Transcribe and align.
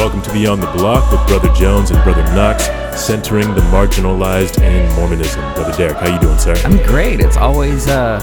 welcome 0.00 0.22
to 0.22 0.32
Beyond 0.32 0.62
the 0.62 0.66
Block 0.72 1.12
with 1.12 1.20
Brother 1.28 1.52
Jones 1.54 1.90
and 1.90 2.02
Brother 2.02 2.22
Knox, 2.34 2.64
centering 2.98 3.54
the 3.54 3.60
marginalized 3.60 4.58
in 4.62 4.90
Mormonism. 4.96 5.42
Brother 5.52 5.76
Derek, 5.76 5.98
how 5.98 6.08
you 6.10 6.18
doing, 6.18 6.38
sir? 6.38 6.54
I'm 6.64 6.78
great. 6.86 7.20
It's 7.20 7.36
always 7.36 7.86
uh, 7.86 8.18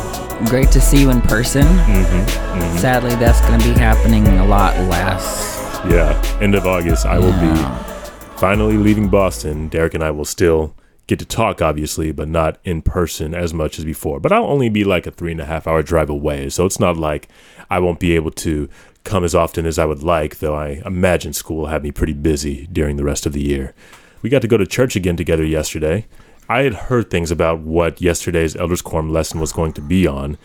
great 0.48 0.72
to 0.72 0.82
see 0.82 1.00
you 1.00 1.12
in 1.12 1.22
person. 1.22 1.62
Mm-hmm, 1.62 2.78
Sadly, 2.80 3.12
that's 3.18 3.42
going 3.42 3.60
to 3.60 3.68
be 3.68 3.80
happening 3.80 4.26
a 4.26 4.46
lot 4.48 4.76
less. 4.90 5.80
Yeah, 5.88 6.20
end 6.42 6.56
of 6.56 6.66
August, 6.66 7.06
I 7.06 7.20
will 7.20 7.30
Yeah. 7.30 8.10
be 8.34 8.40
finally 8.40 8.78
leaving 8.78 9.08
Boston. 9.08 9.68
Derek 9.68 9.94
and 9.94 10.04
I 10.04 10.10
will 10.10 10.26
still 10.26 10.74
get 11.06 11.20
to 11.20 11.26
talk, 11.26 11.62
obviously, 11.62 12.12
but 12.12 12.28
not 12.28 12.58
in 12.64 12.82
person 12.82 13.36
as 13.36 13.54
much 13.54 13.78
as 13.78 13.86
before. 13.86 14.20
But 14.20 14.32
I'll 14.32 14.46
only 14.46 14.70
be 14.70 14.84
like 14.84 15.06
a 15.06 15.12
three 15.12 15.32
and 15.32 15.40
a 15.40 15.46
half 15.46 15.68
hour 15.68 15.84
drive 15.84 16.10
away, 16.10 16.50
so 16.50 16.66
it's 16.66 16.80
not 16.80 16.98
like 16.98 17.28
I 17.70 17.78
won't 17.78 18.00
be 18.00 18.16
able 18.16 18.32
to 18.32 18.68
come 19.08 19.24
as 19.24 19.34
often 19.34 19.66
as 19.66 19.80
I 19.80 19.86
would 19.86 20.04
like, 20.04 20.40
though 20.40 20.56
I 20.56 20.82
imagine 20.86 21.34
school 21.34 21.68
have 21.68 21.84
me 21.84 21.92
pretty 21.92 22.14
busy 22.14 22.68
during 22.72 22.98
the 22.98 23.04
rest 23.04 23.26
of 23.26 23.34
the 23.34 23.42
year. 23.42 23.74
We 24.22 24.30
got 24.30 24.42
to 24.42 24.48
go 24.48 24.58
to 24.58 24.66
church 24.66 24.96
again 24.96 25.16
together 25.16 25.46
yesterday. 25.46 26.06
I 26.50 26.64
had 26.64 26.74
heard 26.74 27.10
things 27.10 27.32
about 27.32 27.60
what 27.60 28.02
yesterday's 28.02 28.56
Elders 28.56 28.82
Quorum 28.82 29.12
lesson 29.12 29.40
was 29.40 29.52
going 29.52 29.74
to 29.74 29.82
be 29.82 30.08
on. 30.08 30.38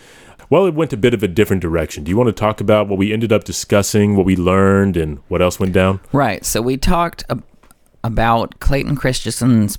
Well, 0.51 0.67
it 0.67 0.75
went 0.75 0.93
a 0.93 0.97
bit 0.97 1.15
of 1.15 1.23
a 1.23 1.29
different 1.29 1.63
direction. 1.63 2.05
Do 2.05 2.11
you 2.11 2.17
want 2.17 2.29
to 2.29 2.33
talk 2.33 2.61
about 2.61 2.89
what 2.89 2.99
we 2.99 3.13
ended 3.13 3.33
up 3.33 3.45
discussing, 3.45 4.17
what 4.17 4.27
we 4.27 4.37
learned, 4.37 4.97
and 4.97 5.21
what 5.29 5.41
else 5.41 5.59
went 5.59 5.73
down? 5.73 6.01
Right. 6.13 6.45
So 6.45 6.61
we 6.61 6.77
talked 6.77 7.25
ab- 7.31 7.45
about 8.05 8.61
Clayton 8.61 8.97
Christensen's 8.97 9.79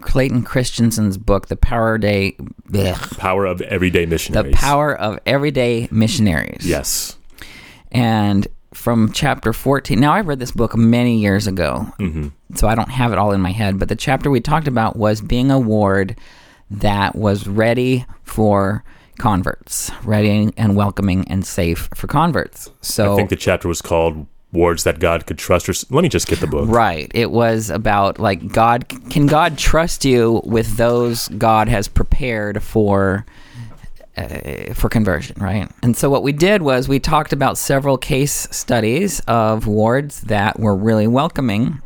Clayton 0.00 0.42
Christensen's 0.42 1.16
book, 1.16 1.48
The 1.48 1.56
Power 1.56 1.98
Day, 1.98 2.36
blech, 2.68 3.18
Power 3.18 3.46
of 3.46 3.60
Everyday 3.62 4.06
Missionaries. 4.06 4.52
The 4.52 4.56
Power 4.56 4.94
of 4.94 5.18
Everyday 5.26 5.88
Missionaries. 5.90 6.66
Yes. 6.66 7.16
And 7.94 8.46
from 8.72 9.12
chapter 9.12 9.52
14. 9.52 9.98
Now 10.00 10.12
I 10.12 10.20
read 10.20 10.40
this 10.40 10.50
book 10.50 10.76
many 10.76 11.18
years 11.18 11.46
ago. 11.46 11.86
hmm 11.98 12.28
so 12.56 12.68
I 12.68 12.74
don't 12.76 12.90
have 12.90 13.12
it 13.12 13.18
all 13.18 13.32
in 13.32 13.40
my 13.40 13.50
head, 13.50 13.80
but 13.80 13.88
the 13.88 13.96
chapter 13.96 14.30
we 14.30 14.40
talked 14.40 14.68
about 14.68 14.94
was 14.96 15.20
being 15.20 15.50
a 15.50 15.58
ward 15.58 16.16
that 16.70 17.16
was 17.16 17.48
ready 17.48 18.04
for 18.22 18.84
converts, 19.18 19.90
ready 20.04 20.52
and 20.56 20.76
welcoming 20.76 21.26
and 21.28 21.44
safe 21.44 21.88
for 21.96 22.06
converts. 22.06 22.70
So 22.80 23.12
I 23.14 23.16
think 23.16 23.30
the 23.30 23.36
chapter 23.36 23.66
was 23.66 23.82
called 23.82 24.26
Wards 24.52 24.84
That 24.84 25.00
God 25.00 25.26
Could 25.26 25.38
Trust. 25.38 25.68
Or 25.68 25.72
let 25.90 26.02
me 26.02 26.08
just 26.08 26.28
get 26.28 26.38
the 26.38 26.46
book. 26.46 26.68
right, 26.68 27.10
it 27.12 27.32
was 27.32 27.70
about 27.70 28.20
like 28.20 28.52
God 28.52 28.88
can 29.10 29.26
God 29.26 29.58
trust 29.58 30.04
you 30.04 30.40
with 30.44 30.76
those 30.76 31.26
God 31.30 31.68
has 31.68 31.88
prepared 31.88 32.62
for 32.62 33.26
uh, 34.16 34.72
for 34.74 34.88
conversion, 34.88 35.36
right? 35.40 35.68
And 35.82 35.96
so 35.96 36.08
what 36.10 36.22
we 36.22 36.32
did 36.32 36.62
was 36.62 36.88
we 36.88 37.00
talked 37.00 37.32
about 37.32 37.58
several 37.58 37.98
case 37.98 38.46
studies 38.50 39.20
of 39.26 39.66
wards 39.66 40.20
that 40.22 40.58
were 40.60 40.76
really 40.76 41.06
welcoming 41.06 41.80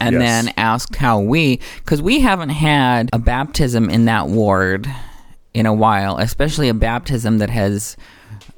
and 0.00 0.14
Yes. 0.14 0.22
then 0.46 0.54
asked 0.56 0.96
how 0.96 1.20
we 1.20 1.60
because 1.84 2.00
we 2.00 2.20
haven't 2.20 2.48
had 2.50 3.10
a 3.12 3.18
baptism 3.18 3.90
in 3.90 4.06
that 4.06 4.28
ward 4.28 4.86
in 5.52 5.66
a 5.66 5.74
while 5.74 6.16
especially 6.16 6.68
a 6.70 6.74
baptism 6.74 7.36
that 7.38 7.50
has 7.50 7.98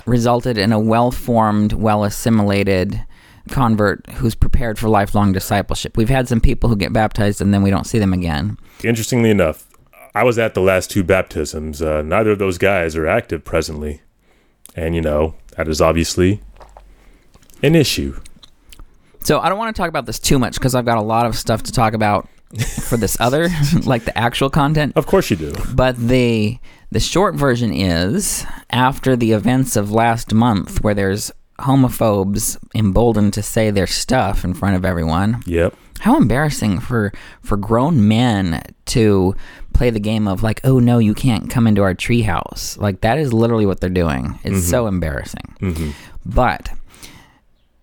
resulted 0.07 0.57
in 0.57 0.71
a 0.73 0.79
well-formed 0.79 1.73
well-assimilated 1.73 3.03
convert 3.49 4.09
who's 4.11 4.37
prepared 4.37 4.79
for 4.79 4.89
lifelong 4.89 5.33
discipleship 5.33 5.97
we've 5.97 6.09
had 6.09 6.29
some 6.29 6.41
people 6.41 6.69
who 6.69 6.77
get 6.77 6.93
baptized 6.93 7.41
and 7.41 7.53
then 7.53 7.63
we 7.63 7.71
don't 7.71 7.87
see 7.89 7.99
them 7.99 8.13
again 8.13 8.57
Interestingly 8.85 9.31
enough, 9.31 9.67
I 10.15 10.25
was 10.25 10.39
at 10.39 10.55
the 10.55 10.61
last 10.61 10.91
two 10.91 11.03
baptisms. 11.03 11.81
Uh, 11.81 12.03
neither 12.03 12.31
of 12.33 12.39
those 12.39 12.59
guys 12.59 12.97
are 12.97 13.07
active 13.07 13.45
presently. 13.45 14.03
And, 14.77 14.95
you 14.95 15.01
know, 15.01 15.35
that 15.57 15.69
is 15.69 15.81
obviously 15.81 16.41
an 17.63 17.75
issue. 17.77 18.19
so 19.23 19.39
i 19.39 19.49
don't 19.49 19.59
want 19.59 19.75
to 19.75 19.81
talk 19.81 19.89
about 19.89 20.05
this 20.07 20.19
too 20.19 20.37
much 20.39 20.55
because 20.55 20.75
i've 20.75 20.85
got 20.85 20.99
a 20.99 21.03
lot 21.03 21.27
of 21.27 21.37
stuff 21.37 21.63
to 21.63 21.71
talk 21.71 21.93
about 21.95 22.29
for 22.89 22.97
this 22.97 23.17
other 23.21 23.49
like 23.85 24.05
the 24.05 24.19
actual 24.19 24.51
content 24.51 24.93
Of 24.97 25.07
course 25.07 25.31
you 25.31 25.37
do. 25.37 25.53
But 25.75 25.97
the 25.97 26.59
the 26.91 27.01
short 27.01 27.35
version 27.37 27.73
is 27.73 28.45
after 28.71 29.15
the 29.17 29.33
events 29.33 29.77
of 29.77 29.91
last 29.93 30.35
month, 30.35 30.83
where 30.83 30.93
there's 30.95 31.31
homophobes 31.61 32.59
emboldened 32.75 33.33
to 33.35 33.43
say 33.43 33.71
their 33.71 33.87
stuff 33.87 34.45
in 34.45 34.53
front 34.55 34.77
of 34.77 34.85
everyone. 34.85 35.43
Yep. 35.47 35.75
How 36.01 36.17
embarrassing 36.19 36.81
for 36.81 37.13
for 37.43 37.57
grown 37.57 38.07
men 38.09 38.61
to 38.87 39.35
play 39.83 39.91
the 39.91 39.99
game 39.99 40.29
of 40.29 40.45
like, 40.45 40.61
oh 40.63 40.79
no, 40.79 40.99
you 40.99 41.13
can't 41.13 41.51
come 41.51 41.67
into 41.67 41.83
our 41.83 41.93
treehouse. 41.93 42.79
Like 42.79 43.01
that 43.01 43.19
is 43.19 43.33
literally 43.33 43.67
what 43.67 43.81
they're 43.81 43.91
doing. 43.91 44.39
It's 44.45 44.65
so 44.65 44.87
embarrassing. 44.87 45.57
hmm 45.59 45.91
But 46.25 46.69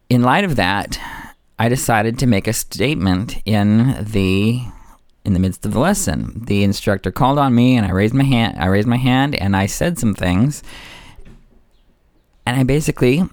in 0.09 0.21
light 0.23 0.45
of 0.45 0.55
that, 0.55 0.97
I 1.59 1.67
decided 1.67 2.17
to 2.19 2.25
make 2.25 2.47
a 2.47 2.53
statement 2.53 3.41
in 3.45 3.97
the 3.99 4.61
in 5.25 5.33
the 5.33 5.39
midst 5.39 5.65
of 5.65 5.73
the 5.73 5.79
lesson. 5.79 6.41
The 6.45 6.63
instructor 6.63 7.11
called 7.11 7.37
on 7.37 7.53
me 7.53 7.75
and 7.75 7.85
I 7.85 7.91
raised 7.91 8.13
my 8.13 8.23
hand 8.23 8.55
I 8.57 8.67
raised 8.67 8.87
my 8.87 8.95
hand 9.11 9.35
and 9.35 9.57
I 9.57 9.65
said 9.65 9.99
some 9.99 10.15
things. 10.15 10.63
And 12.45 12.57
I 12.57 12.63
basically 12.63 13.23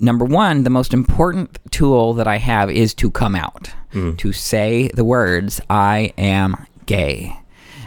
number 0.00 0.26
1, 0.26 0.64
the 0.64 0.70
most 0.70 0.92
important 0.92 1.58
tool 1.70 2.12
that 2.14 2.26
I 2.26 2.36
have 2.36 2.70
is 2.70 2.92
to 2.94 3.10
come 3.10 3.34
out. 3.34 3.70
To 4.16 4.32
say 4.32 4.90
the 4.94 5.04
words 5.04 5.60
I 5.70 6.12
am 6.18 6.66
gay. 6.86 7.38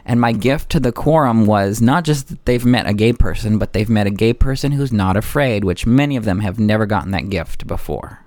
And 0.06 0.22
my 0.22 0.32
gift 0.34 0.70
to 0.72 0.80
the 0.80 0.92
quorum 0.92 1.46
was 1.48 1.82
not 1.82 2.04
just 2.04 2.28
that 2.28 2.46
they've 2.46 2.66
met 2.66 2.86
a 2.86 2.94
gay 2.94 3.12
person, 3.12 3.58
but 3.58 3.74
they've 3.74 3.90
met 3.90 4.06
a 4.06 4.12
gay 4.12 4.34
person 4.34 4.72
who's 4.72 4.92
not 4.92 5.18
afraid, 5.18 5.64
which 5.64 5.88
many 5.88 6.16
of 6.16 6.26
them 6.26 6.42
have 6.42 6.60
never 6.60 6.86
gotten 6.86 7.12
that 7.12 7.30
gift 7.30 7.66
before, 7.66 8.20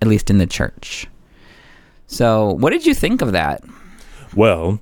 at 0.00 0.08
least 0.08 0.30
in 0.30 0.38
the 0.38 0.46
church. 0.46 1.06
So, 2.06 2.52
what 2.52 2.70
did 2.70 2.86
you 2.86 2.94
think 2.94 3.20
of 3.20 3.32
that? 3.32 3.62
Well, 4.34 4.80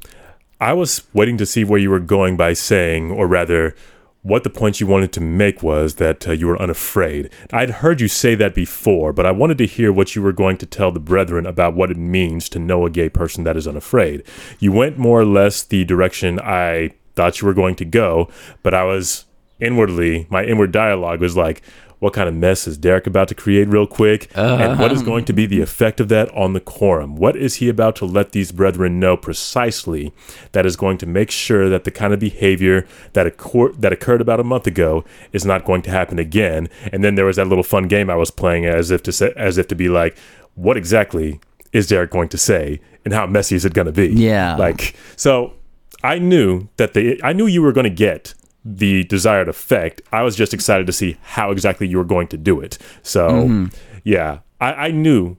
I 0.61 0.75
was 0.75 1.03
waiting 1.13 1.39
to 1.39 1.47
see 1.47 1.65
where 1.65 1.81
you 1.81 1.91
were 1.91 2.01
going 2.01 2.37
by 2.37 2.53
saying, 2.53 3.11
or 3.11 3.27
rather, 3.27 3.75
what 4.25 4.43
the 4.43 4.51
point 4.51 4.81
you 4.81 4.87
wanted 4.87 5.13
to 5.13 5.21
make 5.21 5.63
was 5.63 5.97
that 5.97 6.27
uh, 6.27 6.33
you 6.33 6.47
were 6.47 6.61
unafraid. 6.61 7.31
I'd 7.53 7.69
heard 7.71 8.01
you 8.01 8.09
say 8.09 8.35
that 8.37 8.55
before, 8.55 9.13
but 9.13 9.27
I 9.27 9.31
wanted 9.31 9.59
to 9.59 9.67
hear 9.67 9.93
what 9.93 10.17
you 10.17 10.23
were 10.23 10.33
going 10.33 10.57
to 10.57 10.67
tell 10.67 10.91
the 10.91 10.99
brethren 10.99 11.45
about 11.45 11.75
what 11.75 11.91
it 11.91 11.99
means 11.99 12.49
to 12.49 12.59
know 12.59 12.87
a 12.87 12.91
gay 12.91 13.11
person 13.11 13.45
that 13.45 13.57
is 13.57 13.69
unafraid. 13.69 14.23
You 14.59 14.73
went 14.73 14.97
more 14.97 15.21
or 15.21 15.27
less 15.27 15.63
the 15.63 15.85
direction 15.85 16.41
I 16.41 16.93
thought 17.15 17.43
you 17.43 17.47
were 17.47 17.53
going 17.53 17.75
to 17.77 17.85
go, 17.85 18.31
but 18.63 18.73
I 18.73 18.85
was 18.85 19.27
inwardly, 19.61 20.27
my 20.31 20.43
inward 20.43 20.73
dialogue 20.73 21.21
was 21.21 21.37
like, 21.37 21.61
what 22.05 22.13
kind 22.13 22.29
of 22.29 22.35
mess 22.35 22.67
is 22.67 22.77
Derek 22.77 23.07
about 23.07 23.29
to 23.29 23.35
create 23.35 23.67
real 23.67 23.87
quick? 23.87 24.31
and 24.37 24.79
what 24.79 24.93
is 24.93 24.99
uh-huh. 24.99 25.07
going 25.07 25.25
to 25.25 25.33
be 25.33 25.47
the 25.47 25.63
effect 25.63 26.01
of 26.01 26.11
that 26.11 26.29
on 26.35 26.53
the 26.53 26.61
quorum? 26.61 27.17
What 27.17 27.35
is 27.35 27.55
he 27.57 27.71
about 27.71 27.97
to 27.97 28.05
let 28.05 28.33
these 28.33 28.53
brethren 28.53 29.01
know 29.01 29.17
precisely 29.17 30.13
that 30.53 30.67
is 30.67 30.77
going 30.77 30.99
to 30.99 31.07
make 31.07 31.31
sure 31.31 31.71
that 31.71 31.85
the 31.85 31.91
kind 31.91 32.13
of 32.13 32.21
behavior 32.21 32.87
that, 33.15 33.27
occur- 33.27 33.73
that 33.73 33.91
occurred 33.91 34.21
about 34.21 34.39
a 34.39 34.45
month 34.45 34.67
ago 34.67 35.03
is 35.33 35.47
not 35.47 35.65
going 35.65 35.81
to 35.81 35.91
happen 35.91 36.19
again? 36.19 36.69
And 36.93 37.03
then 37.03 37.15
there 37.15 37.25
was 37.25 37.37
that 37.37 37.47
little 37.47 37.65
fun 37.65 37.89
game 37.89 38.11
I 38.11 38.17
was 38.17 38.31
playing 38.31 38.67
as 38.67 38.91
if 38.91 39.03
to 39.05 39.13
say, 39.13 39.33
as 39.35 39.57
if 39.57 39.67
to 39.69 39.75
be 39.75 39.89
like, 39.89 40.15
what 40.57 40.77
exactly 40.77 41.41
is 41.73 41.87
Derek 41.87 42.11
going 42.11 42.29
to 42.29 42.37
say 42.37 42.81
and 43.07 43.15
how 43.15 43.27
messy 43.27 43.57
is 43.57 43.65
it 43.65 43.73
going 43.73 43.87
to 43.87 43.93
be? 43.93 44.09
Yeah. 44.09 44.57
Like, 44.57 44.95
so 45.17 45.55
I 46.03 46.19
knew 46.19 46.69
that 46.77 46.93
the 46.93 47.19
I 47.25 47.33
knew 47.33 47.47
you 47.47 47.63
were 47.63 47.73
going 47.73 47.85
to 47.85 47.91
get 47.91 48.35
the 48.65 49.05
desired 49.05 49.49
effect. 49.49 50.01
I 50.13 50.23
was 50.23 50.37
just 50.37 50.55
excited 50.55 50.87
to 50.87 50.93
see 50.93 51.17
how 51.23 51.51
exactly 51.51 51.87
you 51.87 51.99
were 51.99 52.05
going 52.05 52.29
to 52.29 52.37
do 52.37 52.61
it. 52.61 52.79
So, 53.03 53.29
Mm-hmm. 53.29 53.67
yeah, 54.05 54.39
I, 54.61 54.73
I 54.87 54.91
knew 54.91 55.37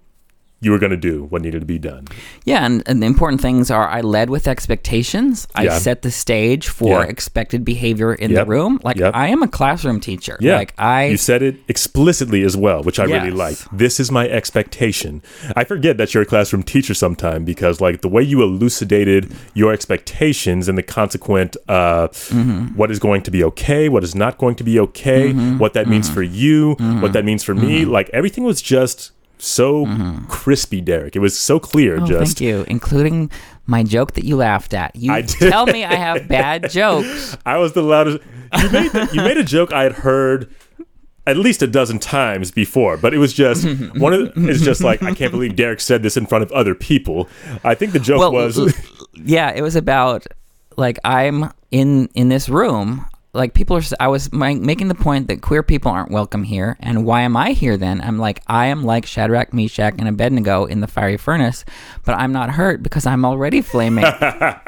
you 0.66 0.72
were 0.72 0.80
going 0.80 0.96
to 1.00 1.04
do 1.12 1.26
what 1.32 1.42
needed 1.46 1.60
to 1.60 1.66
be 1.66 1.78
done. 1.92 2.04
Yeah, 2.44 2.66
and, 2.66 2.82
and 2.88 3.02
the 3.02 3.06
important 3.06 3.40
things 3.40 3.70
are 3.70 3.88
I 3.88 4.02
led 4.02 4.30
with 4.36 4.48
expectations. 4.48 5.48
I 5.56 5.64
Yeah. 5.66 5.78
set 5.78 6.02
the 6.02 6.12
stage 6.12 6.68
for 6.68 7.02
Yeah. 7.04 7.10
expected 7.16 7.64
behavior 7.64 8.14
in 8.14 8.32
Yep. 8.32 8.40
the 8.40 8.46
room. 8.56 8.80
Like 8.84 8.98
Yep. 8.98 9.12
I 9.16 9.28
am 9.28 9.42
a 9.44 9.48
classroom 9.48 10.00
teacher. 10.00 10.38
Yeah, 10.42 10.58
Like 10.58 10.74
I 10.78 11.06
you 11.06 11.18
said 11.18 11.42
it 11.44 11.56
explicitly 11.68 12.42
as 12.44 12.56
well, 12.58 12.82
which 12.84 13.00
I 13.00 13.04
really 13.16 13.32
like. 13.46 13.58
This 13.72 14.00
is 14.00 14.12
my 14.12 14.26
expectation. 14.40 15.22
I 15.56 15.64
forget 15.64 15.98
that 16.00 16.14
you're 16.14 16.24
a 16.24 16.26
classroom 16.26 16.64
teacher 16.64 16.94
sometime 16.94 17.44
because 17.46 17.80
like 17.80 18.02
the 18.02 18.10
way 18.10 18.24
you 18.24 18.42
elucidated 18.42 19.32
your 19.54 19.72
expectations 19.72 20.68
and 20.70 20.78
the 20.78 20.84
consequent 20.84 21.56
uh, 21.70 22.08
Mm-hmm. 22.36 22.76
what 22.80 22.90
is 22.92 23.00
going 23.00 23.22
to 23.24 23.32
be 23.32 23.44
okay, 23.44 23.88
what 23.90 24.04
is 24.04 24.16
not 24.16 24.38
going 24.38 24.56
to 24.56 24.64
be 24.64 24.80
okay, 24.80 25.32
what 25.58 25.74
that 25.74 25.88
means 25.88 26.08
Mm-hmm. 26.08 26.14
for 26.14 26.24
you, 26.24 26.76
what 27.02 27.14
that 27.14 27.24
means 27.26 27.44
for 27.44 27.56
me, 27.56 27.86
like 27.86 28.10
everything 28.14 28.44
was 28.44 28.62
just 28.62 29.12
so 29.38 29.86
mm-hmm. 29.86 30.26
crispy, 30.26 30.82
Derek. 30.82 31.16
It 31.16 31.20
was 31.20 31.38
so 31.38 31.60
clear. 31.60 32.02
Oh, 32.02 32.06
just 32.06 32.38
thank 32.38 32.42
you, 32.42 32.66
including 32.68 33.32
my 33.66 33.84
joke 33.84 34.14
that 34.14 34.24
you 34.24 34.36
laughed 34.36 34.74
at. 34.74 34.96
You 34.96 35.22
tell 35.24 35.66
me 35.66 35.84
I 35.84 35.96
have 35.96 36.28
bad 36.28 36.70
jokes. 36.72 37.38
I 37.46 37.58
was 37.58 37.74
the 37.74 37.82
loudest. 37.82 38.20
You 38.62 38.70
made 38.70 38.92
the, 38.92 39.10
you 39.14 39.22
made 39.22 39.38
a 39.38 39.44
joke 39.44 39.72
I 39.72 39.84
had 39.84 39.94
heard 39.94 40.54
at 41.28 41.38
least 41.38 41.62
a 41.62 41.68
dozen 41.68 42.00
times 42.00 42.52
before, 42.52 42.98
but 42.98 43.14
it 43.14 43.18
was 43.18 43.34
just 43.34 43.66
one 43.96 44.14
of 44.14 44.34
the, 44.34 44.50
it's 44.50 44.62
just 44.62 44.84
like 44.84 45.02
I 45.02 45.14
can't 45.14 45.32
believe 45.32 45.56
Derek 45.56 45.82
said 45.82 46.04
this 46.04 46.18
in 46.18 46.26
front 46.26 46.44
of 46.44 46.52
other 46.52 46.76
people. 46.76 47.28
I 47.64 47.76
think 47.76 47.94
the 47.94 48.00
joke 48.00 48.20
Well, 48.20 48.32
was 48.32 48.74
yeah, 49.14 49.52
it 49.52 49.62
was 49.62 49.76
about 49.76 50.26
like 50.78 51.00
I'm 51.04 51.52
in 51.72 52.08
in 52.14 52.30
this 52.30 52.50
room 52.50 53.06
like 53.36 53.54
people 53.54 53.78
are. 53.78 53.82
i 54.00 54.08
was 54.08 54.32
my, 54.34 54.56
making 54.56 54.88
the 54.88 54.96
point 54.96 55.28
that 55.28 55.42
queer 55.42 55.62
people 55.64 55.92
aren't 55.92 56.12
welcome 56.12 56.44
here, 56.44 56.78
and 56.80 57.06
why 57.06 57.22
am 57.22 57.38
I 57.38 57.52
here 57.52 57.78
then? 57.78 58.02
I'm 58.02 58.18
like 58.18 58.42
I 58.48 58.68
am 58.68 58.84
like 58.84 59.06
Shadrach, 59.06 59.54
Meshach, 59.54 59.96
and 60.00 60.08
Abednego 60.08 60.66
in 60.66 60.82
the 60.82 60.88
fiery 60.88 61.18
furnace, 61.18 61.66
but 62.06 62.16
I'm 62.16 62.32
not 62.32 62.50
hurt 62.52 62.82
because 62.82 63.06
I'm 63.06 63.26
already 63.26 63.62
flaming. 63.62 64.04
but 64.04 64.62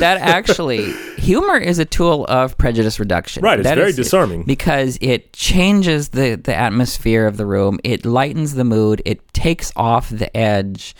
that 0.00 0.18
actually, 0.20 0.92
humor 1.18 1.56
is 1.56 1.78
a 1.78 1.84
tool 1.84 2.24
of 2.26 2.56
prejudice 2.58 2.98
reduction. 2.98 3.42
Right, 3.42 3.58
it's 3.58 3.68
That 3.68 3.76
very 3.76 3.90
is- 3.90 3.96
disarming. 3.96 4.44
because 4.44 4.98
it 5.00 5.32
changes 5.32 6.10
the 6.10 6.36
the 6.36 6.54
atmosphere 6.54 7.26
of 7.26 7.36
the 7.36 7.46
room. 7.46 7.78
It 7.84 8.04
lightens 8.06 8.54
the 8.54 8.64
mood. 8.64 9.02
It 9.04 9.32
takes 9.34 9.72
off 9.76 10.08
the 10.10 10.34
edge. 10.36 10.94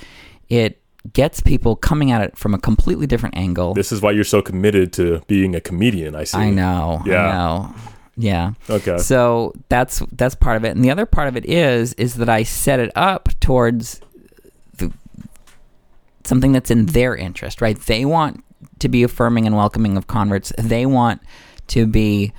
It 0.49 0.81
gets 1.13 1.41
people 1.41 1.75
coming 1.77 2.11
at 2.13 2.23
it 2.23 2.37
from 2.39 2.55
a 2.55 2.59
completely 2.59 3.07
different 3.07 3.37
angle. 3.37 3.75
This 3.75 3.91
is 3.93 4.01
why 4.01 4.13
you're 4.13 4.23
so 4.25 4.41
committed 4.43 4.93
to 4.95 5.21
being 5.27 5.55
a 5.57 5.61
comedian. 5.61 6.15
I 6.15 6.25
see. 6.25 6.39
I 6.39 6.51
know. 6.51 7.03
Yeah. 7.05 7.27
I 7.27 7.33
know. 7.33 7.75
Yeah. 8.17 8.53
Okay. 8.71 8.99
So 8.99 9.53
that's 9.69 10.03
that's 10.13 10.35
part 10.35 10.57
of 10.59 10.65
it, 10.65 10.77
and 10.77 10.85
the 10.85 10.91
other 10.91 11.07
part 11.07 11.29
of 11.29 11.37
it 11.37 11.45
is 11.47 11.93
is 11.95 12.15
that 12.17 12.29
I 12.29 12.43
set 12.43 12.79
it 12.79 12.93
up 12.95 13.31
towards 13.41 14.01
the, 14.77 14.93
something 16.25 16.53
that's 16.53 16.71
in 16.71 16.87
their 16.87 17.17
interest, 17.17 17.61
right? 17.61 17.79
They 17.79 18.05
want 18.05 18.45
to 18.81 18.89
be 18.89 19.03
affirming 19.03 19.47
and 19.47 19.57
welcoming 19.57 19.97
of 19.97 20.07
converts. 20.07 20.53
They 20.59 20.87
want 20.87 21.21
to 21.69 21.87
be 21.87 22.33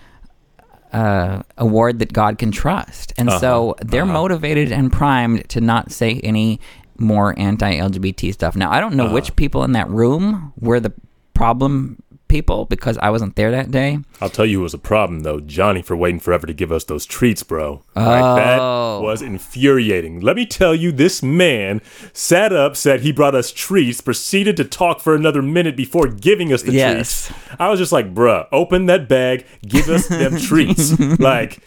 uh, 0.93 1.41
a 1.57 1.65
ward 1.65 1.97
that 1.99 2.13
God 2.13 2.37
can 2.37 2.51
trust, 2.51 3.11
and 3.17 3.31
so 3.31 3.71
Uh-huh. 3.71 3.83
they're 3.83 4.03
Uh-huh. 4.03 4.13
motivated 4.13 4.71
and 4.71 4.91
primed 4.91 5.49
to 5.49 5.59
not 5.59 5.91
say 5.91 6.19
any 6.23 6.59
more 6.97 7.33
anti-LGBT 7.37 8.33
stuff. 8.33 8.55
Now, 8.55 8.71
I 8.71 8.79
don't 8.79 8.95
know 8.95 9.05
Uh-huh. 9.05 9.13
which 9.15 9.35
people 9.35 9.63
in 9.63 9.71
that 9.73 9.89
room 9.89 10.53
were 10.59 10.79
the 10.79 10.93
problem 11.33 11.97
people 12.27 12.65
because 12.65 12.97
I 12.97 13.11
wasn't 13.11 13.35
there 13.35 13.51
that 13.51 13.69
day. 13.69 13.99
I'll 14.19 14.29
tell 14.29 14.45
you 14.45 14.61
it 14.61 14.63
was 14.63 14.73
a 14.73 14.79
problem 14.79 15.19
though, 15.19 15.39
Johnny 15.39 15.83
for 15.83 15.95
waiting 15.95 16.19
forever 16.19 16.47
to 16.47 16.53
give 16.53 16.71
us 16.71 16.83
those 16.85 17.05
treats, 17.05 17.43
bro. 17.43 17.83
Like, 17.95 18.35
that 18.37 18.59
Oh. 18.59 19.01
was 19.03 19.21
infuriating. 19.21 20.19
Let 20.19 20.35
me 20.35 20.47
tell 20.47 20.73
you, 20.73 20.91
this 20.91 21.21
man 21.21 21.79
sat 22.11 22.51
up, 22.51 22.75
said 22.75 23.01
he 23.01 23.11
brought 23.11 23.35
us 23.35 23.51
treats, 23.51 24.01
proceeded 24.01 24.57
to 24.57 24.63
talk 24.63 24.99
for 24.99 25.13
another 25.13 25.43
minute 25.43 25.75
before 25.75 26.07
giving 26.07 26.51
us 26.51 26.63
the 26.63 26.71
Yes. 26.71 27.27
treats. 27.27 27.39
I 27.59 27.69
was 27.69 27.79
just 27.79 27.91
like, 27.91 28.15
bruh, 28.15 28.47
open 28.51 28.87
that 28.87 29.07
bag, 29.07 29.45
give 29.67 29.87
us 29.89 30.07
them 30.07 30.37
treats. 30.49 30.97
Like, 31.19 31.59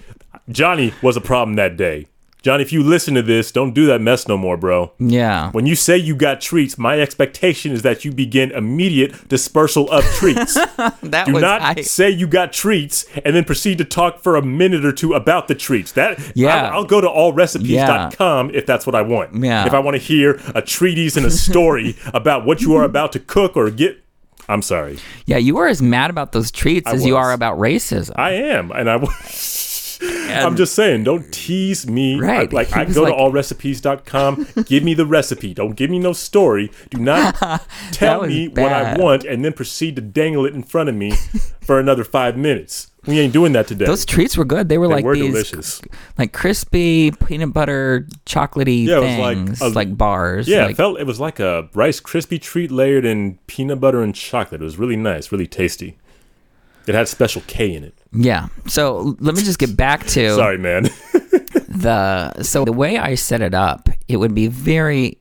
Johnny 0.49 0.93
was 1.01 1.17
a 1.17 1.21
problem 1.21 1.55
that 1.57 1.77
day. 1.77 2.07
Johnny, 2.43 2.63
if 2.63 2.73
you 2.73 2.83
listen 2.83 3.15
to 3.15 3.23
this, 3.23 3.51
don't 3.51 3.73
do 3.75 3.87
that 3.87 4.01
mess 4.01 4.29
no 4.29 4.37
more, 4.37 4.57
bro. 4.57 4.93
Yeah. 5.01 5.51
When 5.51 5.67
you 5.67 5.75
say 5.75 5.97
you 5.97 6.15
got 6.15 6.41
treats, 6.41 6.79
my 6.79 7.01
expectation 7.01 7.73
is 7.73 7.83
that 7.83 8.05
you 8.05 8.13
begin 8.13 8.53
immediate 8.53 9.29
dispersal 9.29 9.91
of 9.91 10.05
treats. 10.15 10.57
That 11.03 11.27
Do 11.27 11.35
was 11.35 11.43
not 11.43 11.63
I, 11.63 11.81
say 11.83 12.11
you 12.11 12.27
got 12.27 12.53
treats 12.53 13.05
and 13.25 13.35
then 13.35 13.45
proceed 13.45 13.79
to 13.79 13.85
talk 13.85 14.23
for 14.23 14.37
a 14.37 14.43
minute 14.43 14.85
or 14.85 14.93
two 14.93 15.15
about 15.15 15.49
the 15.49 15.55
treats. 15.55 15.93
That 15.93 16.19
Yeah. 16.37 16.69
I'll, 16.69 16.79
I'll 16.79 16.85
go 16.85 17.01
to 17.01 17.09
allrecipes.com 17.09 18.51
if 18.55 18.67
that's 18.67 18.87
what 18.87 18.95
I 18.95 19.03
want. 19.03 19.43
Yeah. 19.43 19.67
If 19.67 19.73
I 19.75 19.79
want 19.79 19.95
to 19.97 20.03
hear 20.03 20.41
a 20.55 20.63
treatise 20.63 21.17
and 21.17 21.27
a 21.27 21.31
story 21.31 21.97
about 22.15 22.45
what 22.47 22.61
you 22.61 22.75
are 22.75 22.85
about 22.85 23.13
to 23.13 23.21
cook 23.21 23.57
or 23.57 23.71
get 23.71 24.03
I'm 24.49 24.63
sorry. 24.63 24.99
Yeah, 25.27 25.39
you 25.39 25.57
were 25.57 25.67
as 25.67 25.83
mad 25.83 26.09
about 26.11 26.31
those 26.31 26.53
treats 26.53 26.89
I 26.89 26.95
as 26.95 27.05
you 27.05 27.17
are 27.17 27.33
about 27.33 27.59
racism. 27.59 28.13
I 28.17 28.33
am 28.33 28.71
and 28.71 28.89
I 28.89 29.05
I'm 30.03 30.57
just 30.57 30.75
saying, 30.75 31.05
don't 31.05 31.31
tease 31.33 31.87
me. 31.89 32.19
Right. 32.21 32.49
I- 32.53 32.55
like 32.55 32.77
I 32.77 32.85
go 32.85 33.03
like- 33.05 33.15
to 33.15 33.19
allrecipes.com, 33.21 34.47
give 34.67 34.83
me 34.83 34.95
the 34.95 35.07
recipe. 35.07 35.55
Don't 35.55 35.75
give 35.75 35.91
me 35.91 35.99
no 35.99 36.13
story. 36.13 36.71
Do 36.91 36.99
not 36.99 37.37
tell 37.93 38.27
me 38.27 38.49
what 38.49 38.73
I 38.73 38.97
want 38.97 39.25
and 39.25 39.45
then 39.45 39.53
proceed 39.53 39.97
to 39.97 40.03
dangle 40.03 40.45
it 40.47 40.55
in 40.55 40.63
front 40.63 40.89
of 40.89 40.95
me 40.95 41.13
for 41.63 41.79
another 41.81 42.05
five 42.05 42.37
minutes. 42.37 42.91
We 43.07 43.21
ain't 43.21 43.33
doing 43.33 43.53
that 43.53 43.69
today. 43.69 43.85
those 43.85 44.05
treats 44.05 44.37
were 44.37 44.45
good. 44.45 44.69
They 44.69 44.79
were 44.79 44.89
they 44.89 44.95
like 44.95 45.05
were 45.05 45.15
these 45.15 45.27
delicious. 45.31 45.81
like 46.19 46.33
crispy 46.33 47.13
peanut 47.13 47.53
butter 47.53 48.05
chocolatey 48.27 48.87
Yeah, 48.87 48.97
it 48.97 49.01
was 49.03 49.19
like 49.19 49.37
things, 49.37 49.61
a- 49.61 49.69
like, 49.69 49.97
bars. 49.97 50.49
Yeah, 50.49 50.63
like, 50.63 50.73
it 50.73 50.77
felt 50.77 50.99
it 50.99 51.07
was 51.07 51.21
like 51.21 51.39
a 51.39 51.69
Rice 51.73 52.01
Krispie 52.01 52.41
treat 52.43 52.73
layered 52.73 53.05
in 53.05 53.39
peanut 53.47 53.79
butter 53.79 54.03
and 54.03 54.13
chocolate. 54.13 54.61
It 54.61 54.65
was 54.65 54.77
really 54.77 54.97
nice, 54.97 55.31
really 55.31 55.47
tasty. 55.47 55.99
It 56.89 56.97
had 56.97 57.07
special 57.07 57.43
K 57.47 57.73
in 57.75 57.85
it. 57.85 57.95
Yeah. 58.17 58.49
So 58.67 59.17
let 59.21 59.35
me 59.35 59.43
just 59.43 59.59
get 59.59 59.77
back 59.77 60.07
to 60.09 60.35
Sorry, 60.35 60.59
man. 60.59 60.85
the 61.69 62.43
so 62.43 62.65
the 62.65 62.73
way 62.73 62.99
I 62.99 63.15
set 63.15 63.43
it 63.43 63.55
up, 63.55 63.89
it 64.09 64.17
would 64.17 64.35
be 64.35 64.47
very 64.49 65.21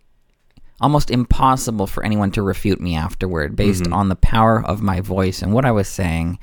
almost 0.82 1.10
impossible 1.12 1.88
for 1.88 2.04
anyone 2.04 2.32
to 2.32 2.42
refute 2.42 2.82
me 2.82 2.96
afterward 2.96 3.56
based 3.56 3.84
Mm-hmm. 3.84 3.94
on 3.94 4.10
the 4.10 4.16
power 4.16 4.64
of 4.66 4.82
my 4.82 5.00
voice 5.02 5.42
and 5.42 5.54
what 5.54 5.66
I 5.66 5.72
was 5.72 5.88
saying 5.88 6.38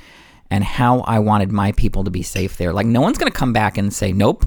and 0.50 0.64
how 0.64 1.00
I 1.00 1.18
wanted 1.18 1.52
my 1.52 1.72
people 1.72 2.04
to 2.04 2.10
be 2.10 2.22
safe 2.22 2.56
there. 2.56 2.72
Like 2.72 2.86
no 2.86 3.00
one's 3.00 3.18
going 3.18 3.30
to 3.32 3.38
come 3.38 3.52
back 3.52 3.76
and 3.78 3.92
say 3.92 4.12
nope. 4.12 4.44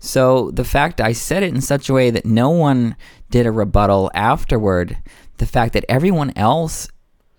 So 0.00 0.50
the 0.50 0.64
fact 0.64 1.00
I 1.00 1.12
said 1.12 1.42
it 1.42 1.54
in 1.54 1.60
such 1.60 1.88
a 1.88 1.92
way 1.92 2.10
that 2.10 2.26
no 2.26 2.50
one 2.50 2.96
did 3.30 3.46
a 3.46 3.52
rebuttal 3.52 4.10
afterward, 4.14 4.98
the 5.38 5.46
fact 5.46 5.74
that 5.74 5.84
everyone 5.88 6.32
else 6.36 6.88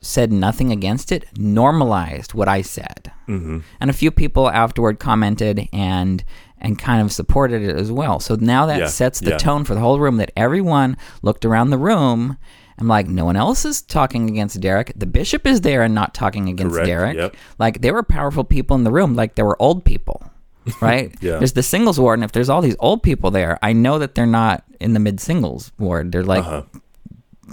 said 0.03 0.31
nothing 0.31 0.71
against 0.71 1.11
it 1.11 1.25
normalized 1.37 2.33
what 2.33 2.47
I 2.47 2.61
said. 2.61 3.11
Mm-hmm. 3.27 3.59
And 3.79 3.89
a 3.89 3.93
few 3.93 4.11
people 4.11 4.49
afterward 4.49 4.99
commented 4.99 5.67
and 5.73 6.23
and 6.59 6.77
kind 6.79 7.01
of 7.01 7.11
supported 7.11 7.61
it 7.61 7.75
as 7.75 7.91
well. 7.91 8.19
So 8.19 8.35
now 8.35 8.65
that 8.67 8.79
Yeah, 8.79 8.87
sets 8.87 9.19
the 9.19 9.31
yeah. 9.31 9.37
tone 9.37 9.65
for 9.65 9.73
the 9.75 9.81
whole 9.81 9.99
room 9.99 10.17
that 10.17 10.31
everyone 10.37 10.95
looked 11.21 11.43
around 11.45 11.71
the 11.71 11.77
room 11.77 12.37
and 12.77 12.87
like 12.87 13.07
no 13.07 13.25
one 13.25 13.35
else 13.35 13.65
is 13.65 13.81
talking 13.81 14.29
against 14.29 14.59
Derek. 14.61 14.93
The 14.95 15.05
bishop 15.05 15.45
is 15.45 15.61
there 15.61 15.83
and 15.83 15.93
not 15.93 16.13
talking 16.13 16.47
against 16.49 16.73
Correct, 16.75 16.87
Derek. 16.87 17.17
yep. 17.17 17.35
Like 17.59 17.81
there 17.81 17.93
were 17.93 18.03
powerful 18.03 18.43
people 18.45 18.75
in 18.77 18.83
the 18.85 18.91
room, 18.91 19.13
like 19.15 19.35
there 19.35 19.45
were 19.45 19.61
old 19.61 19.83
people. 19.85 20.29
Right? 20.81 21.13
Yeah. 21.19 21.39
There's 21.39 21.51
the 21.51 21.61
singles 21.63 21.99
ward, 21.99 22.19
and 22.19 22.23
if 22.23 22.31
there's 22.31 22.47
all 22.49 22.61
these 22.61 22.77
old 22.79 23.03
people 23.03 23.31
there, 23.31 23.59
I 23.61 23.73
know 23.73 23.99
that 23.99 24.15
they're 24.15 24.25
not 24.25 24.63
in 24.79 24.93
the 24.93 24.99
mid 25.01 25.19
singles 25.19 25.73
ward. 25.77 26.13
They're 26.13 26.23
like 26.23 26.45
Uh-huh. 26.45 26.63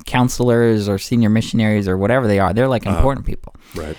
Counselors 0.07 0.89
or 0.89 0.99
senior 0.99 1.29
missionaries 1.31 1.89
or 1.89 1.97
whatever 1.97 2.27
they 2.27 2.39
are. 2.39 2.53
They're 2.53 2.69
like 2.69 2.87
Uh-huh. 2.87 2.97
important 2.97 3.27
people. 3.27 3.55
right. 3.75 3.97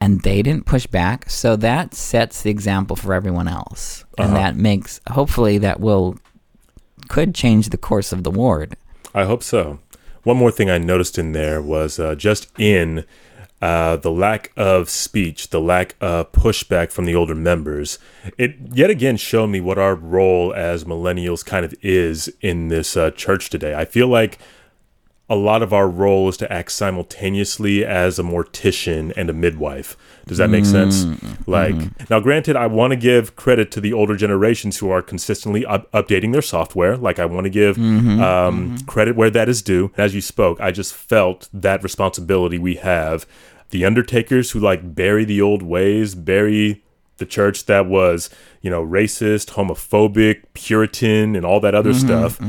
And 0.00 0.22
they 0.22 0.42
didn't 0.42 0.64
push 0.66 0.86
back. 0.86 1.28
So 1.28 1.56
that 1.56 1.92
sets 1.92 2.42
the 2.42 2.50
example 2.50 2.94
for 2.94 3.12
everyone 3.14 3.48
else. 3.48 4.04
And 4.16 4.28
Uh-huh. 4.28 4.36
that 4.38 4.56
makes, 4.56 5.00
hopefully, 5.10 5.58
that 5.58 5.80
will, 5.80 6.16
could 7.08 7.34
change 7.34 7.70
the 7.70 7.76
course 7.78 8.12
of 8.12 8.22
the 8.22 8.30
ward. 8.30 8.76
I 9.14 9.24
hope 9.24 9.42
so. 9.42 9.80
One 10.22 10.36
more 10.36 10.50
thing 10.52 10.70
I 10.70 10.78
noticed 10.78 11.18
in 11.18 11.32
there 11.32 11.60
was 11.60 11.98
uh, 11.98 12.14
just 12.14 12.48
in 12.60 13.04
uh, 13.60 13.96
the 13.96 14.10
lack 14.10 14.52
of 14.56 14.88
speech, 14.88 15.50
the 15.50 15.60
lack 15.60 15.96
of 16.00 16.30
pushback 16.30 16.92
from 16.92 17.04
the 17.06 17.14
older 17.16 17.34
members. 17.34 17.98
It 18.36 18.54
yet 18.72 18.90
again 18.90 19.16
showed 19.16 19.48
me 19.48 19.60
what 19.60 19.78
our 19.78 19.96
role 19.96 20.52
as 20.54 20.84
millennials 20.84 21.44
kind 21.44 21.64
of 21.64 21.74
is 21.82 22.30
in 22.40 22.68
this 22.68 22.96
uh, 22.96 23.10
church 23.10 23.50
today. 23.50 23.74
I 23.74 23.84
feel 23.84 24.06
like 24.06 24.38
a 25.30 25.36
lot 25.36 25.62
of 25.62 25.72
our 25.72 25.88
role 25.88 26.28
is 26.28 26.36
to 26.38 26.50
act 26.50 26.72
simultaneously 26.72 27.84
as 27.84 28.18
a 28.18 28.22
mortician 28.22 29.12
and 29.16 29.28
a 29.28 29.34
midwife. 29.34 29.96
Does 30.26 30.38
that 30.38 30.48
make 30.48 30.64
mm. 30.64 30.72
sense? 30.72 31.04
Mm-hmm. 31.04 31.50
Like, 31.50 32.10
now, 32.10 32.20
granted, 32.20 32.56
I 32.56 32.66
want 32.66 32.92
to 32.92 32.96
give 32.96 33.36
credit 33.36 33.70
to 33.72 33.80
the 33.80 33.92
older 33.92 34.16
generations 34.16 34.78
who 34.78 34.90
are 34.90 35.02
consistently 35.02 35.66
up- 35.66 35.90
updating 35.92 36.32
their 36.32 36.42
software. 36.42 36.96
Like, 36.96 37.18
I 37.18 37.26
want 37.26 37.44
to 37.44 37.50
give 37.50 37.76
mm-hmm. 37.76 38.20
um, 38.22 38.76
mm-hmm. 38.76 38.86
credit 38.86 39.16
where 39.16 39.30
that 39.30 39.48
is 39.48 39.60
due. 39.60 39.92
As 39.98 40.14
you 40.14 40.22
spoke, 40.22 40.60
I 40.60 40.70
just 40.70 40.94
felt 40.94 41.48
that 41.52 41.82
responsibility 41.82 42.58
we 42.58 42.76
have. 42.76 43.26
The 43.70 43.84
undertakers 43.84 44.52
who 44.52 44.60
like 44.60 44.94
bury 44.94 45.26
the 45.26 45.42
old 45.42 45.62
ways, 45.62 46.14
bury 46.14 46.82
the 47.18 47.26
church 47.26 47.66
that 47.66 47.86
was, 47.86 48.30
you 48.62 48.70
know, 48.70 48.82
racist, 48.84 49.50
homophobic, 49.50 50.44
Puritan, 50.54 51.36
and 51.36 51.44
all 51.44 51.60
that 51.60 51.74
other 51.74 51.92
stuff, 51.92 52.40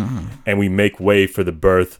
and 0.46 0.60
we 0.60 0.70
make 0.70 1.00
way 1.00 1.28
for 1.28 1.44
the 1.44 1.52
birth 1.52 2.00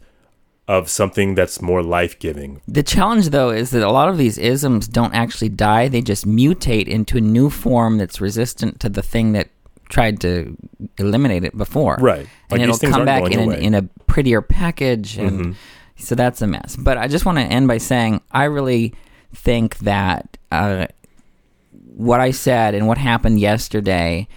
of 0.70 0.88
something 0.88 1.34
that's 1.34 1.60
more 1.60 1.82
life 1.82 2.16
giving. 2.20 2.60
The 2.68 2.84
challenge, 2.84 3.30
though, 3.30 3.50
is 3.50 3.70
that 3.70 3.82
a 3.82 3.90
lot 3.90 4.08
of 4.08 4.18
these 4.18 4.38
isms 4.38 4.86
don't 4.86 5.12
actually 5.12 5.48
die. 5.48 5.88
They 5.88 6.00
just 6.00 6.28
mutate 6.28 6.86
into 6.86 7.18
a 7.18 7.20
new 7.20 7.50
form 7.50 7.98
that's 7.98 8.20
resistant 8.20 8.78
to 8.78 8.88
the 8.88 9.02
thing 9.02 9.32
that 9.32 9.48
tried 9.88 10.20
to 10.20 10.56
eliminate 10.96 11.42
it 11.42 11.56
before. 11.58 11.96
Right. 12.00 12.28
And 12.50 12.62
it'll 12.62 12.78
come 12.78 13.04
back 13.04 13.24
in, 13.32 13.40
an. 13.40 13.48
Mm-hmm. 13.48 13.62
in 13.62 13.74
a 13.74 13.82
prettier 14.06 14.42
package. 14.42 15.18
And 15.18 15.56
so 15.96 16.14
that's 16.14 16.40
a 16.40 16.46
mess. 16.46 16.76
But 16.76 16.98
I 16.98 17.08
just 17.08 17.26
want 17.26 17.38
to 17.38 17.44
end 17.44 17.66
by 17.66 17.78
saying 17.78 18.20
I 18.30 18.44
really 18.44 18.94
think 19.34 19.78
that 19.78 20.38
uh, 20.52 20.86
what 21.72 22.20
I 22.20 22.30
said 22.30 22.76
and 22.76 22.86
what 22.86 22.96
happened 22.96 23.40
yesterday, 23.40 24.28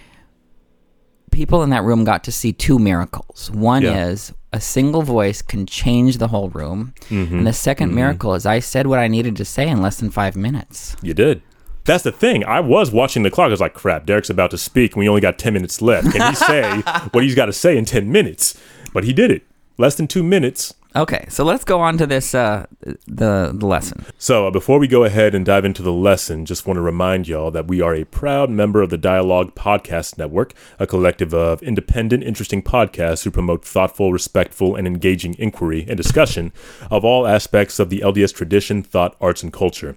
people 1.30 1.62
in 1.62 1.70
that 1.70 1.84
room 1.84 2.02
got 2.02 2.24
to 2.24 2.32
see 2.32 2.52
two 2.52 2.80
miracles. 2.80 3.52
One 3.52 3.82
Yeah. 3.82 4.08
is 4.08 4.32
a 4.54 4.60
single 4.60 5.02
voice 5.02 5.42
can 5.42 5.66
change 5.66 6.18
the 6.18 6.28
whole 6.28 6.48
room. 6.48 6.94
Mm-hmm. 7.08 7.38
And 7.38 7.46
the 7.46 7.50
2nd 7.50 7.90
miracle 7.90 8.34
is 8.34 8.46
I 8.46 8.60
said 8.60 8.86
what 8.86 9.00
I 9.00 9.08
needed 9.08 9.34
to 9.36 9.44
say 9.44 9.68
in 9.68 9.82
less 9.82 9.96
than 9.96 10.12
five 10.12 10.36
minutes. 10.36 10.94
You 11.02 11.12
did. 11.12 11.42
That's 11.84 12.04
the 12.04 12.12
thing. 12.12 12.44
I 12.44 12.60
was 12.60 12.92
watching 12.92 13.24
the 13.24 13.32
clock. 13.32 13.48
I 13.48 13.50
was 13.50 13.60
like, 13.60 13.74
crap, 13.74 14.06
Derek's 14.06 14.30
about 14.30 14.52
to 14.52 14.58
speak, 14.58 14.92
and 14.92 15.00
we 15.00 15.08
only 15.08 15.20
got 15.20 15.38
10 15.38 15.52
minutes 15.52 15.82
left. 15.82 16.12
Can 16.12 16.30
he 16.30 16.36
say 16.36 16.80
what 17.10 17.24
he's 17.24 17.34
got 17.34 17.46
to 17.46 17.52
say 17.52 17.76
in 17.76 17.84
10 17.84 18.10
minutes? 18.12 18.56
But 18.92 19.02
he 19.02 19.12
did 19.12 19.32
it. 19.32 19.42
Less 19.76 19.96
than 19.96 20.06
two 20.06 20.22
minutes. 20.22 20.72
Okay, 20.96 21.26
so 21.28 21.44
let's 21.44 21.64
go 21.64 21.80
on 21.80 21.98
to 21.98 22.06
this 22.06 22.36
uh, 22.36 22.66
the 22.80 23.50
the 23.52 23.66
lesson. 23.66 24.04
So, 24.16 24.46
uh, 24.46 24.50
before 24.52 24.78
we 24.78 24.86
go 24.86 25.02
ahead 25.02 25.34
and 25.34 25.44
dive 25.44 25.64
into 25.64 25.82
the 25.82 25.92
lesson, 25.92 26.46
just 26.46 26.68
want 26.68 26.76
to 26.76 26.82
remind 26.82 27.26
y'all 27.26 27.50
that 27.50 27.66
we 27.66 27.80
are 27.80 27.94
a 27.94 28.04
proud 28.04 28.48
member 28.48 28.80
of 28.80 28.90
the 28.90 28.96
Dialogue 28.98 29.56
Podcast 29.56 30.18
Network, 30.18 30.54
a 30.78 30.86
collective 30.86 31.34
of 31.34 31.60
independent, 31.64 32.22
interesting 32.22 32.62
podcasts 32.62 33.24
who 33.24 33.32
promote 33.32 33.64
thoughtful, 33.64 34.12
respectful, 34.12 34.76
and 34.76 34.86
engaging 34.86 35.34
inquiry 35.36 35.84
and 35.88 35.96
discussion 35.96 36.52
of 36.92 37.04
all 37.04 37.26
aspects 37.26 37.80
of 37.80 37.90
the 37.90 37.98
LDS 37.98 38.32
tradition, 38.32 38.84
thought, 38.84 39.16
arts, 39.20 39.42
and 39.42 39.52
culture. 39.52 39.96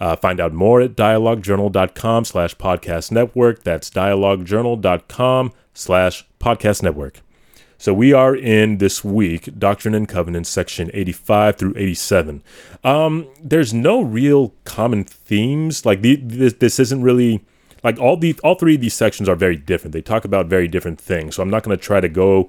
Uh, 0.00 0.16
find 0.16 0.40
out 0.40 0.54
more 0.54 0.80
at 0.80 0.96
dialoguejournal.com 0.96 2.24
slash 2.24 2.56
podcast 2.56 3.12
network. 3.12 3.62
That's 3.64 3.90
dialoguejournal.com 3.90 5.52
slash 5.74 6.26
podcast 6.40 6.82
network. 6.82 7.20
So 7.82 7.92
we 7.92 8.12
are 8.12 8.36
in 8.36 8.78
this 8.78 9.02
week, 9.02 9.58
Doctrine 9.58 9.92
and 9.92 10.08
Covenants, 10.08 10.48
section 10.48 10.88
85 10.94 11.56
through 11.56 11.74
87. 11.76 12.40
Um, 12.84 13.26
there's 13.42 13.74
no 13.74 14.00
real 14.00 14.54
common 14.62 15.02
themes. 15.02 15.84
Like 15.84 16.00
the, 16.00 16.14
this, 16.14 16.52
this 16.52 16.78
isn't 16.78 17.02
really 17.02 17.44
like 17.82 17.98
all 17.98 18.16
the 18.16 18.38
all 18.44 18.54
three 18.54 18.76
of 18.76 18.82
these 18.82 18.94
sections 18.94 19.28
are 19.28 19.34
very 19.34 19.56
different. 19.56 19.94
They 19.94 20.00
talk 20.00 20.24
about 20.24 20.46
very 20.46 20.68
different 20.68 21.00
things. 21.00 21.34
So 21.34 21.42
I'm 21.42 21.50
not 21.50 21.64
going 21.64 21.76
to 21.76 21.84
try 21.84 22.00
to 22.00 22.08
go 22.08 22.48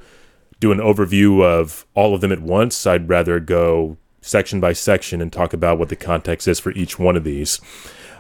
do 0.60 0.72
an 0.72 0.78
overview 0.78 1.44
of 1.44 1.88
all 1.96 2.14
of 2.14 2.22
them 2.22 2.32
at 2.32 2.44
once. 2.44 2.86
I'd 2.86 3.10
rather 3.10 3.40
go 3.40 3.98
section 4.22 4.60
by 4.60 4.74
section 4.74 5.20
and 5.20 5.34
talk 5.34 5.52
about 5.52 5.80
what 5.80 5.90
the 5.90 5.96
context 5.96 6.48
is 6.48 6.60
for 6.60 6.72
each 6.74 7.00
one 7.00 7.18
of 7.18 7.24
these. 7.24 7.60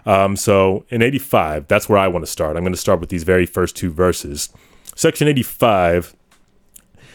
Um, 0.07 0.35
so 0.35 0.83
in 0.89 1.03
85, 1.03 1.67
that's 1.67 1.87
where 1.87 1.99
I 1.99 2.07
want 2.07 2.25
to 2.25 2.31
start. 2.31 2.57
I'm 2.57 2.63
going 2.63 2.73
to 2.73 2.79
start 2.79 2.99
with 2.99 3.09
these 3.09 3.23
very 3.23 3.45
first 3.45 3.75
two 3.75 3.91
verses. 3.91 4.49
Section 4.95 5.27
85 5.27 6.15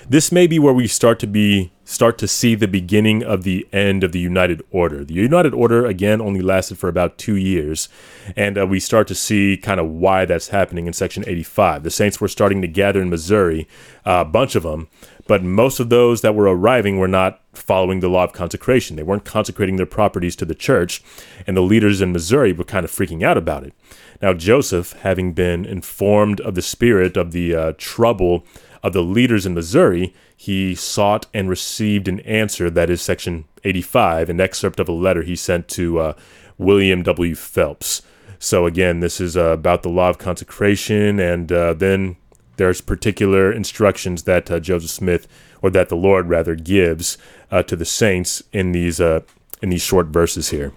this 0.08 0.32
may 0.32 0.46
be 0.46 0.58
where 0.58 0.72
we 0.72 0.86
start 0.86 1.18
to 1.18 1.26
be 1.26 1.70
start 1.84 2.18
to 2.18 2.28
see 2.28 2.54
the 2.54 2.68
beginning 2.68 3.22
of 3.22 3.44
the 3.44 3.66
end 3.72 4.04
of 4.04 4.12
the 4.12 4.18
United 4.18 4.62
Order. 4.70 5.04
The 5.04 5.14
United 5.14 5.54
Order 5.54 5.86
again 5.86 6.20
only 6.20 6.42
lasted 6.42 6.78
for 6.78 6.88
about 6.88 7.16
two 7.16 7.36
years, 7.36 7.88
and 8.36 8.58
uh, 8.58 8.66
we 8.66 8.78
start 8.78 9.06
to 9.08 9.14
see 9.14 9.56
kind 9.56 9.80
of 9.80 9.86
why 9.86 10.24
that's 10.24 10.48
happening 10.48 10.86
in 10.86 10.92
Section 10.92 11.24
85. 11.26 11.82
The 11.82 11.90
Saints 11.90 12.20
were 12.20 12.28
starting 12.28 12.60
to 12.60 12.68
gather 12.68 13.00
in 13.00 13.08
Missouri, 13.08 13.66
uh, 14.06 14.24
a 14.26 14.30
bunch 14.30 14.54
of 14.54 14.64
them, 14.64 14.88
but 15.26 15.42
most 15.42 15.80
of 15.80 15.88
those 15.88 16.20
that 16.20 16.34
were 16.34 16.44
arriving 16.44 16.98
were 16.98 17.08
not 17.08 17.40
following 17.54 18.00
the 18.00 18.08
law 18.08 18.24
of 18.24 18.32
consecration. 18.32 18.96
They 18.96 19.02
weren't 19.02 19.24
consecrating 19.24 19.76
their 19.76 19.86
properties 19.86 20.36
to 20.36 20.44
the 20.44 20.54
church, 20.54 21.02
and 21.46 21.56
the 21.56 21.62
leaders 21.62 22.00
in 22.00 22.12
Missouri 22.12 22.52
were 22.52 22.64
kind 22.64 22.84
of 22.84 22.90
freaking 22.90 23.22
out 23.22 23.38
about 23.38 23.64
it. 23.64 23.72
Now 24.20 24.32
Joseph, 24.32 24.92
having 25.00 25.32
been 25.32 25.64
informed 25.64 26.40
of 26.40 26.54
the 26.54 26.62
spirit 26.62 27.16
of 27.16 27.32
the 27.32 27.54
uh, 27.54 27.72
trouble 27.78 28.44
of 28.82 28.92
the 28.92 29.02
leaders 29.02 29.46
in 29.46 29.54
Missouri, 29.54 30.14
he 30.36 30.74
sought 30.74 31.26
and 31.34 31.48
received 31.48 32.08
an 32.08 32.20
answer 32.20 32.70
that 32.70 32.90
is 32.90 33.02
Section 33.02 33.44
85, 33.64 34.30
an 34.30 34.40
excerpt 34.40 34.80
of 34.80 34.88
a 34.88 34.92
letter 34.92 35.22
he 35.22 35.36
sent 35.36 35.68
to 35.68 35.98
uh, 35.98 36.12
William 36.56 37.02
W. 37.02 37.34
Phelps. 37.34 38.02
So, 38.38 38.66
again, 38.66 39.00
this 39.00 39.20
is 39.20 39.36
uh, 39.36 39.46
about 39.46 39.82
the 39.82 39.88
law 39.88 40.08
of 40.08 40.18
consecration, 40.18 41.18
and 41.18 41.50
uh, 41.50 41.74
then 41.74 42.16
there's 42.56 42.80
particular 42.80 43.52
instructions 43.52 44.24
that 44.24 44.48
uh, 44.48 44.60
Joseph 44.60 44.90
Smith, 44.90 45.26
or 45.60 45.70
that 45.70 45.88
the 45.88 45.96
Lord 45.96 46.28
rather, 46.28 46.54
gives 46.54 47.18
uh, 47.50 47.64
to 47.64 47.74
the 47.74 47.84
saints 47.84 48.42
in 48.52 48.70
these 48.70 49.00
in 49.00 49.70
these 49.70 49.82
short 49.82 50.06
verses 50.06 50.50
here. 50.50 50.72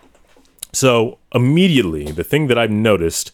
So, 0.73 1.19
immediately, 1.33 2.11
the 2.11 2.23
thing 2.23 2.47
that 2.47 2.57
I've 2.57 2.71
noticed 2.71 3.31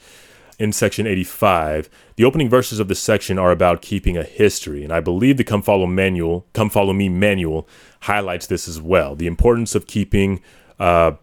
in 0.59 0.71
section 0.71 1.05
85. 1.05 1.89
The 2.15 2.23
opening 2.23 2.49
verses 2.49 2.79
of 2.79 2.87
the 2.87 2.95
section 2.95 3.37
are 3.37 3.51
about 3.51 3.81
keeping 3.81 4.17
a 4.17 4.23
history, 4.23 4.83
and 4.83 4.91
I 4.91 4.99
believe 4.99 5.37
the 5.37 5.43
Come 5.43 5.61
Follow 5.61 5.85
Manual, 5.85 6.47
Come 6.53 6.69
Follow 6.69 6.93
Me 6.93 7.09
manual 7.09 7.67
highlights 8.01 8.47
this 8.47 8.67
as 8.67 8.81
well. 8.81 9.15
The 9.15 9.27
importance 9.27 9.75
of 9.75 9.87
keeping 9.87 10.41
uh, 10.79 11.13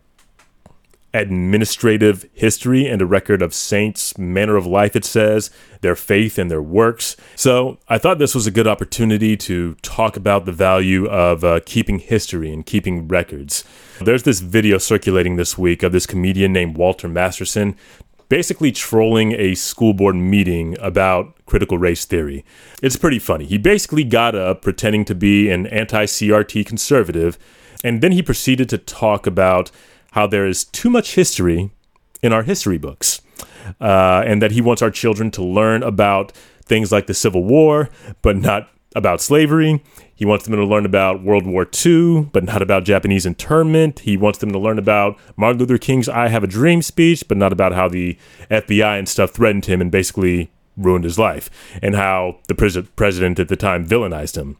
administrative 1.14 2.28
history 2.32 2.86
and 2.86 3.00
a 3.00 3.06
record 3.06 3.40
of 3.40 3.54
saints' 3.54 4.18
manner 4.18 4.56
of 4.56 4.66
life, 4.66 4.96
it 4.96 5.04
says, 5.04 5.50
their 5.80 5.94
faith 5.94 6.38
and 6.38 6.50
their 6.50 6.60
works. 6.60 7.16
So 7.36 7.78
I 7.88 7.98
thought 7.98 8.18
this 8.18 8.34
was 8.34 8.46
a 8.46 8.50
good 8.50 8.66
opportunity 8.66 9.36
to 9.38 9.76
talk 9.76 10.16
about 10.16 10.44
the 10.44 10.52
value 10.52 11.06
of 11.06 11.44
uh, 11.44 11.60
keeping 11.64 12.00
history 12.00 12.52
and 12.52 12.66
keeping 12.66 13.08
records. 13.08 13.64
There's 14.00 14.24
this 14.24 14.40
video 14.40 14.76
circulating 14.78 15.36
this 15.36 15.56
week 15.56 15.82
of 15.82 15.92
this 15.92 16.06
comedian 16.06 16.52
named 16.52 16.76
Walter 16.76 17.08
Masterson 17.08 17.76
basically 18.28 18.72
trolling 18.72 19.32
a 19.32 19.54
school 19.54 19.92
board 19.92 20.16
meeting 20.16 20.76
about 20.80 21.34
critical 21.46 21.78
race 21.78 22.04
theory. 22.04 22.44
It's 22.82 22.96
pretty 22.96 23.18
funny. 23.18 23.44
He 23.44 23.58
basically 23.58 24.02
got 24.02 24.34
up 24.34 24.62
pretending 24.62 25.04
to 25.04 25.14
be 25.14 25.50
an 25.50 25.66
anti 25.68 26.06
CRT 26.06 26.66
conservative, 26.66 27.38
and 27.84 28.00
then 28.00 28.12
he 28.12 28.22
proceeded 28.22 28.68
to 28.70 28.78
talk 28.78 29.26
about 29.26 29.70
how 30.14 30.28
there 30.28 30.46
is 30.46 30.64
too 30.64 30.88
much 30.88 31.16
history 31.16 31.70
in 32.22 32.32
our 32.32 32.44
history 32.44 32.78
books, 32.78 33.20
uh, 33.80 34.22
and 34.24 34.40
that 34.40 34.52
he 34.52 34.60
wants 34.60 34.80
our 34.80 34.90
children 34.90 35.28
to 35.32 35.42
learn 35.42 35.82
about 35.82 36.30
things 36.64 36.92
like 36.92 37.08
the 37.08 37.14
Civil 37.14 37.42
War, 37.42 37.90
but 38.22 38.36
not 38.36 38.70
about 38.94 39.20
slavery. 39.20 39.82
He 40.14 40.24
wants 40.24 40.44
them 40.44 40.54
to 40.54 40.64
learn 40.64 40.86
about 40.86 41.24
World 41.24 41.44
War 41.44 41.68
II, 41.84 42.28
but 42.32 42.44
not 42.44 42.62
about 42.62 42.84
Japanese 42.84 43.26
internment. 43.26 44.00
He 44.00 44.16
wants 44.16 44.38
them 44.38 44.52
to 44.52 44.58
learn 44.58 44.78
about 44.78 45.18
Martin 45.36 45.58
Luther 45.58 45.78
King's 45.78 46.08
I 46.08 46.28
Have 46.28 46.44
a 46.44 46.46
Dream 46.46 46.80
speech, 46.80 47.26
but 47.26 47.36
not 47.36 47.52
about 47.52 47.72
how 47.72 47.88
the 47.88 48.16
FBI 48.48 48.96
and 48.96 49.08
stuff 49.08 49.32
threatened 49.32 49.66
him 49.66 49.80
and 49.80 49.90
basically 49.90 50.52
ruined 50.76 51.04
his 51.04 51.18
life, 51.18 51.50
and 51.82 51.96
how 51.96 52.38
the 52.46 52.54
pres- 52.54 52.78
president 52.94 53.40
at 53.40 53.48
the 53.48 53.56
time 53.56 53.84
villainized 53.86 54.36
him. 54.36 54.56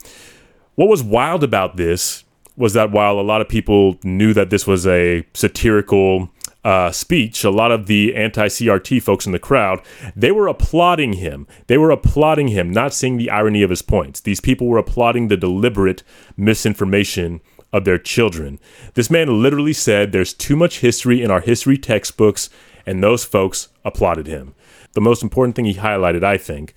What 0.75 0.88
was 0.88 1.04
wild 1.04 1.44
about 1.44 1.76
this 1.76 2.25
was 2.56 2.73
that 2.75 2.90
while 2.90 3.18
a 3.18 3.23
lot 3.23 3.40
of 3.40 3.49
people 3.49 3.99
knew 4.04 4.32
that 4.34 4.50
this 4.50 4.66
was 4.66 4.87
a 4.87 5.26
satirical 5.34 6.30
uh, 6.64 6.90
speech, 6.90 7.44
a 7.44 7.50
lot 7.50 7.70
of 7.70 7.87
the 7.87 8.14
anti 8.14 8.46
CRT 8.46 9.02
folks 9.02 9.26
in 9.26 9.32
the 9.32 9.38
crowd, 9.38 9.82
they 10.16 10.32
were 10.32 10.46
applauding 10.46 11.14
him. 11.14 11.46
They 11.66 11.76
were 11.76 11.90
applauding 11.90 12.49
him, 12.49 12.70
not 12.70 12.94
seeing 12.94 13.16
the 13.16 13.30
irony 13.30 13.62
of 13.62 13.70
his 13.70 13.82
points. 13.82 14.20
These 14.20 14.40
people 14.40 14.66
were 14.66 14.78
applauding 14.78 15.28
the 15.28 15.37
deliberate 15.37 16.02
misinformation 16.37 17.40
of 17.73 17.84
their 17.84 17.99
children. 17.99 18.61
This 18.94 19.11
man 19.11 19.42
literally 19.42 19.73
said 19.73 20.12
there's 20.12 20.32
too 20.32 20.56
much 20.56 20.78
history 20.78 21.23
in 21.23 21.30
our 21.30 21.40
history 21.40 21.76
textbooks, 21.76 22.49
and 22.87 23.02
those 23.02 23.25
folks 23.25 23.68
applauded 23.84 24.26
him. 24.26 24.54
The 24.92 25.00
most 25.00 25.23
important 25.23 25.56
thing 25.56 25.64
he 25.64 25.75
highlighted, 25.75 26.23
I 26.23 26.38
think, 26.38 26.73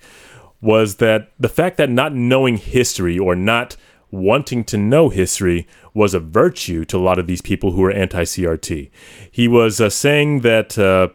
was 0.60 0.96
that 0.96 1.30
the 1.38 1.48
fact 1.48 1.76
that 1.76 1.88
not 1.88 2.14
knowing 2.14 2.56
history 2.56 3.16
or 3.16 3.36
not 3.36 3.76
wanting 4.10 4.64
to 4.64 4.76
know 4.76 5.08
history 5.08 5.66
was 5.94 6.14
a 6.14 6.20
virtue 6.20 6.84
to 6.86 6.96
a 6.96 7.00
lot 7.00 7.18
of 7.18 7.26
these 7.26 7.42
people 7.42 7.72
who 7.72 7.82
were 7.82 7.90
anti 7.90 8.22
CRT. 8.22 8.90
He 9.30 9.48
was 9.48 9.80
uh, 9.80 9.90
saying 9.90 10.40
that 10.40 10.78
uh, 10.78 11.08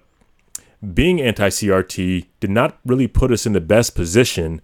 being 0.94 1.22
anti 1.22 1.50
CRT 1.50 2.28
did 2.40 2.50
not 2.50 2.80
really 2.86 3.08
put 3.08 3.32
us 3.32 3.46
in 3.46 3.54
the 3.54 3.62
best 3.62 3.96
position 3.96 4.62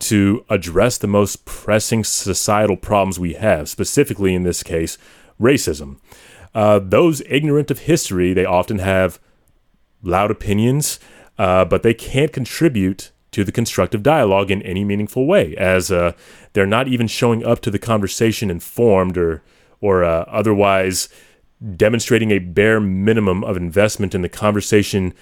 to 0.00 0.44
address 0.48 0.98
the 0.98 1.06
most 1.06 1.44
pressing 1.44 2.04
societal 2.04 2.76
problems 2.76 3.18
we 3.18 3.34
have, 3.34 3.68
specifically 3.68 4.34
in 4.34 4.44
this 4.44 4.62
case, 4.62 4.96
racism. 5.40 5.98
Uh, 6.54 6.78
those 6.78 7.20
ignorant 7.26 7.70
of 7.70 7.80
history, 7.80 8.32
they 8.32 8.44
often 8.44 8.78
have 8.78 9.18
loud 10.02 10.30
opinions, 10.30 10.98
uh, 11.36 11.64
but 11.64 11.82
they 11.82 11.94
can't 11.94 12.32
contribute 12.32 13.10
to 13.32 13.44
the 13.44 13.52
constructive 13.52 14.02
dialogue 14.02 14.50
in 14.50 14.62
any 14.62 14.84
meaningful 14.84 15.26
way, 15.26 15.54
as 15.56 15.90
uh, 15.92 16.12
they're 16.52 16.66
not 16.66 16.88
even 16.88 17.06
showing 17.06 17.44
up 17.44 17.60
to 17.60 17.70
the 17.70 17.78
conversation 17.78 18.50
informed 18.50 19.16
or 19.16 19.42
or 19.80 20.02
uh, 20.02 20.24
otherwise 20.26 21.08
demonstrating 21.76 22.30
a 22.30 22.38
bare 22.38 22.80
minimum 22.80 23.44
of 23.44 23.56
investment 23.56 24.14
in 24.14 24.22
the 24.22 24.28
conversation 24.28 25.14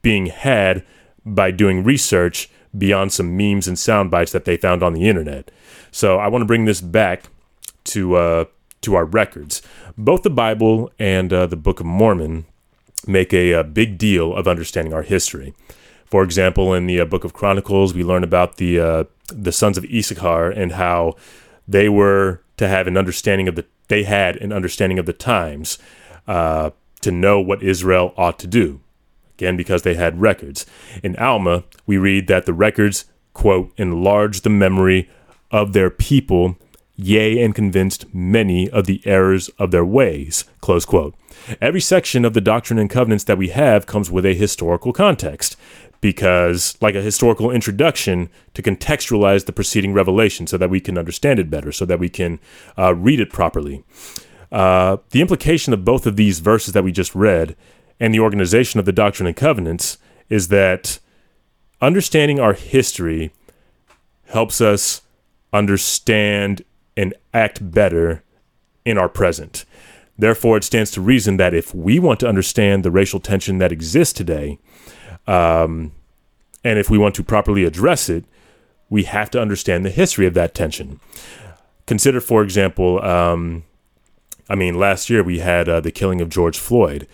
being 0.00 0.26
had 0.26 0.84
by 1.24 1.50
doing 1.50 1.84
research 1.84 2.48
beyond 2.76 3.12
some 3.12 3.36
memes 3.36 3.68
and 3.68 3.78
sound 3.78 4.10
bites 4.10 4.32
that 4.32 4.44
they 4.44 4.56
found 4.56 4.82
on 4.82 4.92
the 4.92 5.08
internet. 5.08 5.50
So 5.90 6.18
I 6.18 6.28
want 6.28 6.42
to 6.42 6.46
bring 6.46 6.64
this 6.64 6.80
back 6.80 7.24
to 7.84 8.16
uh, 8.16 8.44
to 8.82 8.94
our 8.94 9.04
records. 9.04 9.62
Both 9.96 10.22
the 10.22 10.30
Bible 10.30 10.90
and 10.98 11.32
uh, 11.32 11.46
the 11.46 11.56
Book 11.56 11.80
of 11.80 11.86
Mormon 11.86 12.46
make 13.06 13.32
a, 13.32 13.52
a, 13.52 13.64
big 13.64 13.98
deal 13.98 14.34
of 14.34 14.46
understanding 14.46 14.92
our 14.92 15.02
history. 15.02 15.54
For 16.12 16.22
example, 16.22 16.74
in 16.74 16.86
the 16.86 17.00
uh, 17.00 17.04
Book 17.06 17.24
of 17.24 17.32
Chronicles, 17.32 17.94
we 17.94 18.04
learn 18.04 18.22
about 18.22 18.58
the 18.58 18.78
uh, 18.78 19.04
the 19.28 19.50
sons 19.50 19.78
of 19.78 19.86
Issachar 19.86 20.50
and 20.50 20.72
how 20.72 21.16
they 21.66 21.88
were 21.88 22.42
to 22.58 22.68
have 22.68 22.86
an 22.86 22.98
understanding 22.98 23.48
of 23.48 23.54
the 23.54 23.64
they 23.88 24.02
had 24.02 24.36
an 24.36 24.52
understanding 24.52 24.98
of 24.98 25.06
the 25.06 25.14
times 25.14 25.78
uh, 26.28 26.68
to 27.00 27.10
know 27.10 27.40
what 27.40 27.62
Israel 27.62 28.12
ought 28.18 28.38
to 28.40 28.46
do. 28.46 28.82
Again, 29.38 29.56
because 29.56 29.84
they 29.84 29.94
had 29.94 30.20
records. 30.20 30.66
In 31.02 31.16
Alma, 31.16 31.64
we 31.86 31.96
read 31.96 32.26
that 32.26 32.44
the 32.44 32.52
records, 32.52 33.06
quote, 33.32 33.72
enlarged 33.78 34.44
the 34.44 34.50
memory 34.50 35.08
of 35.50 35.72
their 35.72 35.88
people, 35.88 36.58
yea, 36.94 37.42
and 37.42 37.54
convinced 37.54 38.14
many 38.14 38.68
of 38.68 38.84
the 38.84 39.00
errors 39.06 39.48
of 39.58 39.70
their 39.70 39.86
ways, 39.86 40.44
close 40.60 40.84
quote. 40.84 41.14
Every 41.58 41.80
section 41.80 42.26
of 42.26 42.34
the 42.34 42.42
Doctrine 42.42 42.78
and 42.78 42.90
Covenants 42.90 43.24
that 43.24 43.38
we 43.38 43.48
have 43.48 43.86
comes 43.86 44.10
with 44.10 44.26
a 44.26 44.34
historical 44.34 44.92
context. 44.92 45.56
Because, 46.02 46.76
like 46.80 46.96
a 46.96 47.00
historical 47.00 47.50
introduction, 47.50 48.28
to 48.54 48.60
contextualize 48.60 49.46
the 49.46 49.52
preceding 49.52 49.94
revelation 49.94 50.46
so 50.48 50.58
that 50.58 50.68
we 50.68 50.80
can 50.80 50.98
understand 50.98 51.38
it 51.38 51.48
better, 51.48 51.70
so 51.70 51.86
that 51.86 52.00
we 52.00 52.08
can 52.08 52.40
uh, 52.76 52.92
read 52.94 53.20
it 53.20 53.30
properly. 53.30 53.84
Uh, 54.50 54.96
the 55.10 55.20
implication 55.20 55.72
of 55.72 55.84
both 55.84 56.04
of 56.04 56.16
these 56.16 56.40
verses 56.40 56.74
that 56.74 56.82
we 56.82 56.90
just 56.90 57.14
read 57.14 57.56
and 58.00 58.12
the 58.12 58.18
organization 58.18 58.80
of 58.80 58.84
the 58.84 58.92
Doctrine 58.92 59.28
and 59.28 59.36
Covenants 59.36 59.96
is 60.28 60.48
that 60.48 60.98
understanding 61.80 62.40
our 62.40 62.52
history 62.52 63.32
helps 64.24 64.60
us 64.60 65.02
understand 65.52 66.64
and 66.96 67.14
act 67.32 67.70
better 67.70 68.24
in 68.84 68.98
our 68.98 69.08
present. 69.08 69.64
Therefore, 70.18 70.56
it 70.56 70.64
stands 70.64 70.90
to 70.92 71.00
reason 71.00 71.36
that 71.36 71.54
if 71.54 71.72
we 71.74 72.00
want 72.00 72.18
to 72.20 72.28
understand 72.28 72.84
the 72.84 72.90
racial 72.90 73.20
tension 73.20 73.58
that 73.58 73.70
exists 73.70 74.12
today, 74.12 74.58
um, 75.26 75.92
and 76.64 76.78
if 76.78 76.90
we 76.90 76.98
want 76.98 77.14
to 77.16 77.24
properly 77.24 77.64
address 77.64 78.08
it, 78.08 78.24
we 78.88 79.04
have 79.04 79.30
to 79.30 79.40
understand 79.40 79.84
the 79.84 79.90
history 79.90 80.26
of 80.26 80.34
that 80.34 80.54
tension. 80.54 81.00
Consider, 81.86 82.20
for 82.20 82.42
example, 82.42 83.02
um, 83.02 83.64
I 84.48 84.54
mean, 84.54 84.78
last 84.78 85.08
year 85.08 85.22
we 85.22 85.38
had 85.38 85.68
uh, 85.68 85.80
the 85.80 85.90
killing 85.90 86.20
of 86.20 86.28
George 86.28 86.58
Floyd. 86.58 87.08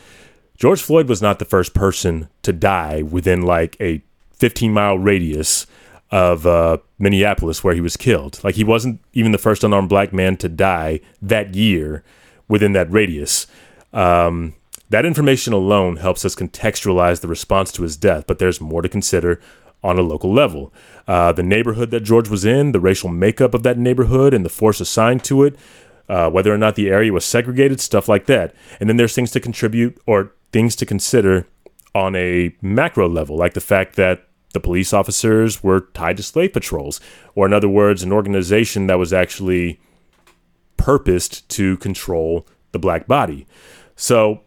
George 0.56 0.82
Floyd 0.82 1.08
was 1.08 1.22
not 1.22 1.38
the 1.38 1.44
first 1.44 1.72
person 1.72 2.28
to 2.42 2.52
die 2.52 3.02
within 3.02 3.42
like 3.42 3.76
a 3.80 4.02
15 4.32 4.72
mile 4.72 4.98
radius 4.98 5.66
of 6.10 6.46
uh, 6.46 6.78
Minneapolis 6.98 7.62
where 7.62 7.74
he 7.74 7.80
was 7.80 7.96
killed. 7.96 8.40
Like 8.42 8.56
he 8.56 8.64
wasn't 8.64 9.00
even 9.12 9.32
the 9.32 9.38
first 9.38 9.62
unarmed 9.62 9.88
black 9.88 10.12
man 10.12 10.36
to 10.38 10.48
die 10.48 11.00
that 11.22 11.54
year 11.54 12.02
within 12.48 12.72
that 12.72 12.90
radius. 12.90 13.46
Um, 13.92 14.54
that 14.90 15.04
information 15.04 15.52
alone 15.52 15.96
helps 15.96 16.24
us 16.24 16.34
contextualize 16.34 17.20
the 17.20 17.28
response 17.28 17.72
to 17.72 17.82
his 17.82 17.96
death, 17.96 18.26
but 18.26 18.38
there's 18.38 18.60
more 18.60 18.82
to 18.82 18.88
consider 18.88 19.40
on 19.82 19.98
a 19.98 20.02
local 20.02 20.32
level. 20.32 20.72
Uh, 21.06 21.32
the 21.32 21.42
neighborhood 21.42 21.90
that 21.90 22.00
George 22.00 22.28
was 22.28 22.44
in, 22.44 22.72
the 22.72 22.80
racial 22.80 23.08
makeup 23.08 23.54
of 23.54 23.62
that 23.62 23.78
neighborhood, 23.78 24.34
and 24.34 24.44
the 24.44 24.50
force 24.50 24.80
assigned 24.80 25.22
to 25.24 25.44
it, 25.44 25.56
uh, 26.08 26.30
whether 26.30 26.52
or 26.52 26.58
not 26.58 26.74
the 26.74 26.88
area 26.88 27.12
was 27.12 27.24
segregated, 27.24 27.80
stuff 27.80 28.08
like 28.08 28.26
that. 28.26 28.54
And 28.80 28.88
then 28.88 28.96
there's 28.96 29.14
things 29.14 29.30
to 29.32 29.40
contribute 29.40 30.00
or 30.06 30.32
things 30.52 30.74
to 30.76 30.86
consider 30.86 31.46
on 31.94 32.16
a 32.16 32.54
macro 32.62 33.08
level, 33.08 33.36
like 33.36 33.54
the 33.54 33.60
fact 33.60 33.96
that 33.96 34.24
the 34.54 34.60
police 34.60 34.92
officers 34.92 35.62
were 35.62 35.80
tied 35.92 36.16
to 36.16 36.22
slave 36.22 36.52
patrols, 36.52 37.00
or 37.34 37.46
in 37.46 37.52
other 37.52 37.68
words, 37.68 38.02
an 38.02 38.12
organization 38.12 38.86
that 38.86 38.98
was 38.98 39.12
actually 39.12 39.80
purposed 40.76 41.48
to 41.50 41.76
control 41.78 42.46
the 42.72 42.78
black 42.78 43.06
body. 43.06 43.46
So, 43.94 44.42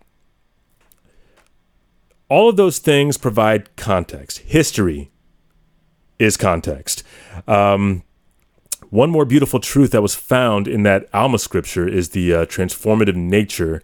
all 2.31 2.47
of 2.47 2.55
those 2.55 2.79
things 2.79 3.17
provide 3.17 3.75
context. 3.75 4.37
History 4.37 5.11
is 6.17 6.37
context. 6.37 7.03
Um, 7.45 8.03
one 8.89 9.09
more 9.09 9.25
beautiful 9.25 9.59
truth 9.59 9.91
that 9.91 10.01
was 10.01 10.15
found 10.15 10.65
in 10.65 10.83
that 10.83 11.09
Alma 11.13 11.39
scripture 11.39 11.85
is 11.89 12.11
the 12.11 12.33
uh, 12.33 12.45
transformative 12.45 13.15
nature 13.15 13.83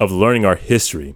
of 0.00 0.10
learning 0.10 0.44
our 0.44 0.56
history 0.56 1.14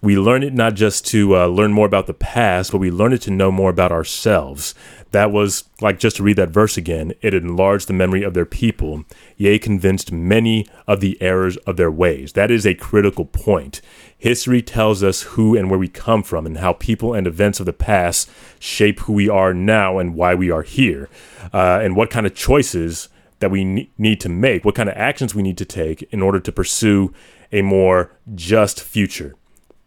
we 0.00 0.16
learn 0.16 0.42
it 0.42 0.54
not 0.54 0.74
just 0.74 1.06
to 1.06 1.36
uh, 1.36 1.46
learn 1.46 1.72
more 1.72 1.86
about 1.86 2.06
the 2.06 2.14
past, 2.14 2.70
but 2.70 2.78
we 2.78 2.90
learn 2.90 3.12
it 3.12 3.22
to 3.22 3.30
know 3.30 3.50
more 3.50 3.70
about 3.70 3.90
ourselves. 3.90 4.74
That 5.12 5.32
was 5.32 5.64
like 5.80 5.98
just 5.98 6.16
to 6.16 6.22
read 6.22 6.36
that 6.36 6.50
verse 6.50 6.76
again, 6.76 7.14
it 7.22 7.34
enlarged 7.34 7.88
the 7.88 7.94
memory 7.94 8.22
of 8.22 8.34
their 8.34 8.44
people, 8.44 9.04
yea, 9.36 9.58
convinced 9.58 10.12
many 10.12 10.66
of 10.86 11.00
the 11.00 11.20
errors 11.22 11.56
of 11.58 11.76
their 11.76 11.90
ways. 11.90 12.34
That 12.34 12.50
is 12.50 12.66
a 12.66 12.74
critical 12.74 13.24
point. 13.24 13.80
History 14.16 14.60
tells 14.60 15.02
us 15.02 15.22
who 15.22 15.56
and 15.56 15.70
where 15.70 15.78
we 15.78 15.88
come 15.88 16.22
from 16.22 16.44
and 16.44 16.58
how 16.58 16.74
people 16.74 17.14
and 17.14 17.26
events 17.26 17.60
of 17.60 17.66
the 17.66 17.72
past 17.72 18.28
shape 18.58 19.00
who 19.00 19.12
we 19.12 19.28
are 19.28 19.54
now 19.54 19.98
and 19.98 20.14
why 20.14 20.34
we 20.34 20.50
are 20.50 20.62
here, 20.62 21.08
uh, 21.52 21.80
and 21.82 21.96
what 21.96 22.10
kind 22.10 22.26
of 22.26 22.34
choices 22.34 23.08
that 23.40 23.50
we 23.50 23.64
ne- 23.64 23.90
need 23.96 24.20
to 24.20 24.28
make, 24.28 24.64
what 24.64 24.74
kind 24.74 24.88
of 24.88 24.96
actions 24.96 25.34
we 25.34 25.42
need 25.42 25.56
to 25.58 25.64
take 25.64 26.02
in 26.10 26.20
order 26.20 26.40
to 26.40 26.52
pursue 26.52 27.14
a 27.52 27.62
more 27.62 28.12
just 28.34 28.82
future 28.82 29.34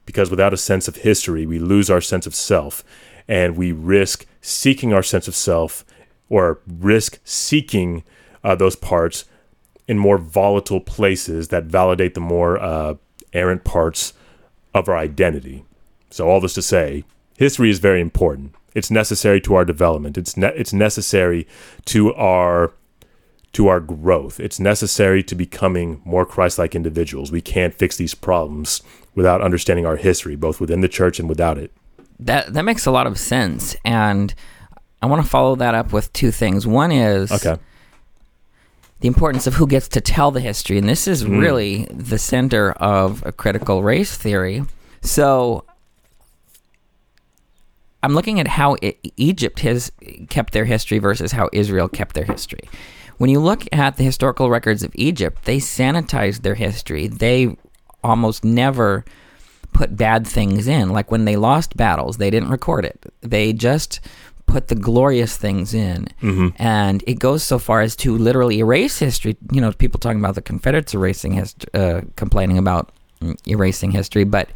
because 0.05 0.29
without 0.29 0.53
a 0.53 0.57
sense 0.57 0.87
of 0.87 0.97
history, 0.97 1.45
we 1.45 1.59
lose 1.59 1.89
our 1.89 2.01
sense 2.01 2.27
of 2.27 2.35
self 2.35 2.83
and 3.27 3.55
we 3.55 3.71
risk 3.71 4.25
seeking 4.41 4.93
our 4.93 5.03
sense 5.03 5.27
of 5.27 5.35
self 5.35 5.85
or 6.29 6.59
risk 6.67 7.19
seeking 7.23 8.03
uh, 8.43 8.55
those 8.55 8.75
parts 8.75 9.25
in 9.87 9.97
more 9.97 10.17
volatile 10.17 10.79
places 10.79 11.49
that 11.49 11.65
validate 11.65 12.13
the 12.13 12.21
more 12.21 12.57
uh, 12.59 12.95
errant 13.33 13.63
parts 13.63 14.13
of 14.73 14.87
our 14.87 14.97
identity. 14.97 15.65
So, 16.09 16.29
all 16.29 16.39
this 16.39 16.53
to 16.55 16.61
say, 16.61 17.03
history 17.37 17.69
is 17.69 17.79
very 17.79 18.01
important. 18.01 18.55
It's 18.73 18.91
necessary 18.91 19.41
to 19.41 19.55
our 19.55 19.65
development. 19.65 20.17
It's 20.17 20.37
ne- 20.37 20.55
it's 20.55 20.73
necessary 20.73 21.47
to 21.85 22.13
our 22.13 22.73
to 23.53 23.67
our 23.67 23.81
growth. 23.81 24.39
It's 24.39 24.59
necessary 24.59 25.23
to 25.23 25.35
becoming 25.35 26.01
more 26.05 26.25
Christ-like 26.25 26.73
individuals. 26.73 27.31
We 27.31 27.41
can't 27.41 27.73
fix 27.73 27.97
these 27.97 28.15
problems 28.15 28.81
without 29.13 29.41
understanding 29.41 29.85
our 29.85 29.97
history, 29.97 30.37
both 30.37 30.61
within 30.61 30.79
the 30.79 30.87
church 30.87 31.19
and 31.19 31.27
without 31.27 31.57
it. 31.57 31.73
That 32.21 32.53
that 32.53 32.63
makes 32.63 32.85
a 32.85 32.91
lot 32.91 33.07
of 33.07 33.19
sense, 33.19 33.75
and 33.83 34.33
I 35.01 35.07
want 35.07 35.23
to 35.23 35.27
follow 35.29 35.55
that 35.55 35.73
up 35.73 35.91
with 35.91 36.13
two 36.13 36.31
things. 36.31 36.67
One 36.67 36.91
is 36.91 37.31
okay. 37.31 37.57
the 38.99 39.07
importance 39.07 39.47
of 39.47 39.55
who 39.55 39.67
gets 39.67 39.87
to 39.89 40.01
tell 40.01 40.31
the 40.31 40.39
history, 40.39 40.77
and 40.77 40.87
this 40.87 41.07
is 41.07 41.23
mm. 41.23 41.39
really 41.39 41.85
the 41.85 42.19
center 42.19 42.71
of 42.73 43.25
a 43.25 43.31
critical 43.31 43.83
race 43.83 44.15
theory. 44.15 44.63
So. 45.01 45.65
I'm 48.03 48.15
looking 48.15 48.39
at 48.39 48.47
how 48.47 48.77
it, 48.81 48.97
Egypt 49.15 49.59
has 49.59 49.91
kept 50.27 50.53
their 50.53 50.65
history 50.65 50.97
versus 50.97 51.33
how 51.33 51.49
Israel 51.53 51.87
kept 51.87 52.15
their 52.15 52.25
history. 52.25 52.67
When 53.19 53.29
you 53.29 53.39
look 53.39 53.63
at 53.71 53.97
the 53.97 54.03
historical 54.03 54.49
records 54.49 54.81
of 54.81 54.91
Egypt, 54.95 55.45
they 55.45 55.57
sanitized 55.57 56.41
their 56.41 56.55
history. 56.55 57.05
They 57.07 57.55
almost 58.03 58.43
never 58.43 59.05
put 59.73 59.95
bad 59.95 60.27
things 60.27 60.67
in. 60.67 60.89
Like 60.89 61.11
when 61.11 61.25
they 61.25 61.35
lost 61.35 61.77
battles, 61.77 62.17
they 62.17 62.29
didn't 62.29 62.49
record 62.49 62.85
it. 62.85 63.13
They 63.21 63.53
just 63.53 63.99
put 64.45 64.67
the 64.67 64.75
glorious 64.75 65.37
things 65.37 65.73
in. 65.73 66.07
Mm-hmm. 66.21 66.49
And 66.57 67.03
it 67.07 67.19
goes 67.19 67.43
so 67.43 67.57
far 67.57 67.81
as 67.81 67.95
to 67.97 68.17
literally 68.17 68.59
erase 68.59 68.99
history. 68.99 69.37
You 69.51 69.61
know, 69.61 69.71
people 69.71 69.99
talking 69.99 70.19
about 70.19 70.35
the 70.35 70.41
Confederates 70.41 70.93
erasing 70.93 71.33
history, 71.33 71.69
uh, 71.73 72.01
complaining 72.15 72.57
about 72.57 72.91
erasing 73.47 73.91
history, 73.91 74.23
but 74.23 74.49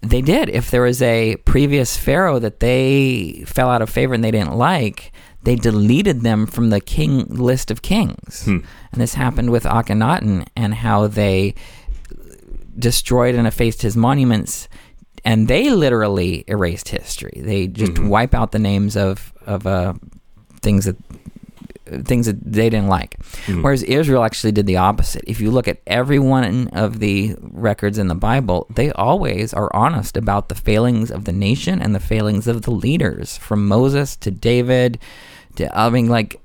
they 0.00 0.20
did. 0.20 0.48
If 0.48 0.70
there 0.70 0.82
was 0.82 1.02
a 1.02 1.36
previous 1.44 1.96
pharaoh 1.96 2.38
that 2.38 2.60
they 2.60 3.44
fell 3.46 3.68
out 3.68 3.82
of 3.82 3.90
favor 3.90 4.14
and 4.14 4.24
they 4.24 4.30
didn't 4.30 4.54
like, 4.54 5.12
they 5.42 5.56
deleted 5.56 6.22
them 6.22 6.46
from 6.46 6.70
the 6.70 6.80
king 6.80 7.24
list 7.26 7.70
of 7.70 7.82
kings. 7.82 8.44
Hmm. 8.44 8.58
And 8.92 9.00
this 9.00 9.14
happened 9.14 9.50
with 9.50 9.64
Akhenaten 9.64 10.46
and 10.56 10.74
how 10.74 11.06
they 11.06 11.54
destroyed 12.78 13.34
and 13.34 13.46
effaced 13.46 13.82
his 13.82 13.96
monuments 13.96 14.68
and 15.24 15.48
they 15.48 15.70
literally 15.70 16.44
erased 16.48 16.88
history. 16.88 17.34
They 17.36 17.66
just 17.66 17.92
mm-hmm. 17.92 18.08
wipe 18.08 18.34
out 18.34 18.52
the 18.52 18.58
names 18.58 18.96
of 18.96 19.32
of 19.46 19.66
uh, 19.66 19.94
things 20.60 20.84
that 20.84 20.96
things 22.04 22.26
that 22.26 22.42
they 22.42 22.70
didn't 22.70 22.88
like. 22.88 23.18
Mm-hmm. 23.18 23.62
Whereas 23.62 23.82
Israel 23.82 24.24
actually 24.24 24.52
did 24.52 24.66
the 24.66 24.76
opposite. 24.76 25.22
If 25.26 25.40
you 25.40 25.50
look 25.50 25.68
at 25.68 25.80
every 25.86 26.18
one 26.18 26.68
of 26.68 27.00
the 27.00 27.36
records 27.40 27.98
in 27.98 28.08
the 28.08 28.14
Bible, 28.14 28.66
they 28.70 28.90
always 28.92 29.52
are 29.52 29.74
honest 29.74 30.16
about 30.16 30.48
the 30.48 30.54
failings 30.54 31.10
of 31.10 31.24
the 31.24 31.32
nation 31.32 31.82
and 31.82 31.94
the 31.94 32.00
failings 32.00 32.46
of 32.46 32.62
the 32.62 32.70
leaders, 32.70 33.36
from 33.36 33.68
Moses 33.68 34.16
to 34.16 34.30
David 34.30 34.98
to 35.56 35.78
I 35.78 35.90
mean, 35.90 36.08
like 36.08 36.40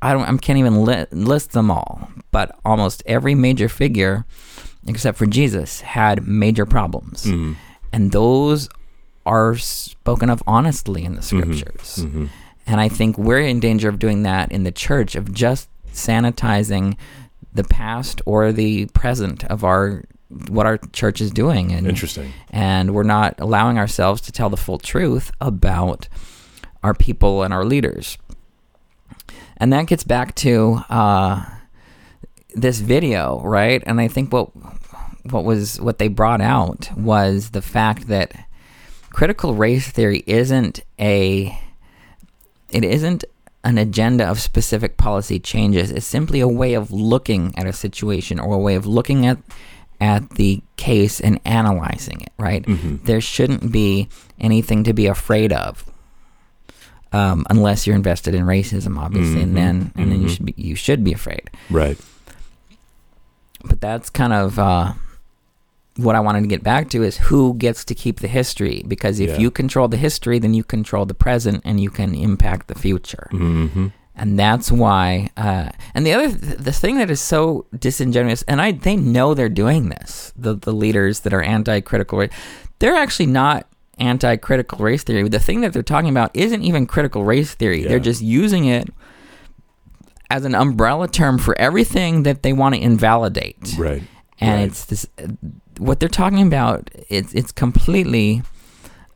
I 0.00 0.12
don't, 0.12 0.22
I 0.22 0.36
can't 0.36 0.58
even 0.58 0.84
li- 0.84 1.06
list 1.10 1.52
them 1.52 1.70
all, 1.70 2.10
but 2.30 2.58
almost 2.64 3.02
every 3.06 3.34
major 3.34 3.68
figure, 3.68 4.26
except 4.86 5.18
for 5.18 5.26
Jesus, 5.26 5.80
had 5.80 6.26
major 6.26 6.66
problems, 6.66 7.24
mm-hmm. 7.24 7.54
and 7.92 8.12
those 8.12 8.68
are 9.24 9.56
spoken 9.56 10.30
of 10.30 10.42
honestly 10.46 11.04
in 11.04 11.14
the 11.14 11.20
mm-hmm. 11.20 11.52
scriptures. 11.52 12.04
Mm-hmm. 12.04 12.26
And 12.66 12.80
I 12.80 12.88
think 12.88 13.18
we're 13.18 13.40
in 13.40 13.60
danger 13.60 13.88
of 13.88 13.98
doing 13.98 14.22
that 14.22 14.52
in 14.52 14.64
the 14.64 14.72
church 14.72 15.14
of 15.14 15.32
just 15.32 15.68
sanitizing 15.92 16.96
the 17.52 17.64
past 17.64 18.22
or 18.24 18.52
the 18.52 18.86
present 18.86 19.44
of 19.44 19.64
our 19.64 20.04
what 20.48 20.64
our 20.64 20.78
church 20.78 21.20
is 21.20 21.30
doing 21.30 21.72
and 21.72 21.86
interesting 21.86 22.32
and 22.48 22.94
we're 22.94 23.02
not 23.02 23.38
allowing 23.38 23.76
ourselves 23.76 24.22
to 24.22 24.32
tell 24.32 24.48
the 24.48 24.56
full 24.56 24.78
truth 24.78 25.30
about 25.42 26.08
our 26.82 26.94
people 26.94 27.42
and 27.42 27.52
our 27.52 27.66
leaders 27.66 28.16
and 29.58 29.70
that 29.70 29.86
gets 29.86 30.04
back 30.04 30.34
to 30.34 30.80
uh, 30.88 31.44
this 32.54 32.80
video, 32.80 33.40
right? 33.40 33.82
And 33.86 34.00
I 34.00 34.08
think 34.08 34.32
what 34.32 34.50
what 35.30 35.44
was 35.44 35.80
what 35.80 35.98
they 35.98 36.08
brought 36.08 36.40
out 36.40 36.90
was 36.96 37.50
the 37.50 37.62
fact 37.62 38.08
that 38.08 38.32
critical 39.10 39.54
race 39.54 39.90
theory 39.90 40.24
isn't 40.26 40.82
a 40.98 41.58
it 42.70 42.84
isn't 42.84 43.24
an 43.64 43.78
agenda 43.78 44.26
of 44.26 44.40
specific 44.40 44.96
policy 44.96 45.38
changes. 45.38 45.90
It's 45.90 46.06
simply 46.06 46.40
a 46.40 46.48
way 46.48 46.74
of 46.74 46.90
looking 46.90 47.56
at 47.56 47.66
a 47.66 47.72
situation 47.72 48.40
or 48.40 48.54
a 48.54 48.58
way 48.58 48.74
of 48.74 48.86
looking 48.86 49.26
at 49.26 49.38
at 50.00 50.30
the 50.30 50.60
case 50.76 51.20
and 51.20 51.40
analyzing 51.44 52.22
it, 52.22 52.32
right? 52.36 52.64
Mm-hmm. 52.64 53.04
There 53.04 53.20
shouldn't 53.20 53.70
be 53.70 54.08
anything 54.40 54.82
to 54.84 54.92
be 54.92 55.06
afraid 55.06 55.52
of. 55.52 55.84
Um, 57.12 57.46
unless 57.50 57.86
you're 57.86 57.94
invested 57.94 58.34
in 58.34 58.44
racism, 58.44 58.98
obviously, 58.98 59.42
and 59.42 59.54
mm-hmm. 59.54 59.54
then 59.54 59.92
and 59.96 60.10
then 60.10 60.22
you 60.22 60.26
mm-hmm. 60.26 60.34
should 60.34 60.46
be 60.46 60.54
you 60.56 60.74
should 60.74 61.04
be 61.04 61.12
afraid. 61.12 61.50
Right. 61.70 61.98
But 63.64 63.80
that's 63.80 64.10
kind 64.10 64.32
of 64.32 64.58
uh, 64.58 64.92
what 65.96 66.14
I 66.16 66.20
wanted 66.20 66.40
to 66.42 66.46
get 66.48 66.62
back 66.62 66.88
to 66.90 67.02
is 67.02 67.16
who 67.18 67.54
gets 67.54 67.84
to 67.86 67.94
keep 67.94 68.20
the 68.20 68.28
history 68.28 68.82
because 68.88 69.20
if 69.20 69.30
Yeah. 69.30 69.38
you 69.38 69.50
control 69.50 69.88
the 69.88 69.96
history, 69.96 70.38
then 70.38 70.54
you 70.54 70.64
control 70.64 71.04
the 71.06 71.14
present 71.14 71.60
and 71.64 71.78
you 71.80 71.90
can 71.90 72.14
impact 72.14 72.68
the 72.68 72.74
future. 72.74 73.28
Mm-hmm. 73.32 73.88
And 74.14 74.38
that's 74.38 74.70
why. 74.70 75.30
Uh, 75.36 75.70
and 75.94 76.04
the 76.06 76.12
other, 76.12 76.28
th- 76.28 76.58
the 76.58 76.72
thing 76.72 76.96
that 76.98 77.10
is 77.10 77.20
so 77.20 77.66
disingenuous, 77.78 78.42
and 78.42 78.60
I, 78.60 78.72
they 78.72 78.94
know 78.96 79.32
they're 79.34 79.48
doing 79.48 79.88
this. 79.88 80.32
The 80.36 80.54
the 80.54 80.72
leaders 80.72 81.20
that 81.20 81.32
are 81.32 81.42
anti-critical 81.42 82.18
race, 82.18 82.30
they're 82.78 82.94
actually 82.96 83.26
not 83.26 83.66
anti-critical 83.98 84.78
race 84.84 85.02
theory. 85.02 85.26
The 85.28 85.38
thing 85.38 85.60
that 85.62 85.72
they're 85.72 85.82
talking 85.82 86.10
about 86.10 86.30
isn't 86.34 86.62
even 86.62 86.86
critical 86.86 87.24
race 87.24 87.54
theory. 87.54 87.82
Yeah. 87.82 87.88
They're 87.88 88.00
just 88.00 88.20
using 88.20 88.66
it 88.66 88.90
as 90.32 90.44
an 90.44 90.54
umbrella 90.54 91.06
term 91.08 91.38
for 91.38 91.54
everything 91.58 92.22
that 92.24 92.42
they 92.42 92.52
want 92.52 92.74
to 92.74 92.80
invalidate 92.80 93.74
Right. 93.78 94.02
and 94.40 94.54
Right. 94.60 94.68
it's 94.68 94.84
this 94.86 95.06
what 95.78 96.00
they're 96.00 96.08
talking 96.22 96.42
about 96.46 96.90
it's 97.08 97.32
it's 97.34 97.52
completely 97.52 98.42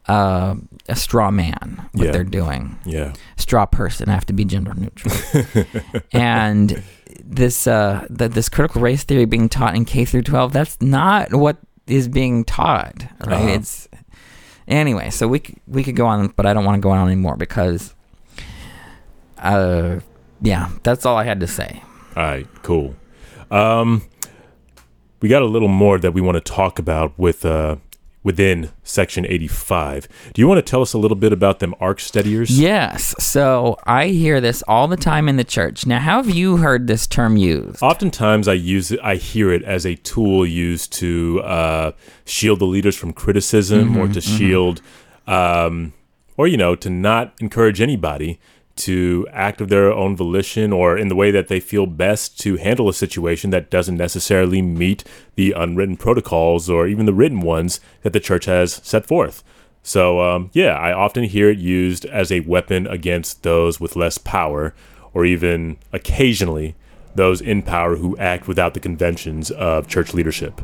uh, 0.09 0.55
a 0.89 0.95
straw 0.95 1.31
man 1.31 1.67
what 1.93 2.05
Yeah. 2.07 2.13
they're 2.13 2.33
doing 2.41 2.77
Yeah. 2.85 3.13
straw 3.37 3.67
person 3.67 4.09
I 4.09 4.13
have 4.13 4.27
to 4.27 4.33
be 4.41 4.45
gender 4.45 4.73
neutral 4.75 5.15
and 6.13 6.83
this 7.25 7.67
uh 7.67 8.07
the, 8.11 8.29
this 8.29 8.49
critical 8.49 8.81
race 8.83 9.03
theory 9.05 9.25
being 9.25 9.49
taught 9.49 9.75
in 9.75 9.85
K 9.85 10.05
through 10.05 10.23
12 10.23 10.53
that's 10.53 10.77
not 10.81 11.33
what 11.35 11.57
is 11.87 12.09
being 12.09 12.45
taught 12.45 12.99
right 13.27 13.33
Uh-huh. 13.33 13.49
it's 13.57 13.89
anyway 14.69 15.09
so 15.11 15.27
we 15.29 15.39
c- 15.39 15.57
we 15.67 15.83
could 15.85 15.97
go 15.97 16.07
on 16.07 16.29
but 16.37 16.45
I 16.47 16.53
don't 16.55 16.65
want 16.65 16.77
to 16.77 16.85
go 16.87 16.91
on 16.91 17.07
anymore 17.07 17.37
because 17.37 17.95
uh 19.39 20.01
yeah 20.41 20.71
that's 20.83 21.07
all 21.07 21.17
I 21.17 21.25
had 21.25 21.41
to 21.41 21.47
say 21.47 21.83
All 22.17 22.23
right, 22.23 22.47
cool. 22.63 22.95
Um, 23.51 24.03
we 25.21 25.29
got 25.29 25.43
a 25.43 25.47
little 25.47 25.69
more 25.69 25.99
that 25.99 26.13
we 26.13 26.21
want 26.21 26.37
to 26.37 26.41
talk 26.41 26.79
about 26.79 27.19
with 27.19 27.45
uh, 27.45 27.77
within 28.23 28.71
Section 28.83 29.25
85. 29.25 30.09
Do 30.35 30.43
you 30.43 30.49
want 30.49 30.59
to 30.59 30.69
tell 30.69 30.83
us 30.83 30.93
a 30.93 30.99
little 30.99 31.17
bit 31.17 31.33
about 31.33 31.61
them 31.61 31.75
ark 31.79 32.01
steadiers? 32.01 32.59
Yes. 32.59 33.15
So 33.21 33.77
I 33.85 34.09
hear 34.09 34.41
this 34.41 34.65
all 34.67 34.89
the 34.89 34.97
time 34.97 35.29
in 35.29 35.37
the 35.37 35.45
church. 35.45 35.87
Now, 35.87 36.01
how 36.01 36.23
have 36.23 36.35
you 36.35 36.57
heard 36.57 36.87
this 36.87 37.07
term 37.07 37.37
used? 37.37 37.83
Oftentimes, 37.83 38.49
I 38.49 38.55
use 38.55 38.91
it. 38.91 38.99
I 39.03 39.15
hear 39.15 39.53
it 39.53 39.63
as 39.63 39.87
a 39.87 39.95
tool 39.95 40.45
used 40.45 40.93
to 40.95 41.41
uh, 41.43 41.93
shield 42.25 42.59
the 42.59 42.67
leaders 42.67 42.97
from 42.97 43.13
criticism, 43.13 43.97
or 43.97 44.09
to 44.09 44.21
shield, 44.21 44.83
um, 45.27 45.93
or 46.37 46.49
you 46.49 46.57
know, 46.57 46.75
to 46.75 46.91
not 46.91 47.35
encourage 47.41 47.81
anybody 47.81 48.41
to 48.77 49.27
act 49.33 49.61
of 49.61 49.69
their 49.69 49.93
own 49.93 50.17
volition 50.17 50.73
or 50.73 50.97
in 50.97 51.09
the 51.09 51.15
way 51.15 51.31
that 51.31 51.49
they 51.49 51.61
feel 51.61 51.87
best 51.87 52.39
to 52.41 52.57
handle 52.57 52.89
a 52.89 52.95
situation 52.95 53.51
that 53.51 53.71
doesn't 53.71 53.97
necessarily 53.97 54.61
meet 54.63 55.03
the 55.35 55.53
unwritten 55.53 55.97
protocols 55.97 56.69
or 56.69 56.87
even 56.87 57.07
the 57.07 57.15
written 57.15 57.41
ones 57.41 57.81
that 58.03 58.13
the 58.13 58.21
church 58.21 58.45
has 58.45 58.75
set 58.85 59.07
forth. 59.07 59.43
So, 59.83 60.21
um, 60.21 60.51
yeah, 60.53 60.77
I 60.77 60.93
often 60.93 61.25
hear 61.25 61.49
it 61.49 61.59
used 61.59 62.05
as 62.07 62.33
a 62.33 62.41
weapon 62.41 62.87
against 62.87 63.45
those 63.45 63.81
with 63.81 63.95
less 63.95 64.19
power, 64.19 64.75
or 65.15 65.25
even 65.25 65.79
occasionally 65.93 66.75
those 67.15 67.41
in 67.41 67.63
power 67.63 67.97
who 67.97 68.17
act 68.19 68.49
without 68.49 68.75
the 68.75 68.81
conventions 68.81 69.51
of 69.53 69.89
church 69.89 70.13
leadership. 70.13 70.61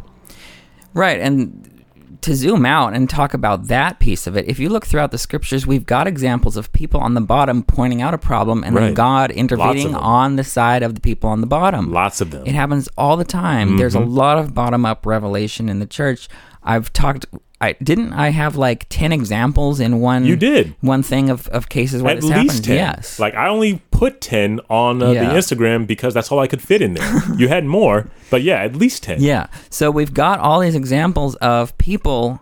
Right. 0.93 1.21
And 1.21 1.72
to 2.21 2.35
zoom 2.35 2.67
out 2.67 2.95
and 2.95 3.09
talk 3.09 3.33
about 3.35 3.69
that 3.69 3.99
piece 3.99 4.27
of 4.27 4.37
it, 4.37 4.47
if 4.49 4.59
you 4.59 4.69
look 4.69 4.87
throughout 4.87 5.11
the 5.11 5.19
scriptures, 5.19 5.67
we've 5.67 5.87
got 5.87 6.07
examples 6.07 6.57
of 6.57 6.73
people 6.73 7.01
on 7.01 7.15
the 7.15 7.21
bottom 7.21 7.63
pointing 7.63 8.03
out 8.03 8.13
a 8.15 8.19
problem 8.19 8.63
and 8.65 8.77
then 8.77 8.95
God 8.95 9.31
intervening 9.31 9.95
on 9.95 10.37
the 10.37 10.45
side 10.45 10.83
of 10.83 10.95
the 10.95 11.01
people 11.01 11.31
on 11.31 11.41
the 11.41 11.47
bottom. 11.47 11.91
Lots 11.93 12.21
of 12.21 12.31
them. 12.31 12.47
It 12.47 12.55
happens 12.55 12.89
all 12.99 13.17
the 13.17 13.25
time. 13.25 13.77
There's 13.79 13.95
a 13.95 13.99
Mm-hmm. 14.01 14.11
lot 14.15 14.39
of 14.39 14.53
bottom 14.55 14.85
up 14.85 15.07
revelation 15.07 15.69
in 15.69 15.79
the 15.79 15.87
church. 15.87 16.29
I've 16.63 16.93
talked. 16.93 17.27
I 17.63 17.73
didn't. 17.83 18.13
I 18.13 18.31
have 18.31 18.57
like 18.57 18.87
ten 18.89 19.13
examples 19.13 19.79
in 19.81 20.01
one. 20.01 20.25
You 20.27 20.37
did. 20.37 20.75
one 20.81 21.03
thing 21.03 21.31
of, 21.31 21.47
of 21.49 21.69
cases 21.69 22.03
where 22.03 22.17
At 22.17 22.23
least 22.23 22.35
happened. 22.35 22.65
10. 22.65 22.77
Yes. 22.77 23.19
Like, 23.19 23.35
I 23.35 23.49
only 23.49 23.81
put 23.93 24.21
10 24.21 24.61
on 24.69 25.01
uh, 25.03 25.11
Yeah. 25.13 25.29
the 25.29 25.35
Instagram 25.39 25.87
because 25.87 26.13
that's 26.13 26.33
all 26.33 26.41
I 26.41 26.49
could 26.49 26.61
fit 26.61 26.83
in 26.83 26.95
there. 26.95 27.23
you 27.37 27.47
had 27.49 27.65
more, 27.65 28.11
but 28.31 28.43
yeah, 28.43 28.57
at 28.63 28.75
least 28.77 29.05
10. 29.05 29.23
Yeah. 29.23 29.47
So 29.71 29.91
we've 29.91 30.13
got 30.13 30.41
all 30.41 30.61
these 30.61 30.75
examples 30.75 31.37
of 31.37 31.77
people 31.79 32.41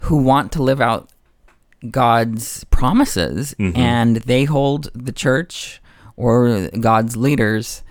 who 0.00 0.16
want 0.16 0.52
to 0.52 0.62
live 0.62 0.80
out 0.80 1.10
God's 1.90 2.64
promises 2.70 3.54
Mm-hmm. 3.58 3.78
and 3.78 4.16
they 4.16 4.44
hold 4.44 4.90
the 4.94 5.12
church 5.12 5.80
or 6.16 6.68
God's 6.80 7.16
leaders 7.16 7.82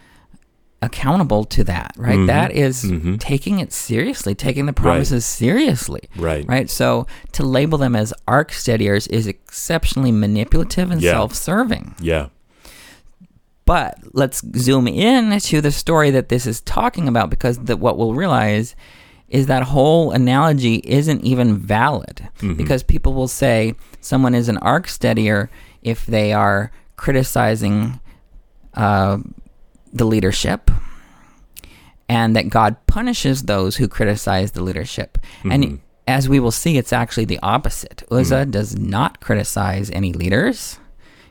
accountable 0.84 1.44
to 1.46 1.64
that, 1.64 1.94
right? 1.98 2.16
Mm-hmm. 2.16 2.26
That 2.28 2.52
is 2.52 2.82
taking 3.20 3.60
it 3.60 3.72
seriously, 3.72 4.36
taking 4.36 4.66
the 4.66 4.74
promises 4.74 5.26
seriously. 5.26 6.02
Right. 6.16 6.46
Right. 6.48 6.70
So 6.70 7.08
to 7.34 7.44
label 7.44 7.78
them 7.78 7.96
as 7.96 8.14
ark 8.28 8.52
steadiers 8.52 9.08
is 9.08 9.26
exceptionally 9.28 10.12
manipulative 10.12 10.92
and 10.92 11.02
Yeah. 11.02 11.12
self-serving. 11.12 11.96
Yeah. 12.02 12.28
But 13.66 13.98
let's 14.12 14.44
zoom 14.58 14.88
in 14.90 15.40
to 15.40 15.62
the 15.62 15.72
story 15.72 16.12
that 16.12 16.28
this 16.30 16.46
is 16.46 16.60
talking 16.62 17.08
about 17.08 17.30
because 17.30 17.58
the, 17.60 17.78
what 17.78 17.98
we'll 17.98 18.14
realize 18.14 18.76
is 19.30 19.48
that 19.48 19.64
whole 19.64 20.12
analogy 20.12 20.82
isn't 20.84 21.24
even 21.24 21.58
valid 21.58 22.28
because 22.58 22.84
people 22.84 23.14
will 23.14 23.28
say 23.30 23.74
someone 24.02 24.36
is 24.36 24.50
an 24.50 24.58
ark 24.58 24.88
steadier 24.88 25.50
if 25.82 26.06
they 26.06 26.34
are 26.34 26.72
criticizing 26.98 28.00
uh, 28.76 29.18
the 29.94 30.06
leadership 30.06 30.70
and 32.10 32.36
that 32.36 32.50
God 32.50 32.76
punishes 32.88 33.44
those 33.44 33.78
who 33.78 33.88
criticize 33.88 34.52
the 34.52 34.64
leadership. 34.64 35.18
And 35.52 35.80
as 36.08 36.28
we 36.28 36.40
will 36.40 36.52
see, 36.52 36.78
it's 36.78 36.92
actually 36.92 37.26
the 37.26 37.40
opposite. 37.42 38.04
Uzzah 38.12 38.46
does 38.46 38.78
not 38.78 39.22
criticize 39.22 39.90
any 39.92 40.12
leaders. 40.12 40.80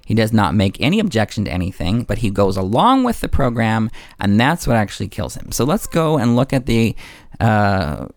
He 0.06 0.14
does 0.14 0.32
not 0.32 0.54
make 0.54 0.80
any 0.80 0.98
objection 0.98 1.44
to 1.44 1.52
anything, 1.52 2.04
but 2.04 2.18
he 2.18 2.30
goes 2.30 2.56
along 2.56 3.04
with 3.04 3.20
the 3.20 3.28
program, 3.28 3.90
and 4.18 4.40
that's 4.40 4.66
what 4.66 4.76
actually 4.76 5.08
kills 5.08 5.36
him. 5.36 5.52
So 5.52 5.64
let's 5.64 5.86
go 5.86 6.18
and 6.18 6.36
look 6.36 6.52
at 6.52 6.66
the 6.66 6.96
uh, 7.38 8.08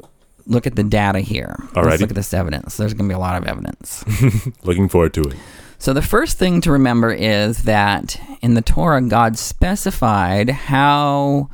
look 0.48 0.66
at 0.66 0.76
the 0.76 0.84
data 0.84 1.20
here. 1.20 1.56
All 1.76 1.84
right. 1.84 1.92
Let's 1.92 2.02
look 2.02 2.10
at 2.12 2.16
this 2.16 2.34
evidence. 2.34 2.78
There's 2.78 2.94
going 2.94 3.08
to 3.10 3.14
be 3.14 3.16
a 3.16 3.20
lot 3.20 3.42
of 3.42 3.48
evidence. 3.48 4.04
Looking 4.64 4.90
forward 4.90 5.14
to 5.16 5.22
it. 5.22 5.36
So 5.86 5.94
the 5.94 6.02
first 6.02 6.40
thing 6.40 6.62
to 6.62 6.72
remember 6.72 7.14
is 7.14 7.62
that 7.62 8.20
in 8.42 8.56
the 8.56 8.64
Torah, 8.64 9.04
God 9.04 9.38
specified 9.38 10.50
how 10.50 11.52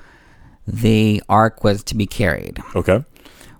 the 0.66 1.22
ark 1.28 1.66
was 1.66 1.84
to 1.84 1.96
be 1.96 2.06
carried. 2.06 2.64
Okay. 2.74 3.04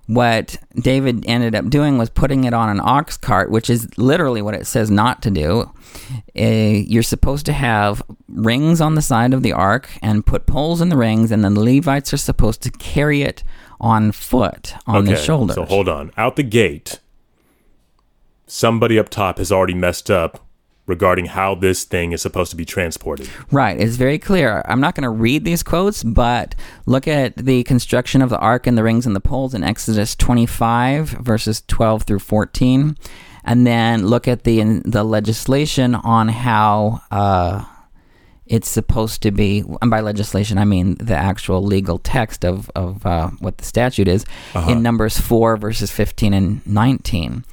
What 0.06 0.56
David 0.74 1.26
ended 1.26 1.54
up 1.54 1.68
doing 1.68 1.98
was 1.98 2.08
putting 2.08 2.44
it 2.44 2.54
on 2.54 2.70
an 2.70 2.80
ox 2.82 3.18
cart, 3.18 3.50
which 3.50 3.68
is 3.68 3.86
literally 3.98 4.40
what 4.40 4.54
it 4.54 4.66
says 4.66 4.90
not 4.90 5.20
to 5.24 5.30
do. 5.30 5.70
Uh, 6.34 6.80
you're 6.88 7.02
supposed 7.02 7.44
to 7.44 7.52
have 7.52 8.02
rings 8.28 8.80
on 8.80 8.94
the 8.94 9.02
side 9.02 9.34
of 9.34 9.42
the 9.42 9.52
ark 9.52 9.90
and 10.00 10.24
put 10.24 10.46
poles 10.46 10.80
in 10.80 10.88
the 10.88 10.96
rings, 10.96 11.30
and 11.30 11.44
then 11.44 11.52
the 11.52 11.60
Levites 11.62 12.14
are 12.14 12.16
supposed 12.16 12.62
to 12.62 12.70
carry 12.70 13.20
it 13.20 13.44
on 13.78 14.10
foot 14.10 14.72
on 14.86 15.02
okay. 15.02 15.08
their 15.08 15.16
shoulders. 15.22 15.56
So 15.56 15.66
hold 15.66 15.90
on. 15.90 16.12
Out 16.16 16.36
the 16.36 16.42
gate, 16.42 17.00
somebody 18.46 18.98
up 18.98 19.10
top 19.10 19.36
has 19.36 19.52
already 19.52 19.74
messed 19.74 20.10
up 20.10 20.48
regarding 20.86 21.26
how 21.26 21.54
this 21.54 21.84
thing 21.84 22.12
is 22.12 22.20
supposed 22.20 22.50
to 22.50 22.56
be 22.56 22.64
transported. 22.64 23.30
Right. 23.50 23.78
It's 23.78 23.96
very 23.96 24.18
clear. 24.18 24.62
I'm 24.66 24.80
not 24.80 24.94
going 24.94 25.04
to 25.04 25.10
read 25.10 25.44
these 25.44 25.62
quotes, 25.62 26.02
but 26.02 26.54
look 26.86 27.06
at 27.06 27.36
the 27.36 27.62
construction 27.64 28.20
of 28.20 28.30
the 28.30 28.38
ark 28.38 28.66
and 28.66 28.76
the 28.76 28.82
rings 28.82 29.06
and 29.06 29.14
the 29.14 29.20
poles 29.20 29.54
in 29.54 29.62
Exodus 29.62 30.16
25, 30.16 31.10
verses 31.10 31.62
12 31.68 32.02
through 32.02 32.18
14. 32.18 32.96
And 33.44 33.66
then 33.66 34.06
look 34.06 34.28
at 34.28 34.44
the 34.44 34.82
the 34.84 35.02
legislation 35.02 35.96
on 35.96 36.28
how 36.28 37.02
uh, 37.10 37.64
it's 38.46 38.68
supposed 38.68 39.22
to 39.22 39.32
be. 39.32 39.64
And 39.80 39.90
by 39.90 40.00
legislation, 40.00 40.58
I 40.58 40.64
mean 40.64 40.96
the 40.96 41.16
actual 41.16 41.62
legal 41.62 41.98
text 41.98 42.44
of, 42.44 42.70
of 42.76 43.04
uh, 43.04 43.30
what 43.40 43.58
the 43.58 43.64
statute 43.64 44.06
is 44.06 44.24
in 44.68 44.82
Numbers 44.82 45.18
4, 45.18 45.56
verses 45.56 45.90
15 45.90 46.34
and 46.34 46.66
19, 46.66 47.44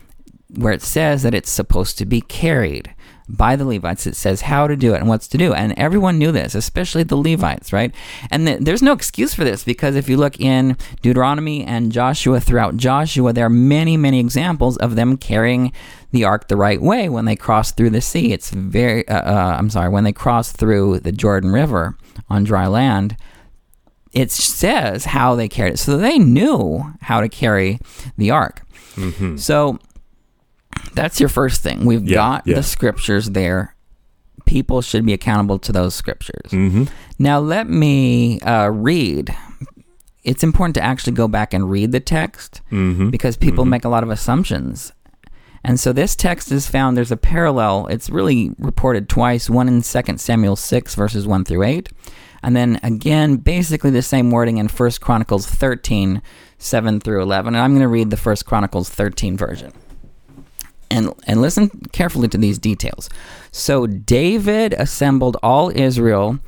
where 0.55 0.73
it 0.73 0.83
says 0.83 1.23
that 1.23 1.33
it's 1.33 1.49
supposed 1.49 1.97
to 1.97 2.05
be 2.05 2.21
carried 2.21 2.93
by 3.29 3.55
the 3.55 3.65
Levites. 3.65 4.07
It 4.07 4.15
says 4.15 4.41
how 4.41 4.67
to 4.67 4.75
do 4.75 4.93
it 4.93 4.99
and 4.99 5.07
what's 5.07 5.27
to 5.29 5.37
do. 5.37 5.53
And 5.53 5.77
everyone 5.77 6.17
knew 6.17 6.31
this, 6.31 6.55
especially 6.55 7.03
the 7.03 7.15
Levites, 7.15 7.71
right? 7.71 7.93
And 8.31 8.47
th- 8.47 8.59
there's 8.61 8.81
no 8.81 8.91
excuse 8.91 9.33
for 9.33 9.43
this 9.43 9.63
because 9.63 9.95
if 9.95 10.09
you 10.09 10.17
look 10.17 10.39
in 10.39 10.77
Deuteronomy 11.01 11.63
and 11.63 11.91
Joshua, 11.91 12.39
throughout 12.39 12.77
Joshua, 12.77 13.31
there 13.31 13.45
are 13.45 13.49
many, 13.49 13.95
many 13.95 14.19
examples 14.19 14.77
of 14.77 14.95
them 14.95 15.15
carrying 15.15 15.71
the 16.11 16.23
ark 16.23 16.47
the 16.47 16.57
right 16.57 16.81
way 16.81 17.07
when 17.07 17.25
they 17.25 17.35
cross 17.35 17.71
through 17.71 17.91
the 17.91 18.01
sea. 18.01 18.33
It's 18.33 18.49
very, 18.49 19.07
uh, 19.07 19.21
uh, 19.21 19.55
I'm 19.57 19.69
sorry, 19.69 19.89
when 19.89 20.03
they 20.03 20.13
cross 20.13 20.51
through 20.51 20.99
the 20.99 21.11
Jordan 21.11 21.51
River 21.51 21.95
on 22.29 22.43
dry 22.43 22.67
land 22.67 23.15
it 24.11 24.31
says 24.31 25.05
how 25.05 25.35
they 25.35 25.47
carried 25.47 25.73
it. 25.73 25.77
So 25.77 25.95
they 25.97 26.17
knew 26.17 26.83
how 27.01 27.21
to 27.21 27.29
carry 27.29 27.79
the 28.17 28.31
ark. 28.31 28.63
So 29.37 29.77
that's 30.93 31.19
your 31.19 31.29
first 31.29 31.61
thing. 31.61 31.85
We've 31.85 32.03
Yeah, 32.07 32.15
got 32.15 32.47
yeah. 32.47 32.55
the 32.55 32.63
scriptures 32.63 33.31
there. 33.31 33.75
People 34.45 34.81
should 34.81 35.05
be 35.05 35.13
accountable 35.13 35.59
to 35.59 35.71
those 35.71 35.93
scriptures. 35.93 36.51
Mm-hmm. 36.51 36.85
Now, 37.19 37.39
let 37.39 37.69
me 37.69 38.39
uh, 38.41 38.69
read. 38.69 39.35
It's 40.23 40.43
important 40.43 40.75
to 40.75 40.81
actually 40.83 41.13
go 41.13 41.27
back 41.27 41.53
and 41.53 41.69
read 41.69 41.91
the 41.91 41.99
text 41.99 42.61
Mm-hmm. 42.71 43.09
because 43.09 43.37
people 43.37 43.65
make 43.65 43.85
a 43.85 43.89
lot 43.89 44.03
of 44.03 44.09
assumptions. 44.09 44.91
And 45.63 45.79
so 45.79 45.91
this 45.91 46.15
text 46.15 46.51
is 46.53 46.67
found, 46.67 46.95
there's 46.95 47.11
a 47.11 47.17
parallel. 47.17 47.87
It's 47.87 48.09
really 48.09 48.51
reported 48.57 49.09
twice, 49.09 49.49
one 49.49 49.67
in 49.67 49.81
2 49.81 50.17
Samuel 50.17 50.55
6, 50.55 50.95
verses 50.95 51.27
1 51.27 51.43
through 51.45 51.63
8. 51.63 51.89
And 52.41 52.55
then 52.55 52.79
again, 52.81 53.35
basically 53.35 53.91
the 53.91 54.01
same 54.01 54.31
wording 54.31 54.57
in 54.57 54.67
1 54.69 54.91
Chronicles 55.01 55.45
13, 55.45 56.21
7 56.57 56.99
through 57.01 57.21
11. 57.21 57.55
And 57.55 57.61
I'm 57.61 57.71
going 57.71 57.81
to 57.81 57.89
read 57.89 58.09
the 58.09 58.15
1 58.17 58.35
Chronicles 58.45 58.89
13 58.89 59.35
version. 59.35 59.73
And, 60.91 61.13
and 61.27 61.41
listen 61.41 61.69
carefully 61.91 62.27
to 62.29 62.37
these 62.37 62.57
details. 62.57 63.09
So 63.51 63.85
David 63.85 64.73
assembled 64.73 65.37
all 65.43 65.71
Israel 65.75 66.39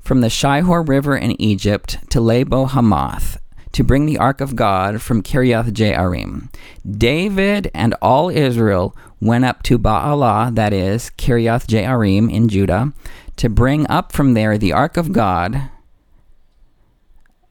from 0.00 0.22
the 0.22 0.28
Shihor 0.28 0.88
River 0.88 1.16
in 1.16 1.40
Egypt 1.40 1.98
to 2.10 2.18
Labo 2.18 2.68
Hamath 2.68 3.38
to 3.72 3.84
bring 3.84 4.06
the 4.06 4.18
ark 4.18 4.40
of 4.40 4.56
God 4.56 5.00
from 5.00 5.22
Kiriath 5.22 5.72
Jearim. 5.72 6.52
David 6.90 7.70
and 7.74 7.94
all 8.02 8.28
Israel 8.28 8.96
went 9.20 9.44
up 9.44 9.62
to 9.64 9.78
Baalah, 9.78 10.54
that 10.54 10.72
is 10.72 11.10
Kiriath 11.16 11.66
Jearim 11.66 12.32
in 12.32 12.48
Judah, 12.48 12.92
to 13.36 13.48
bring 13.48 13.86
up 13.88 14.12
from 14.12 14.34
there 14.34 14.58
the 14.58 14.72
ark 14.72 14.96
of 14.96 15.12
God, 15.12 15.70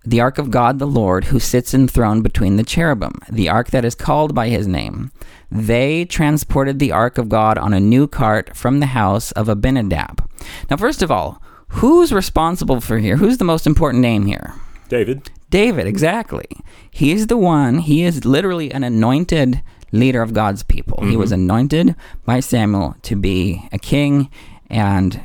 the 0.06 0.22
ark 0.22 0.38
of 0.38 0.52
God 0.52 0.80
the 0.80 0.88
Lord, 0.88 1.26
who 1.26 1.40
sits 1.40 1.74
enthroned 1.74 2.24
between 2.24 2.56
the 2.56 2.64
cherubim, 2.64 3.20
the 3.30 3.50
ark 3.50 3.72
that 3.72 3.86
is 3.86 3.96
called 3.96 4.34
by 4.34 4.50
his 4.50 4.68
name. 4.68 5.12
They 5.52 6.06
transported 6.06 6.80
the 6.80 6.92
ark 6.92 7.18
of 7.18 7.30
God 7.30 7.58
on 7.58 7.74
a 7.74 7.80
new 7.80 8.08
cart 8.08 8.56
from 8.56 8.80
the 8.80 8.88
house 8.88 9.32
of 9.34 9.50
Abinadab. 9.50 10.28
Now, 10.70 10.78
first 10.78 11.02
of 11.02 11.12
all, 11.12 11.42
who's 11.70 12.14
responsible 12.14 12.82
for 12.82 13.00
here? 13.00 13.18
Who's 13.18 13.38
the 13.38 13.44
most 13.46 13.68
important 13.68 14.02
name 14.02 14.26
here? 14.26 14.54
David. 14.88 15.30
David, 15.50 15.88
exactly. 15.88 16.48
He 16.92 17.12
is 17.12 17.28
the 17.28 17.38
one, 17.38 17.80
he 17.80 18.04
is 18.04 18.26
literally 18.26 18.72
an 18.72 18.84
anointed 18.84 19.62
leader 19.92 20.22
of 20.22 20.34
God's 20.34 20.64
people. 20.64 21.00
He 21.02 21.10
mm-hmm. 21.12 21.20
was 21.20 21.32
anointed 21.32 21.96
by 22.26 22.40
Samuel 22.40 22.96
to 23.04 23.16
be 23.16 23.68
a 23.72 23.80
king 23.80 24.30
and 24.70 25.20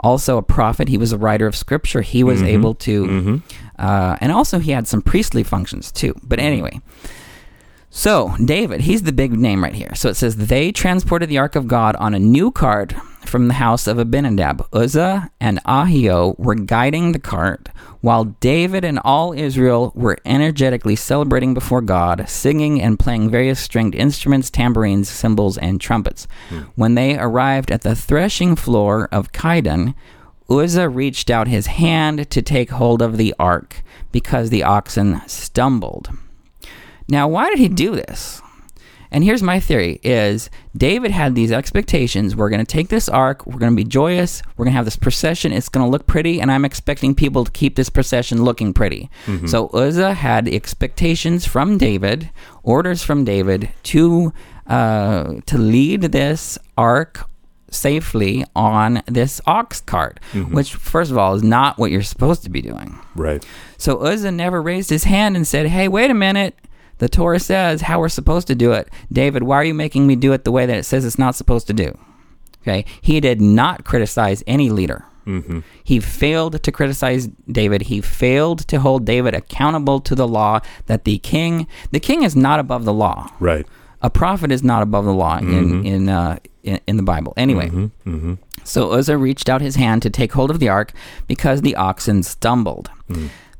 also 0.00 0.38
a 0.38 0.42
prophet. 0.42 0.88
He 0.88 0.98
was 0.98 1.12
a 1.12 1.18
writer 1.18 1.46
of 1.46 1.56
scripture. 1.56 2.02
He 2.02 2.22
was 2.24 2.40
able 2.42 2.74
to, 2.74 3.42
uh, 3.78 4.16
and 4.20 4.32
also 4.32 4.58
he 4.58 4.70
had 4.72 4.86
some 4.88 5.02
priestly 5.02 5.42
functions 5.42 5.90
too. 5.92 6.14
But 6.22 6.38
anyway, 6.38 6.80
so, 7.90 8.34
David, 8.44 8.82
he's 8.82 9.02
the 9.02 9.12
big 9.12 9.32
name 9.32 9.64
right 9.64 9.74
here. 9.74 9.94
So 9.94 10.10
it 10.10 10.14
says, 10.14 10.36
They 10.36 10.72
transported 10.72 11.28
the 11.28 11.38
ark 11.38 11.56
of 11.56 11.68
God 11.68 11.96
on 11.96 12.14
a 12.14 12.18
new 12.18 12.50
cart 12.50 12.94
from 13.24 13.48
the 13.48 13.54
house 13.54 13.86
of 13.86 13.98
Abinadab. 13.98 14.66
Uzzah 14.72 15.30
and 15.40 15.62
Ahio 15.64 16.38
were 16.38 16.54
guiding 16.54 17.12
the 17.12 17.18
cart, 17.18 17.70
while 18.00 18.24
David 18.24 18.84
and 18.84 18.98
all 19.04 19.32
Israel 19.32 19.92
were 19.94 20.18
energetically 20.24 20.96
celebrating 20.96 21.54
before 21.54 21.80
God, 21.80 22.28
singing 22.28 22.80
and 22.80 22.98
playing 22.98 23.30
various 23.30 23.58
stringed 23.58 23.94
instruments, 23.94 24.50
tambourines, 24.50 25.08
cymbals, 25.08 25.56
and 25.56 25.80
trumpets. 25.80 26.28
Hmm. 26.50 26.58
When 26.74 26.94
they 26.94 27.18
arrived 27.18 27.70
at 27.70 27.82
the 27.82 27.96
threshing 27.96 28.54
floor 28.54 29.08
of 29.10 29.32
Kidon, 29.32 29.94
Uzzah 30.50 30.88
reached 30.88 31.30
out 31.30 31.48
his 31.48 31.66
hand 31.66 32.30
to 32.30 32.42
take 32.42 32.70
hold 32.70 33.02
of 33.02 33.16
the 33.16 33.34
ark 33.38 33.82
because 34.12 34.50
the 34.50 34.62
oxen 34.62 35.20
stumbled. 35.26 36.10
Now, 37.08 37.28
why 37.28 37.48
did 37.50 37.58
he 37.58 37.68
do 37.68 37.92
this? 37.92 38.42
And 39.10 39.24
here's 39.24 39.42
my 39.42 39.58
theory 39.58 40.00
is 40.02 40.50
David 40.76 41.10
had 41.10 41.34
these 41.34 41.50
expectations. 41.50 42.36
We're 42.36 42.50
going 42.50 42.64
to 42.64 42.70
take 42.70 42.88
this 42.88 43.08
ark, 43.08 43.46
we're 43.46 43.58
going 43.58 43.72
to 43.72 43.76
be 43.76 43.84
joyous, 43.84 44.42
we're 44.56 44.66
going 44.66 44.72
to 44.72 44.76
have 44.76 44.84
this 44.84 44.96
procession, 44.96 45.50
it's 45.52 45.70
going 45.70 45.84
to 45.86 45.90
look 45.90 46.06
pretty, 46.06 46.40
and 46.42 46.52
I'm 46.52 46.64
expecting 46.66 47.14
people 47.14 47.46
to 47.46 47.50
keep 47.50 47.74
this 47.76 47.88
procession 47.88 48.44
looking 48.44 48.74
pretty. 48.74 49.08
So 49.46 49.68
Uzzah 49.68 50.12
had 50.12 50.46
expectations 50.46 51.46
from 51.46 51.78
David, 51.78 52.30
orders 52.62 53.02
from 53.02 53.24
David 53.24 53.70
to 53.84 54.32
uh, 54.66 55.40
to 55.46 55.56
lead 55.56 56.02
this 56.02 56.58
ark 56.76 57.26
safely 57.70 58.44
on 58.54 59.02
this 59.06 59.40
ox 59.46 59.80
cart, 59.80 60.20
which 60.50 60.74
first 60.74 61.10
of 61.10 61.16
all 61.16 61.34
is 61.34 61.42
not 61.42 61.78
what 61.78 61.90
you're 61.90 62.02
supposed 62.02 62.42
to 62.44 62.50
be 62.50 62.60
doing. 62.60 62.98
Right. 63.14 63.42
So 63.78 63.98
Uzzah 64.04 64.32
never 64.32 64.60
raised 64.60 64.90
his 64.90 65.04
hand 65.04 65.34
and 65.36 65.46
said, 65.46 65.66
Hey, 65.68 65.88
wait 65.88 66.10
a 66.10 66.14
minute. 66.14 66.58
The 66.98 67.08
Torah 67.08 67.40
says 67.40 67.82
how 67.82 68.00
we're 68.00 68.08
supposed 68.08 68.46
to 68.48 68.54
do 68.54 68.72
it. 68.72 68.88
David, 69.12 69.42
why 69.44 69.56
are 69.56 69.64
you 69.64 69.74
making 69.74 70.06
me 70.06 70.16
do 70.16 70.32
it 70.32 70.44
the 70.44 70.52
way 70.52 70.66
that 70.66 70.76
it 70.76 70.84
says 70.84 71.04
it's 71.04 71.18
not 71.18 71.34
supposed 71.34 71.66
to 71.68 71.72
do? 71.72 71.96
Okay. 72.62 72.84
He 73.00 73.20
did 73.20 73.40
not 73.40 73.84
criticize 73.84 74.42
any 74.46 74.68
leader. 74.70 75.04
Mm-hmm. 75.26 75.60
He 75.84 76.00
failed 76.00 76.62
to 76.62 76.72
criticize 76.72 77.28
David. 77.50 77.82
He 77.82 78.00
failed 78.00 78.66
to 78.68 78.80
hold 78.80 79.04
David 79.04 79.34
accountable 79.34 80.00
to 80.00 80.14
the 80.14 80.26
law 80.26 80.60
that 80.86 81.04
the 81.04 81.18
king, 81.18 81.66
the 81.92 82.00
king 82.00 82.22
is 82.22 82.34
not 82.34 82.58
above 82.60 82.84
the 82.84 82.92
law. 82.94 83.30
Right. 83.38 83.66
A 84.00 84.08
prophet 84.10 84.50
is 84.50 84.62
not 84.62 84.82
above 84.82 85.04
the 85.04 85.12
law 85.12 85.38
in 85.38 85.84
in, 85.84 86.08
uh, 86.08 86.38
in 86.62 86.80
in 86.86 86.96
the 86.96 87.02
Bible. 87.02 87.34
Anyway, 87.36 87.68
Mm-hmm. 87.68 88.34
so 88.64 88.92
Uzzah 88.92 89.18
reached 89.18 89.48
out 89.48 89.60
his 89.60 89.74
hand 89.76 90.02
to 90.02 90.10
take 90.10 90.32
hold 90.32 90.50
of 90.50 90.60
the 90.60 90.68
ark 90.68 90.92
because 91.26 91.62
the 91.62 91.74
oxen 91.76 92.22
stumbled. 92.22 92.90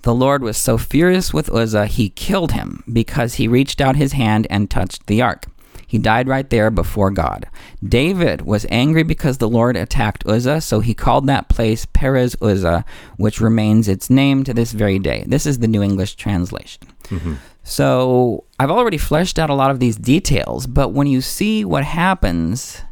The 0.03 0.15
Lord 0.15 0.43
was 0.43 0.57
so 0.57 0.79
furious 0.79 1.35
with 1.35 1.53
Uzzah, 1.53 1.87
he 1.87 2.11
killed 2.11 2.53
him 2.53 2.85
because 2.91 3.35
he 3.35 3.49
reached 3.49 3.81
out 3.81 3.97
his 3.97 4.13
hand 4.13 4.47
and 4.49 4.71
touched 4.71 5.07
the 5.07 5.21
ark. 5.21 5.47
He 5.87 5.99
died 5.99 6.29
right 6.29 6.49
there 6.51 6.71
before 6.71 7.11
God. 7.11 7.47
David 7.83 8.43
was 8.43 8.67
angry 8.69 9.03
because 9.03 9.39
the 9.39 9.49
Lord 9.49 9.75
attacked 9.75 10.27
Uzzah, 10.27 10.61
so 10.61 10.81
he 10.81 10.93
called 10.93 11.27
that 11.27 11.49
place 11.49 11.87
Perez 11.87 12.37
Uzzah, 12.43 12.85
which 13.17 13.41
remains 13.41 13.89
its 13.89 14.11
name 14.11 14.45
to 14.45 14.53
this 14.53 14.73
very 14.73 14.99
day. 14.99 15.25
This 15.27 15.47
is 15.47 15.59
the 15.59 15.69
New 15.69 15.83
English 15.83 16.17
translation. 16.17 16.83
Mm-hmm. 17.05 17.35
So 17.65 18.45
I've 18.61 18.71
already 18.71 18.99
fleshed 18.99 19.39
out 19.39 19.51
a 19.51 19.55
lot 19.55 19.71
of 19.71 19.81
these 19.81 19.97
details, 19.97 20.67
but 20.67 20.91
when 20.91 21.07
you 21.07 21.23
see 21.23 21.65
what 21.65 21.85
happens, 21.85 22.83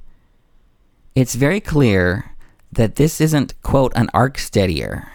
it's 1.14 1.34
very 1.34 1.60
clear 1.60 2.34
that 2.72 2.96
this 2.96 3.20
isn't, 3.20 3.60
quote, 3.62 3.92
an 3.94 4.08
ark 4.14 4.38
steadier 4.38 5.12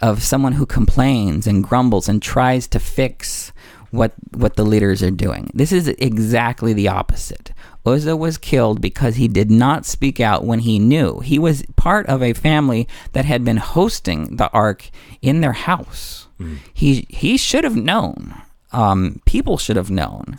of 0.00 0.22
someone 0.22 0.52
who 0.52 0.66
complains 0.66 1.46
and 1.46 1.62
grumbles 1.64 2.08
and 2.08 2.22
tries 2.22 2.66
to 2.68 2.80
fix 2.80 3.52
what 3.90 4.12
what 4.32 4.56
the 4.56 4.64
leaders 4.64 5.02
are 5.02 5.10
doing. 5.10 5.50
This 5.52 5.72
is 5.72 5.88
exactly 5.88 6.72
the 6.72 6.88
opposite. 6.88 7.52
Uzzah 7.84 8.16
was 8.16 8.38
killed 8.38 8.80
because 8.80 9.16
he 9.16 9.26
did 9.26 9.50
not 9.50 9.86
speak 9.86 10.20
out 10.20 10.44
when 10.44 10.60
he 10.60 10.78
knew. 10.78 11.20
He 11.20 11.38
was 11.38 11.64
part 11.76 12.06
of 12.06 12.22
a 12.22 12.34
family 12.34 12.86
that 13.12 13.24
had 13.24 13.44
been 13.44 13.56
hosting 13.56 14.36
the 14.36 14.50
ark 14.52 14.90
in 15.22 15.40
their 15.40 15.52
house. 15.52 16.28
He 16.72 17.06
he 17.08 17.36
should 17.36 17.64
have 17.64 17.76
known. 17.76 18.34
Um, 18.72 19.20
people 19.26 19.58
should 19.58 19.76
have 19.76 19.90
known 19.90 20.38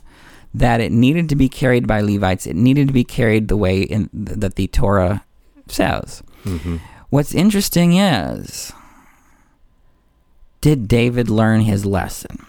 that 0.54 0.80
it 0.82 0.92
needed 0.92 1.30
to 1.30 1.36
be 1.36 1.50
carried 1.50 1.86
by 1.88 2.02
Levites. 2.02 2.48
It 2.48 2.56
needed 2.56 2.88
to 2.88 2.94
be 2.94 3.04
carried 3.04 3.48
the 3.48 3.58
way 3.58 3.82
in, 3.82 4.10
that 4.14 4.56
the 4.56 4.68
Torah 4.68 5.24
says. 5.68 6.24
What's 7.10 7.36
interesting 7.36 7.94
is, 7.98 8.72
did 10.62 10.88
David 10.88 11.30
learn 11.30 11.62
his 11.62 11.86
lesson? 11.86 12.46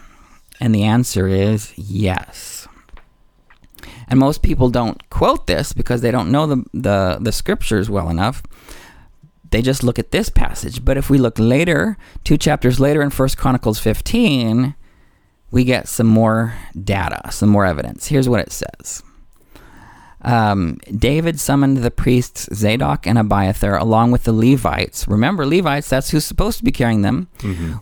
And 0.59 0.73
the 0.73 0.83
answer 0.83 1.27
is 1.27 1.73
yes. 1.75 2.67
And 4.07 4.19
most 4.19 4.43
people 4.43 4.69
don't 4.69 5.09
quote 5.09 5.47
this 5.47 5.73
because 5.73 6.01
they 6.01 6.11
don't 6.11 6.31
know 6.31 6.47
the, 6.47 6.63
the, 6.73 7.17
the 7.19 7.31
scriptures 7.31 7.89
well 7.89 8.09
enough. 8.09 8.43
They 9.49 9.61
just 9.61 9.83
look 9.83 9.99
at 9.99 10.11
this 10.11 10.29
passage. 10.29 10.85
But 10.85 10.97
if 10.97 11.09
we 11.09 11.17
look 11.17 11.37
later, 11.37 11.97
two 12.23 12.37
chapters 12.37 12.79
later 12.79 13.01
in 13.01 13.09
First 13.09 13.37
Chronicles 13.37 13.79
15, 13.79 14.75
we 15.51 15.63
get 15.63 15.87
some 15.87 16.07
more 16.07 16.55
data, 16.81 17.31
some 17.31 17.49
more 17.49 17.65
evidence. 17.65 18.07
Here's 18.07 18.29
what 18.29 18.39
it 18.39 18.51
says. 18.51 19.03
Um, 20.23 20.77
David 20.97 21.39
summoned 21.39 21.77
the 21.77 21.91
priests 21.91 22.47
Zadok 22.53 23.05
and 23.05 23.17
Abiathar 23.17 23.77
along 23.77 24.11
with 24.11 24.23
the 24.23 24.33
Levites. 24.33 25.07
Remember, 25.07 25.45
Levites, 25.45 25.89
that's 25.89 26.11
who's 26.11 26.25
supposed 26.25 26.57
to 26.59 26.63
be 26.63 26.71
carrying 26.71 27.01
them. 27.01 27.27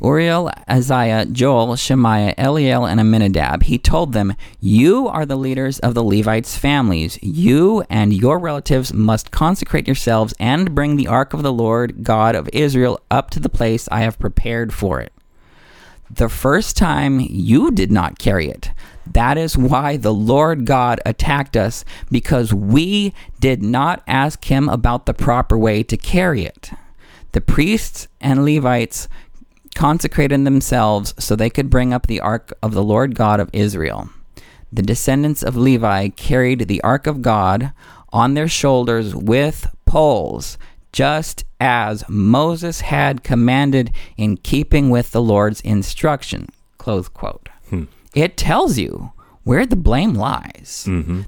Uriel, 0.02 0.52
Asaiah, 0.68 1.32
Joel, 1.32 1.76
Shemaiah, 1.76 2.36
Eliel, 2.38 2.90
and 2.90 3.00
Amminadab. 3.00 3.64
He 3.64 3.78
told 3.78 4.14
them, 4.14 4.36
You 4.60 5.08
are 5.08 5.26
the 5.26 5.36
leaders 5.36 5.80
of 5.80 5.94
the 5.94 6.04
Levites' 6.04 6.58
families. 6.58 7.20
You 7.22 7.84
and 7.90 8.14
your 8.14 8.40
relatives 8.40 8.94
must 8.94 9.32
consecrate 9.32 9.88
yourselves 9.88 10.34
and 10.40 10.74
bring 10.74 10.96
the 10.96 11.08
ark 11.08 11.34
of 11.34 11.44
the 11.44 11.54
Lord 11.54 12.04
God 12.04 12.36
of 12.36 12.50
Israel 12.54 13.00
up 13.12 13.30
to 13.32 13.40
the 13.40 13.50
place 13.50 13.88
I 13.92 14.02
have 14.02 14.20
prepared 14.20 14.74
for 14.74 15.00
it 15.00 15.14
the 16.16 16.30
first 16.30 16.76
time 16.76 17.20
you 17.20 17.72
did 17.72 17.92
not 17.92 18.20
carry 18.20 18.50
it. 18.50 18.72
That 19.06 19.38
is 19.38 19.58
why 19.58 19.98
the 19.98 20.14
Lord 20.14 20.66
God 20.66 21.00
attacked 21.06 21.58
us 21.58 21.84
because 22.10 22.54
we 22.54 23.14
did 23.40 23.64
not 23.64 24.04
ask 24.08 24.46
him 24.46 24.70
about 24.70 25.06
the 25.06 25.14
proper 25.14 25.58
way 25.58 25.84
to 25.84 25.98
carry 25.98 26.46
it. 26.46 26.72
The 27.32 27.42
priests 27.42 28.08
and 28.20 28.46
Levites 28.46 29.08
consecrated 29.74 30.46
themselves 30.46 31.14
so 31.18 31.36
they 31.36 31.50
could 31.50 31.70
bring 31.70 31.94
up 31.94 32.08
the 32.08 32.20
ark 32.20 32.54
of 32.62 32.74
the 32.74 32.84
Lord 32.84 33.16
God 33.16 33.40
of 33.40 33.50
Israel. 33.54 34.10
The 34.72 34.82
descendants 34.82 35.44
of 35.44 35.56
Levi 35.56 36.10
carried 36.10 36.68
the 36.68 36.82
ark 36.82 37.08
of 37.08 37.22
God 37.22 37.74
on 38.14 38.34
their 38.34 38.48
shoulders 38.48 39.16
with 39.16 39.68
poles, 39.86 40.58
just 40.92 41.46
as 41.60 42.04
Moses 42.10 42.82
had 42.82 43.24
commanded 43.24 43.94
in 44.18 44.38
keeping 44.38 44.90
with 44.90 45.12
the 45.12 45.22
Lord's 45.22 45.62
instruction. 45.62 46.50
Quote. 46.78 47.50
Hmm. 47.70 47.86
It 48.14 48.38
tells 48.38 48.78
you 48.78 49.12
where 49.44 49.66
the 49.66 49.76
blame 49.76 50.14
lies. 50.14 50.84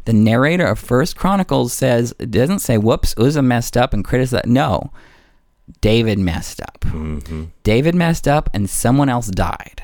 The 0.06 0.14
narrator 0.14 0.68
of 0.68 0.80
First 0.80 1.16
Chronicles 1.16 1.74
says 1.74 2.14
it 2.20 2.30
doesn't 2.32 2.60
say, 2.60 2.78
"Whoops, 2.78 3.16
Uzzah 3.18 3.42
messed 3.42 3.76
up 3.78 3.94
and 3.94 4.04
criticized." 4.04 4.48
No, 4.48 4.92
David 5.82 6.20
messed 6.20 6.62
up. 6.62 6.86
David 7.64 7.96
messed 7.96 8.28
up, 8.28 8.50
and 8.54 8.70
someone 8.70 9.10
else 9.10 9.28
died. 9.28 9.82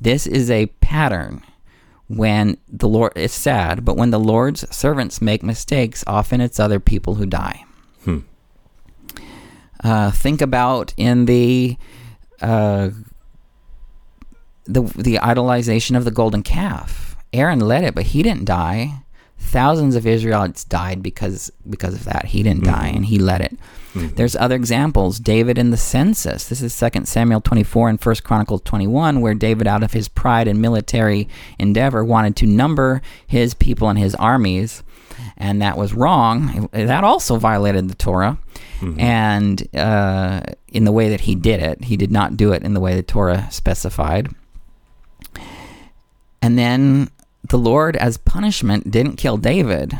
This 0.00 0.26
is 0.26 0.50
a 0.50 0.66
pattern. 0.80 1.42
When 2.08 2.56
the 2.68 2.88
Lord, 2.88 3.12
it's 3.16 3.32
sad, 3.34 3.84
but 3.84 3.96
when 3.96 4.10
the 4.10 4.18
Lord's 4.18 4.64
servants 4.74 5.22
make 5.22 5.42
mistakes, 5.42 6.02
often 6.06 6.40
it's 6.40 6.58
other 6.60 6.80
people 6.80 7.14
who 7.14 7.24
die. 7.24 7.64
Uh, 9.82 10.10
think 10.10 10.42
about 10.42 10.92
in 10.96 11.24
the 11.26 11.76
uh, 12.42 12.90
the 14.64 14.82
the 14.82 15.16
idolization 15.16 15.96
of 15.96 16.04
the 16.04 16.10
golden 16.10 16.42
calf. 16.42 17.16
Aaron 17.32 17.60
led 17.60 17.84
it, 17.84 17.94
but 17.94 18.06
he 18.06 18.22
didn't 18.22 18.44
die. 18.44 19.02
Thousands 19.38 19.96
of 19.96 20.06
Israelites 20.06 20.64
died 20.64 21.02
because 21.02 21.50
because 21.68 21.94
of 21.94 22.04
that. 22.04 22.26
He 22.26 22.42
didn't 22.42 22.64
mm-hmm. 22.64 22.74
die, 22.74 22.88
and 22.88 23.06
he 23.06 23.18
led 23.18 23.40
it. 23.40 23.56
Mm-hmm. 23.94 24.14
There's 24.14 24.36
other 24.36 24.54
examples. 24.54 25.18
David 25.18 25.58
in 25.58 25.70
the 25.70 25.76
census. 25.76 26.48
This 26.48 26.62
is 26.62 26.78
2 26.78 27.04
Samuel 27.04 27.40
24 27.40 27.88
and 27.88 28.04
1 28.04 28.14
Chronicles 28.22 28.60
21, 28.62 29.20
where 29.20 29.34
David, 29.34 29.66
out 29.66 29.82
of 29.82 29.92
his 29.92 30.08
pride 30.08 30.46
and 30.46 30.60
military 30.60 31.28
endeavor, 31.58 32.04
wanted 32.04 32.36
to 32.36 32.46
number 32.46 33.02
his 33.26 33.54
people 33.54 33.88
and 33.88 33.98
his 33.98 34.14
armies, 34.16 34.82
and 35.36 35.60
that 35.62 35.76
was 35.76 35.94
wrong. 35.94 36.68
That 36.72 37.02
also 37.02 37.36
violated 37.36 37.88
the 37.88 37.96
Torah, 37.96 38.38
mm-hmm. 38.80 39.00
and 39.00 39.76
uh, 39.76 40.42
in 40.68 40.84
the 40.84 40.92
way 40.92 41.08
that 41.08 41.22
he 41.22 41.34
did 41.34 41.60
it, 41.60 41.84
he 41.84 41.96
did 41.96 42.12
not 42.12 42.36
do 42.36 42.52
it 42.52 42.62
in 42.62 42.74
the 42.74 42.80
way 42.80 42.94
the 42.94 43.02
Torah 43.02 43.48
specified. 43.50 44.28
And 46.50 46.58
then 46.58 47.10
the 47.48 47.58
Lord, 47.58 47.94
as 47.94 48.16
punishment, 48.16 48.90
didn't 48.90 49.18
kill 49.18 49.36
David, 49.36 49.96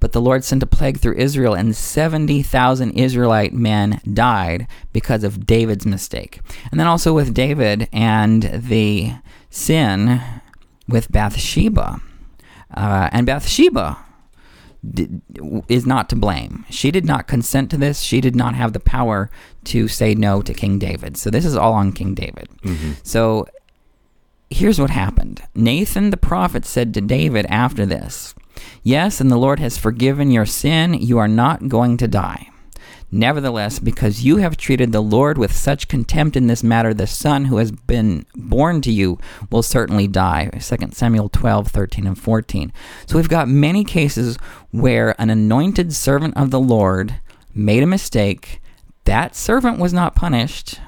but 0.00 0.12
the 0.12 0.22
Lord 0.22 0.42
sent 0.42 0.62
a 0.62 0.66
plague 0.66 0.98
through 0.98 1.18
Israel, 1.18 1.52
and 1.52 1.76
70,000 1.76 2.92
Israelite 2.92 3.52
men 3.52 4.00
died 4.10 4.68
because 4.94 5.22
of 5.22 5.44
David's 5.44 5.84
mistake. 5.84 6.40
And 6.70 6.80
then 6.80 6.86
also 6.86 7.12
with 7.12 7.34
David 7.34 7.90
and 7.92 8.44
the 8.44 9.12
sin 9.50 10.22
with 10.88 11.12
Bathsheba. 11.12 12.00
Uh, 12.72 13.10
and 13.12 13.26
Bathsheba 13.26 13.98
did, 14.94 15.20
is 15.68 15.84
not 15.84 16.08
to 16.08 16.16
blame. 16.16 16.64
She 16.70 16.90
did 16.90 17.04
not 17.04 17.28
consent 17.28 17.70
to 17.72 17.76
this. 17.76 18.00
She 18.00 18.22
did 18.22 18.34
not 18.34 18.54
have 18.54 18.72
the 18.72 18.80
power 18.80 19.30
to 19.64 19.88
say 19.88 20.14
no 20.14 20.40
to 20.40 20.54
King 20.54 20.78
David. 20.78 21.18
So 21.18 21.28
this 21.28 21.44
is 21.44 21.54
all 21.54 21.74
on 21.74 21.92
King 21.92 22.14
David. 22.14 22.48
So 23.02 23.46
here's 24.52 24.80
what 24.80 24.90
happened 24.90 25.42
Nathan 25.54 26.10
the 26.10 26.16
prophet 26.16 26.64
said 26.64 26.94
to 26.94 27.00
David 27.00 27.46
after 27.48 27.86
this 27.86 28.34
Yes, 28.82 29.20
and 29.20 29.30
the 29.30 29.36
Lord 29.36 29.60
has 29.60 29.78
forgiven 29.78 30.30
your 30.30 30.46
sin. 30.46 30.94
You 30.94 31.18
are 31.18 31.28
not 31.28 31.68
going 31.68 31.96
to 31.98 32.08
die. 32.08 32.48
Nevertheless, 33.14 33.78
because 33.78 34.24
you 34.24 34.38
have 34.38 34.56
treated 34.56 34.90
the 34.90 35.02
Lord 35.02 35.36
with 35.36 35.54
such 35.54 35.86
contempt 35.86 36.34
in 36.34 36.46
this 36.46 36.64
matter, 36.64 36.94
the 36.94 37.06
son 37.06 37.44
who 37.44 37.58
has 37.58 37.70
been 37.70 38.24
born 38.34 38.80
to 38.82 38.90
you 38.90 39.18
will 39.50 39.62
certainly 39.62 40.08
die. 40.08 40.48
2 40.58 40.76
Samuel 40.92 41.28
12, 41.28 41.68
13, 41.68 42.06
and 42.06 42.18
14. 42.18 42.72
So 43.06 43.16
we've 43.16 43.28
got 43.28 43.48
many 43.48 43.84
cases 43.84 44.38
where 44.70 45.14
an 45.20 45.28
anointed 45.28 45.92
servant 45.92 46.38
of 46.38 46.50
the 46.50 46.60
Lord 46.60 47.16
made 47.54 47.82
a 47.82 47.86
mistake. 47.86 48.62
That 49.04 49.36
servant 49.36 49.78
was 49.78 49.92
not 49.92 50.16
punished, 50.16 50.80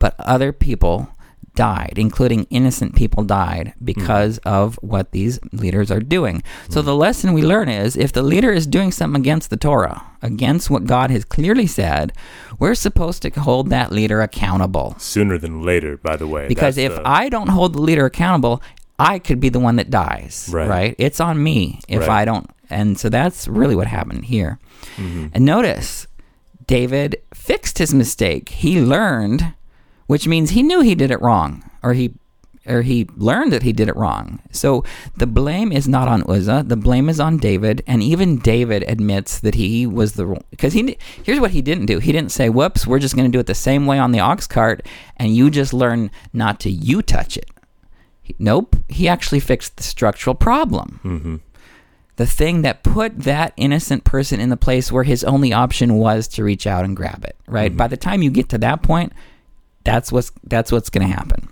but 0.00 0.16
other 0.18 0.52
people 0.52 1.14
died, 1.54 1.94
including 1.96 2.46
innocent 2.50 2.94
people 2.94 3.24
died 3.24 3.74
because 3.84 4.38
of 4.38 4.76
what 4.82 5.12
these 5.12 5.38
leaders 5.52 5.90
are 5.90 6.00
doing. 6.00 6.42
So 6.70 6.80
the 6.80 6.94
lesson 6.96 7.32
we 7.34 7.42
learn 7.42 7.68
is 7.68 7.96
if 7.96 8.12
the 8.12 8.22
leader 8.22 8.52
is 8.52 8.66
doing 8.66 8.90
something 8.90 9.20
against 9.20 9.50
the 9.50 9.56
Torah, 9.56 10.02
against 10.22 10.70
what 10.70 10.84
God 10.86 11.10
has 11.10 11.24
clearly 11.24 11.66
said, 11.66 12.12
we're 12.58 12.74
supposed 12.74 13.22
to 13.22 13.30
hold 13.40 13.68
that 13.70 13.92
leader 13.92 14.22
accountable. 14.22 14.94
Sooner 14.98 15.36
than 15.38 15.62
later, 15.62 15.96
by 15.98 16.16
the 16.16 16.26
way. 16.26 16.48
Because 16.48 16.78
if 16.78 16.94
the- 16.94 17.02
I 17.06 17.28
don't 17.28 17.48
hold 17.50 17.74
the 17.74 17.80
leader 17.82 18.06
accountable, 18.06 18.62
I 18.98 19.18
could 19.18 19.40
be 19.40 19.48
the 19.48 19.60
one 19.60 19.76
that 19.76 19.90
dies. 19.90 20.48
Right. 20.52 20.94
It's 20.98 21.20
on 21.20 21.42
me 21.42 21.80
if 21.88 22.00
Right. 22.00 22.10
I 22.10 22.24
don't. 22.24 22.48
And 22.70 22.98
so 22.98 23.08
that's 23.10 23.46
really 23.48 23.76
what 23.76 23.88
happened 23.88 24.24
here. 24.24 24.58
Mm-hmm. 24.96 25.26
And 25.34 25.44
notice, 25.44 26.06
David 26.66 27.16
fixed 27.34 27.78
his 27.78 27.92
mistake. 27.92 28.48
He 28.50 28.80
learned, 28.80 29.52
which 30.12 30.28
means 30.28 30.50
he 30.50 30.62
knew 30.62 30.80
he 30.82 30.94
did 30.94 31.10
it 31.10 31.22
wrong, 31.22 31.68
or 31.82 31.94
he. 31.94 32.12
Or 32.64 32.82
he 32.82 33.08
learned 33.16 33.52
that 33.52 33.64
he 33.64 33.72
did 33.72 33.88
it 33.88 33.96
wrong. 33.96 34.38
So 34.52 34.84
the 35.16 35.26
blame 35.26 35.72
is 35.72 35.88
not 35.88 36.06
on 36.06 36.22
Uzzah. 36.28 36.62
The 36.64 36.76
blame 36.76 37.08
is 37.08 37.18
on 37.18 37.38
David, 37.38 37.82
and 37.88 38.00
even 38.04 38.38
David 38.38 38.84
admits 38.86 39.40
that 39.40 39.56
he 39.56 39.84
was 39.84 40.12
the 40.12 40.26
wrong 40.26 40.44
because 40.50 40.72
he. 40.72 40.96
Here's 41.24 41.40
what 41.40 41.50
he 41.50 41.60
didn't 41.60 41.86
do. 41.86 41.98
He 41.98 42.12
didn't 42.12 42.30
say, 42.30 42.48
"Whoops, 42.48 42.86
we're 42.86 43.00
just 43.00 43.16
going 43.16 43.28
to 43.28 43.36
do 43.36 43.40
it 43.40 43.48
the 43.48 43.54
same 43.56 43.84
way 43.86 43.98
on 43.98 44.12
the 44.12 44.20
ox 44.20 44.46
cart," 44.46 44.86
and 45.16 45.34
you 45.34 45.50
just 45.50 45.72
learn 45.74 46.08
not 46.32 46.60
to 46.60 46.70
you 46.70 47.02
touch 47.02 47.36
it. 47.36 47.50
He- 48.22 48.36
Nope. 48.38 48.76
He 48.88 49.08
actually 49.08 49.40
fixed 49.40 49.76
the 49.78 49.82
structural 49.82 50.36
problem. 50.36 51.00
Mm-hmm. 51.02 51.36
The 52.14 52.26
thing 52.26 52.62
that 52.62 52.84
put 52.84 53.18
that 53.20 53.54
innocent 53.56 54.04
person 54.04 54.38
in 54.38 54.50
the 54.50 54.56
place 54.56 54.92
where 54.92 55.02
his 55.02 55.24
only 55.24 55.52
option 55.52 55.94
was 55.94 56.28
to 56.28 56.44
reach 56.44 56.68
out 56.68 56.84
and 56.84 56.94
grab 56.96 57.24
it. 57.24 57.34
Right. 57.48 57.72
Mm-hmm. 57.72 57.78
By 57.78 57.88
the 57.88 57.96
time 57.96 58.22
you 58.22 58.30
get 58.30 58.48
to 58.50 58.58
that 58.58 58.82
point, 58.82 59.12
that's 59.84 60.12
what's 60.12 60.32
that's 60.44 60.72
what's 60.72 60.90
going 60.90 61.06
to 61.06 61.14
happen. 61.14 61.48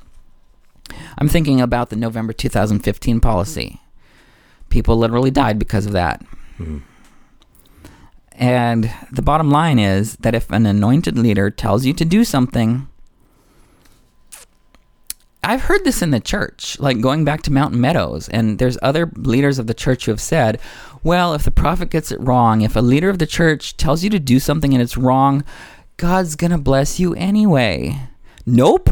I'm 1.18 1.28
thinking 1.28 1.60
about 1.60 1.90
the 1.90 1.96
November 1.96 2.32
2015 2.32 3.20
policy. 3.20 3.80
People 4.68 4.96
literally 4.96 5.30
died 5.30 5.58
because 5.58 5.86
of 5.86 5.92
that. 5.92 6.22
Hmm. 6.56 6.78
And 8.32 8.90
the 9.12 9.22
bottom 9.22 9.50
line 9.50 9.78
is 9.78 10.16
that 10.16 10.34
if 10.34 10.50
an 10.50 10.64
anointed 10.64 11.18
leader 11.18 11.50
tells 11.50 11.84
you 11.84 11.92
to 11.92 12.04
do 12.04 12.24
something, 12.24 12.88
I've 15.44 15.62
heard 15.62 15.84
this 15.84 16.00
in 16.00 16.10
the 16.10 16.20
church, 16.20 16.78
like 16.80 17.00
going 17.00 17.24
back 17.24 17.42
to 17.42 17.52
Mountain 17.52 17.80
Meadows, 17.80 18.28
and 18.28 18.58
there's 18.58 18.78
other 18.82 19.10
leaders 19.16 19.58
of 19.58 19.66
the 19.66 19.74
church 19.74 20.04
who 20.04 20.12
have 20.12 20.20
said, 20.20 20.60
well, 21.02 21.34
if 21.34 21.44
the 21.44 21.50
prophet 21.50 21.90
gets 21.90 22.12
it 22.12 22.20
wrong, 22.20 22.62
if 22.62 22.76
a 22.76 22.80
leader 22.80 23.10
of 23.10 23.18
the 23.18 23.26
church 23.26 23.76
tells 23.76 24.04
you 24.04 24.10
to 24.10 24.18
do 24.18 24.38
something 24.38 24.72
and 24.72 24.82
it's 24.82 24.96
wrong, 24.96 25.44
God's 25.96 26.36
going 26.36 26.50
to 26.50 26.58
bless 26.58 27.00
you 27.00 27.14
anyway. 27.14 27.98
Nope. 28.46 28.90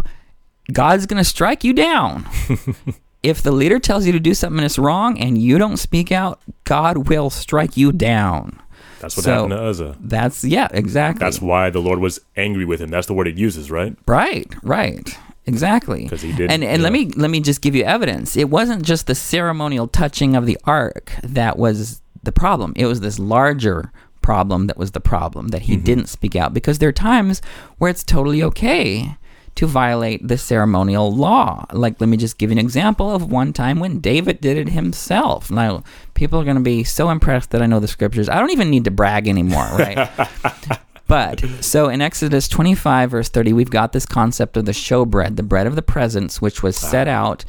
God's 0.72 1.06
going 1.06 1.18
to 1.22 1.24
strike 1.28 1.64
you 1.64 1.72
down. 1.72 2.26
if 3.22 3.42
the 3.42 3.52
leader 3.52 3.78
tells 3.78 4.06
you 4.06 4.12
to 4.12 4.20
do 4.20 4.34
something 4.34 4.60
that's 4.60 4.78
wrong 4.78 5.18
and 5.18 5.38
you 5.40 5.58
don't 5.58 5.76
speak 5.78 6.12
out, 6.12 6.40
God 6.64 7.08
will 7.08 7.30
strike 7.30 7.76
you 7.76 7.90
down. 7.92 8.60
That's 9.00 9.16
what 9.16 9.24
So- 9.24 9.32
happened 9.32 9.50
to 9.52 9.62
Uzzah. 9.64 9.96
That's, 10.00 10.44
yeah, 10.44 10.68
exactly. 10.72 11.20
That's 11.24 11.40
why 11.40 11.70
the 11.70 11.80
Lord 11.80 12.00
was 12.00 12.20
angry 12.36 12.64
with 12.64 12.80
him. 12.80 12.90
That's 12.90 13.06
the 13.06 13.14
word 13.14 13.28
it 13.28 13.36
uses, 13.36 13.70
right? 13.70 13.96
Right, 14.06 14.52
right. 14.62 15.16
Exactly. 15.46 16.06
'Cause 16.06 16.20
he 16.20 16.32
didn't, 16.32 16.50
And 16.50 16.62
and 16.62 16.82
let 16.82 16.92
me 16.92 17.06
let 17.16 17.30
me 17.30 17.40
just 17.40 17.62
give 17.62 17.74
you 17.74 17.82
evidence. 17.82 18.36
It 18.36 18.50
wasn't 18.50 18.82
just 18.82 19.06
the 19.06 19.14
ceremonial 19.14 19.88
touching 19.88 20.36
of 20.36 20.44
the 20.44 20.58
ark 20.64 21.10
that 21.22 21.58
was 21.58 22.02
the 22.22 22.32
problem. 22.32 22.74
It 22.76 22.84
was 22.84 23.00
this 23.00 23.18
larger 23.18 23.90
problem 24.20 24.66
that 24.66 24.76
was 24.76 24.90
the 24.90 25.00
problem 25.00 25.48
that 25.48 25.62
he 25.62 25.76
Mm-hmm. 25.76 25.84
didn't 25.84 26.08
speak 26.10 26.36
out 26.36 26.52
because 26.52 26.78
there 26.80 26.90
are 26.90 26.92
times 26.92 27.40
where 27.78 27.90
it's 27.90 28.04
totally 28.04 28.42
okay 28.42 29.16
to 29.58 29.66
violate 29.66 30.26
the 30.26 30.38
ceremonial 30.38 31.12
law. 31.12 31.66
Like 31.72 32.00
let 32.00 32.08
me 32.08 32.16
just 32.16 32.38
give 32.38 32.50
you 32.50 32.54
an 32.54 32.64
example 32.64 33.12
of 33.12 33.32
one 33.32 33.52
time 33.52 33.80
when 33.80 33.98
David 33.98 34.40
did 34.40 34.56
it 34.56 34.68
himself. 34.68 35.50
Now, 35.50 35.82
people 36.14 36.40
are 36.40 36.44
going 36.44 36.56
to 36.56 36.62
be 36.62 36.84
so 36.84 37.10
impressed 37.10 37.50
that 37.50 37.60
I 37.60 37.66
know 37.66 37.80
the 37.80 37.88
scriptures. 37.88 38.28
I 38.28 38.38
don't 38.38 38.52
even 38.52 38.70
need 38.70 38.84
to 38.84 38.92
brag 38.92 39.26
anymore, 39.26 39.68
right? 39.76 40.08
But 41.08 41.42
so 41.62 41.88
in 41.88 42.02
Exodus 42.02 42.48
25, 42.48 43.12
verse 43.12 43.30
30, 43.30 43.54
we've 43.54 43.70
got 43.70 43.94
this 43.94 44.04
concept 44.04 44.58
of 44.58 44.66
the 44.66 44.72
showbread, 44.72 45.36
the 45.36 45.42
bread 45.42 45.66
of 45.66 45.74
the 45.74 45.80
presence, 45.80 46.42
which 46.42 46.62
was 46.62 46.76
set 46.76 47.08
out 47.08 47.46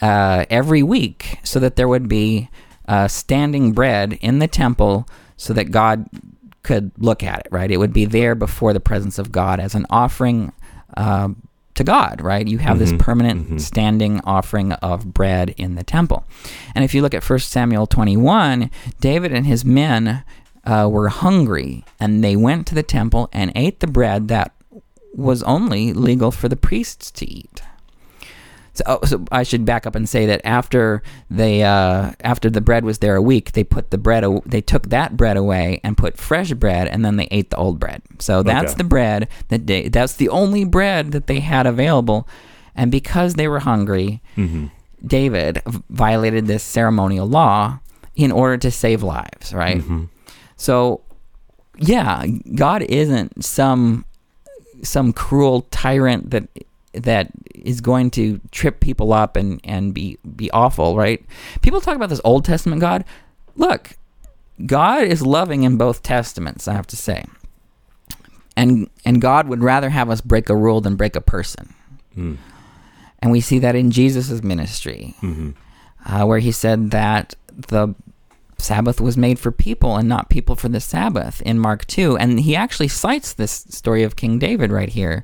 uh, 0.00 0.46
every 0.48 0.82
week 0.82 1.40
so 1.42 1.60
that 1.60 1.76
there 1.76 1.88
would 1.88 2.08
be 2.08 2.48
uh, 2.88 3.06
standing 3.06 3.72
bread 3.72 4.14
in 4.22 4.38
the 4.38 4.48
temple 4.48 5.06
so 5.36 5.52
that 5.52 5.70
God 5.70 6.08
could 6.62 6.90
look 6.96 7.22
at 7.22 7.40
it, 7.40 7.48
right? 7.50 7.70
It 7.70 7.76
would 7.76 7.92
be 7.92 8.06
there 8.06 8.34
before 8.34 8.72
the 8.72 8.80
presence 8.80 9.18
of 9.18 9.30
God 9.30 9.60
as 9.60 9.74
an 9.74 9.84
offering 9.90 10.50
uh, 10.96 11.28
to 11.74 11.84
God, 11.84 12.20
right? 12.20 12.46
You 12.46 12.58
have 12.58 12.78
this 12.78 12.92
permanent 12.98 13.60
standing 13.62 14.20
offering 14.24 14.72
of 14.72 15.14
bread 15.14 15.54
in 15.56 15.76
the 15.76 15.84
temple. 15.84 16.24
And 16.74 16.84
if 16.84 16.94
you 16.94 17.00
look 17.02 17.14
at 17.14 17.28
1 17.28 17.38
Samuel 17.38 17.86
21, 17.86 18.70
David 19.00 19.32
and 19.32 19.46
his 19.46 19.64
men 19.64 20.24
uh, 20.64 20.88
were 20.90 21.08
hungry 21.08 21.84
and 21.98 22.22
they 22.22 22.36
went 22.36 22.66
to 22.66 22.74
the 22.74 22.82
temple 22.82 23.28
and 23.32 23.50
ate 23.54 23.80
the 23.80 23.86
bread 23.86 24.28
that 24.28 24.52
was 25.14 25.42
only 25.44 25.92
legal 25.92 26.30
for 26.30 26.48
the 26.48 26.56
priests 26.56 27.10
to 27.12 27.26
eat. 27.26 27.62
So, 28.72 28.84
oh, 28.86 29.00
so 29.04 29.24
I 29.32 29.42
should 29.42 29.64
back 29.64 29.84
up 29.86 29.96
and 29.96 30.08
say 30.08 30.26
that 30.26 30.40
after 30.44 31.02
they 31.28 31.62
uh, 31.64 32.12
after 32.20 32.48
the 32.48 32.60
bread 32.60 32.84
was 32.84 32.98
there 32.98 33.16
a 33.16 33.22
week, 33.22 33.52
they 33.52 33.64
put 33.64 33.90
the 33.90 33.98
bread 33.98 34.22
aw- 34.24 34.42
they 34.46 34.60
took 34.60 34.88
that 34.90 35.16
bread 35.16 35.36
away 35.36 35.80
and 35.82 35.96
put 35.96 36.16
fresh 36.16 36.52
bread, 36.52 36.86
and 36.88 37.04
then 37.04 37.16
they 37.16 37.26
ate 37.32 37.50
the 37.50 37.56
old 37.56 37.80
bread. 37.80 38.00
So 38.20 38.42
that's 38.42 38.72
Okay. 38.72 38.78
the 38.78 38.84
bread 38.84 39.28
that 39.48 39.66
they, 39.66 39.88
that's 39.88 40.14
the 40.14 40.28
only 40.28 40.64
bread 40.64 41.10
that 41.12 41.26
they 41.26 41.40
had 41.40 41.66
available, 41.66 42.28
and 42.76 42.90
because 42.92 43.34
they 43.34 43.48
were 43.48 43.58
hungry, 43.60 44.22
David 45.04 45.62
v- 45.66 45.82
violated 45.90 46.46
this 46.46 46.62
ceremonial 46.62 47.26
law 47.26 47.80
in 48.14 48.30
order 48.30 48.56
to 48.58 48.70
save 48.70 49.02
lives. 49.02 49.52
Right. 49.52 49.82
So, 50.56 51.00
yeah, 51.76 52.24
God 52.54 52.82
isn't 52.82 53.44
some 53.44 54.04
some 54.82 55.12
cruel 55.12 55.62
tyrant 55.70 56.30
that 56.30 56.48
that 56.92 57.30
is 57.54 57.80
going 57.80 58.10
to 58.12 58.40
trip 58.50 58.80
people 58.80 59.12
up 59.12 59.36
and 59.36 59.60
and 59.64 59.94
be 59.94 60.18
be 60.36 60.50
awful, 60.50 60.96
right? 60.96 61.24
People 61.62 61.80
talk 61.80 61.96
about 61.96 62.08
this 62.08 62.20
Old 62.24 62.44
Testament 62.44 62.80
God. 62.80 63.04
Look, 63.56 63.92
God 64.66 65.04
is 65.04 65.22
loving 65.22 65.62
in 65.62 65.76
both 65.76 66.02
testaments, 66.02 66.66
I 66.68 66.74
have 66.74 66.86
to 66.88 66.96
say. 66.96 67.24
And 68.56 68.90
and 69.04 69.20
God 69.20 69.48
would 69.48 69.62
rather 69.62 69.90
have 69.90 70.10
us 70.10 70.20
break 70.20 70.48
a 70.48 70.56
rule 70.56 70.80
than 70.80 70.96
break 70.96 71.16
a 71.16 71.20
person. 71.20 71.74
And 73.22 73.30
we 73.30 73.40
see 73.40 73.58
that 73.60 73.74
in 73.76 73.90
Jesus' 73.90 74.42
ministry, 74.42 75.14
uh, 76.06 76.24
where 76.24 76.38
he 76.38 76.52
said 76.52 76.90
that 76.90 77.34
the 77.68 77.94
Sabbath 78.58 79.00
was 79.00 79.16
made 79.16 79.38
for 79.38 79.52
people 79.52 79.96
and 79.96 80.08
not 80.08 80.28
people 80.30 80.56
for 80.56 80.68
the 80.68 80.80
Sabbath 80.80 81.40
in 81.42 81.58
Mark 81.58 81.86
2. 81.86 82.16
And 82.16 82.40
he 82.40 82.56
actually 82.56 82.88
cites 82.88 83.32
this 83.34 83.64
story 83.70 84.02
of 84.02 84.16
King 84.16 84.38
David 84.38 84.70
right 84.72 84.88
here. 84.88 85.22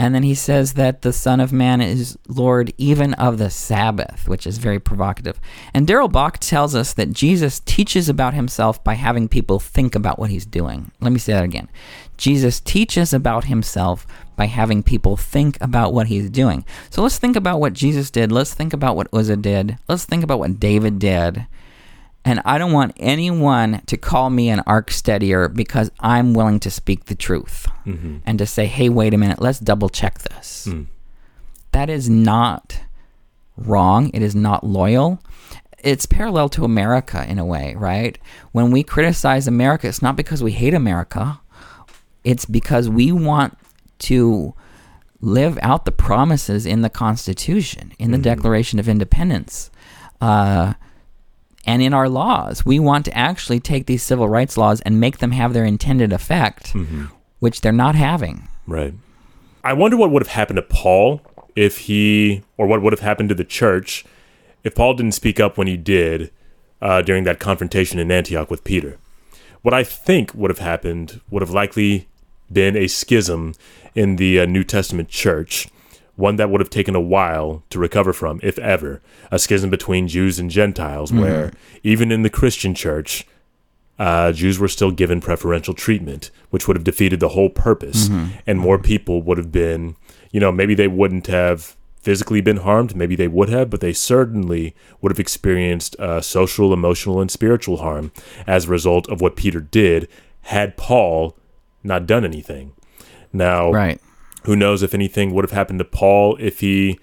And 0.00 0.14
then 0.14 0.22
he 0.22 0.34
says 0.34 0.72
that 0.72 1.02
the 1.02 1.12
Son 1.12 1.40
of 1.40 1.52
Man 1.52 1.82
is 1.82 2.16
Lord 2.26 2.72
even 2.78 3.12
of 3.14 3.36
the 3.36 3.50
Sabbath, 3.50 4.26
which 4.26 4.46
is 4.46 4.56
very 4.56 4.80
provocative. 4.80 5.38
And 5.74 5.86
Darrell 5.86 6.08
Bock 6.08 6.38
tells 6.38 6.74
us 6.74 6.94
that 6.94 7.12
Jesus 7.12 7.60
teaches 7.60 8.08
about 8.08 8.32
himself 8.32 8.82
by 8.82 8.94
having 8.94 9.28
people 9.28 9.58
think 9.58 9.94
about 9.94 10.18
what 10.18 10.30
he's 10.30 10.46
doing. 10.46 10.90
Let 11.02 11.12
me 11.12 11.18
say 11.18 11.34
that 11.34 11.44
again. 11.44 11.68
Jesus 12.16 12.60
teaches 12.60 13.12
about 13.12 13.44
himself 13.44 14.06
by 14.36 14.46
having 14.46 14.82
people 14.82 15.18
think 15.18 15.58
about 15.60 15.92
what 15.92 16.06
he's 16.06 16.30
doing. 16.30 16.64
So 16.88 17.02
let's 17.02 17.18
think 17.18 17.36
about 17.36 17.60
what 17.60 17.74
Jesus 17.74 18.10
did. 18.10 18.32
Let's 18.32 18.54
think 18.54 18.72
about 18.72 18.96
what 18.96 19.12
Uzzah 19.12 19.36
did. 19.36 19.76
Let's 19.86 20.06
think 20.06 20.24
about 20.24 20.38
what 20.38 20.58
David 20.58 20.98
did. 20.98 21.44
And 22.24 22.40
I 22.44 22.58
don't 22.58 22.72
want 22.72 22.92
anyone 22.98 23.82
to 23.86 23.96
call 23.96 24.28
me 24.30 24.50
an 24.50 24.60
ark 24.66 24.90
steadier 24.90 25.48
because 25.48 25.90
I'm 26.00 26.34
willing 26.34 26.60
to 26.60 26.70
speak 26.70 27.06
the 27.06 27.14
truth 27.14 27.66
mm-hmm. 27.86 28.18
and 28.26 28.38
to 28.38 28.46
say, 28.46 28.66
hey, 28.66 28.88
wait 28.88 29.14
a 29.14 29.18
minute, 29.18 29.40
let's 29.40 29.58
double 29.58 29.88
check 29.88 30.18
this. 30.18 30.66
Mm. 30.68 30.86
That 31.72 31.88
is 31.88 32.10
not 32.10 32.80
wrong. 33.56 34.10
It 34.12 34.22
is 34.22 34.34
not 34.34 34.64
loyal. 34.64 35.22
It's 35.82 36.04
parallel 36.04 36.50
to 36.50 36.64
America 36.64 37.24
in 37.26 37.38
a 37.38 37.44
way, 37.44 37.74
right? 37.76 38.18
When 38.52 38.70
we 38.70 38.82
criticize 38.82 39.48
America, 39.48 39.88
it's 39.88 40.02
not 40.02 40.16
because 40.16 40.42
we 40.42 40.52
hate 40.52 40.74
America, 40.74 41.40
it's 42.22 42.44
because 42.44 42.88
we 42.88 43.12
want 43.12 43.56
to 44.00 44.54
live 45.22 45.58
out 45.62 45.86
the 45.86 45.92
promises 45.92 46.66
in 46.66 46.82
the 46.82 46.90
Constitution, 46.90 47.92
in 47.98 48.10
the 48.10 48.18
mm. 48.18 48.22
Declaration 48.22 48.78
of 48.78 48.88
Independence. 48.88 49.70
Uh, 50.20 50.74
and 51.66 51.82
in 51.82 51.92
our 51.94 52.08
laws. 52.08 52.64
We 52.64 52.78
want 52.78 53.04
to 53.06 53.16
actually 53.16 53.60
take 53.60 53.86
these 53.86 54.02
civil 54.02 54.28
rights 54.28 54.56
laws 54.56 54.80
and 54.82 55.00
make 55.00 55.18
them 55.18 55.32
have 55.32 55.52
their 55.52 55.64
intended 55.64 56.12
effect, 56.12 56.74
which 57.38 57.60
they're 57.60 57.72
not 57.72 57.94
having. 57.94 58.48
Right. 58.66 58.94
I 59.62 59.72
wonder 59.74 59.96
what 59.96 60.10
would 60.10 60.22
have 60.22 60.32
happened 60.32 60.56
to 60.56 60.62
Paul 60.62 61.20
if 61.54 61.78
he, 61.78 62.42
or 62.56 62.66
what 62.66 62.82
would 62.82 62.92
have 62.92 63.00
happened 63.00 63.28
to 63.28 63.34
the 63.34 63.44
church 63.44 64.04
if 64.64 64.74
Paul 64.74 64.94
didn't 64.94 65.12
speak 65.12 65.40
up 65.40 65.58
when 65.58 65.66
he 65.66 65.76
did 65.76 66.30
uh, 66.80 67.02
during 67.02 67.24
that 67.24 67.38
confrontation 67.38 67.98
in 67.98 68.10
Antioch 68.10 68.50
with 68.50 68.64
Peter. 68.64 68.98
What 69.62 69.74
I 69.74 69.84
think 69.84 70.34
would 70.34 70.50
have 70.50 70.58
happened 70.58 71.20
would 71.30 71.42
have 71.42 71.50
likely 71.50 72.08
been 72.50 72.76
a 72.76 72.86
schism 72.88 73.54
in 73.94 74.16
the 74.16 74.40
uh, 74.40 74.46
New 74.46 74.64
Testament 74.64 75.08
church, 75.08 75.68
one 76.20 76.36
that 76.36 76.50
would 76.50 76.60
have 76.60 76.70
taken 76.70 76.94
a 76.94 77.00
while 77.00 77.62
to 77.70 77.78
recover 77.78 78.12
from, 78.12 78.38
if 78.42 78.58
ever. 78.58 79.00
A 79.32 79.38
schism 79.38 79.70
between 79.70 80.06
Jews 80.06 80.38
and 80.38 80.50
Gentiles, 80.50 81.12
where 81.12 81.50
even 81.82 82.12
in 82.12 82.22
the 82.22 82.30
Christian 82.30 82.74
church, 82.74 83.26
uh, 83.98 84.32
Jews 84.32 84.58
were 84.58 84.68
still 84.68 84.90
given 84.90 85.20
preferential 85.20 85.74
treatment, 85.74 86.30
which 86.50 86.66
would 86.68 86.76
have 86.76 86.84
defeated 86.84 87.20
the 87.20 87.30
whole 87.30 87.50
purpose, 87.50 88.08
and 88.46 88.58
more 88.60 88.78
people 88.78 89.22
would 89.22 89.38
have 89.38 89.50
been, 89.52 89.96
you 90.30 90.40
know, 90.40 90.52
maybe 90.52 90.74
they 90.74 90.88
wouldn't 90.88 91.26
have 91.26 91.76
physically 92.00 92.40
been 92.40 92.56
harmed, 92.58 92.96
maybe 92.96 93.14
they 93.14 93.28
would 93.28 93.50
have, 93.50 93.68
but 93.68 93.80
they 93.80 93.92
certainly 93.92 94.74
would 95.02 95.12
have 95.12 95.20
experienced 95.20 95.94
uh, 96.00 96.20
social, 96.20 96.72
emotional, 96.72 97.20
and 97.20 97.30
spiritual 97.30 97.78
harm 97.78 98.10
as 98.46 98.64
a 98.64 98.68
result 98.68 99.06
of 99.10 99.20
what 99.20 99.36
Peter 99.36 99.60
did 99.60 100.08
had 100.42 100.78
Paul 100.78 101.36
not 101.82 102.06
done 102.06 102.24
anything. 102.24 102.72
Now, 103.34 103.70
Right. 103.70 104.00
Who 104.44 104.56
knows 104.56 104.82
if 104.82 104.94
anything 104.94 105.32
would 105.32 105.44
have 105.44 105.52
happened 105.52 105.78
to 105.80 105.84
Paul 105.84 106.36
if 106.40 106.60
he 106.60 106.98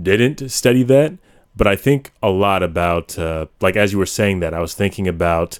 didn't 0.00 0.50
study 0.50 0.82
that? 0.84 1.14
But 1.54 1.66
I 1.66 1.76
think 1.76 2.12
a 2.22 2.30
lot 2.30 2.62
about, 2.62 3.18
uh, 3.18 3.46
like, 3.60 3.76
as 3.76 3.92
you 3.92 3.98
were 3.98 4.06
saying 4.06 4.40
that, 4.40 4.54
I 4.54 4.60
was 4.60 4.74
thinking 4.74 5.06
about, 5.06 5.58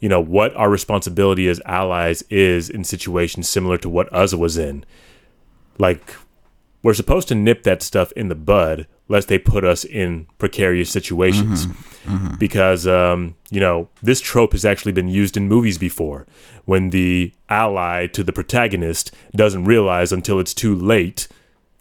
you 0.00 0.08
know, 0.08 0.20
what 0.20 0.54
our 0.56 0.70
responsibility 0.70 1.46
as 1.48 1.60
allies 1.66 2.22
is 2.30 2.70
in 2.70 2.84
situations 2.84 3.48
similar 3.48 3.76
to 3.78 3.88
what 3.88 4.12
Uzzah 4.12 4.38
was 4.38 4.56
in. 4.56 4.84
Like, 5.78 6.14
we're 6.82 6.94
supposed 6.94 7.28
to 7.28 7.34
nip 7.34 7.62
that 7.64 7.82
stuff 7.82 8.12
in 8.12 8.28
the 8.28 8.34
bud, 8.34 8.86
lest 9.08 9.28
they 9.28 9.38
put 9.38 9.64
us 9.64 9.84
in 9.84 10.26
precarious 10.38 10.90
situations. 10.90 11.66
Because, 12.38 12.86
um, 12.86 13.34
you 13.50 13.60
know, 13.60 13.88
this 14.02 14.20
trope 14.20 14.52
has 14.52 14.64
actually 14.64 14.92
been 14.92 15.08
used 15.08 15.36
in 15.36 15.48
movies 15.48 15.78
before 15.78 16.26
when 16.64 16.90
the 16.90 17.32
ally 17.48 18.06
to 18.08 18.22
the 18.22 18.32
protagonist 18.32 19.14
doesn't 19.34 19.64
realize 19.64 20.12
until 20.12 20.38
it's 20.38 20.54
too 20.54 20.74
late 20.74 21.28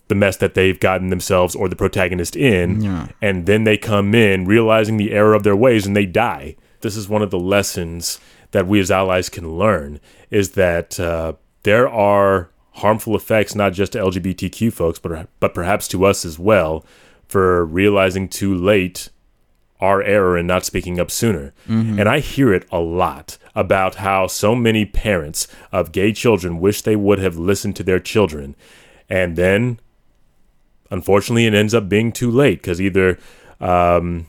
the 0.09 0.15
mess 0.15 0.37
that 0.37 0.53
they've 0.53 0.79
gotten 0.79 1.09
themselves 1.09 1.55
or 1.55 1.69
the 1.69 1.75
protagonist 1.75 2.35
in. 2.35 2.81
Yeah. 2.81 3.07
And 3.21 3.45
then 3.45 3.63
they 3.63 3.77
come 3.77 4.13
in 4.13 4.45
realizing 4.45 4.97
the 4.97 5.11
error 5.11 5.33
of 5.33 5.43
their 5.43 5.55
ways 5.55 5.85
and 5.85 5.95
they 5.95 6.05
die. 6.05 6.55
This 6.81 6.95
is 6.97 7.07
one 7.07 7.21
of 7.21 7.31
the 7.31 7.39
lessons 7.39 8.19
that 8.51 8.67
we 8.67 8.79
as 8.79 8.91
allies 8.91 9.29
can 9.29 9.57
learn 9.57 9.99
is 10.29 10.51
that 10.51 10.99
uh, 10.99 11.33
there 11.63 11.87
are 11.87 12.49
harmful 12.75 13.15
effects 13.15 13.55
not 13.55 13.73
just 13.73 13.93
to 13.93 13.99
LGBTQ 13.99 14.71
folks, 14.73 14.99
but 14.99 15.29
but 15.39 15.53
perhaps 15.53 15.87
to 15.89 16.05
us 16.05 16.25
as 16.25 16.37
well 16.37 16.85
for 17.33 17.65
realizing 17.65 18.29
too 18.29 18.53
late 18.53 19.09
our 19.81 20.03
error 20.03 20.37
in 20.37 20.45
not 20.45 20.63
speaking 20.63 20.99
up 20.99 21.09
sooner. 21.09 21.51
And 21.99 22.07
I 22.07 22.19
hear 22.19 22.53
it 22.53 22.65
a 22.71 22.79
lot 22.79 23.39
about 23.55 23.95
how 23.95 24.27
so 24.27 24.53
many 24.53 24.85
parents 24.85 25.47
of 25.71 25.91
gay 25.91 26.13
children 26.13 26.59
wish 26.59 26.83
they 26.83 26.95
would 26.95 27.17
have 27.17 27.35
listened 27.35 27.75
to 27.77 27.83
their 27.83 27.99
children. 27.99 28.55
And 29.09 29.35
then, 29.35 29.79
unfortunately, 30.91 31.47
it 31.47 31.55
ends 31.55 31.73
up 31.73 31.89
being 31.89 32.11
too 32.11 32.29
late 32.29 32.61
because 32.61 32.79
either, 32.79 33.17
um, 33.59 34.27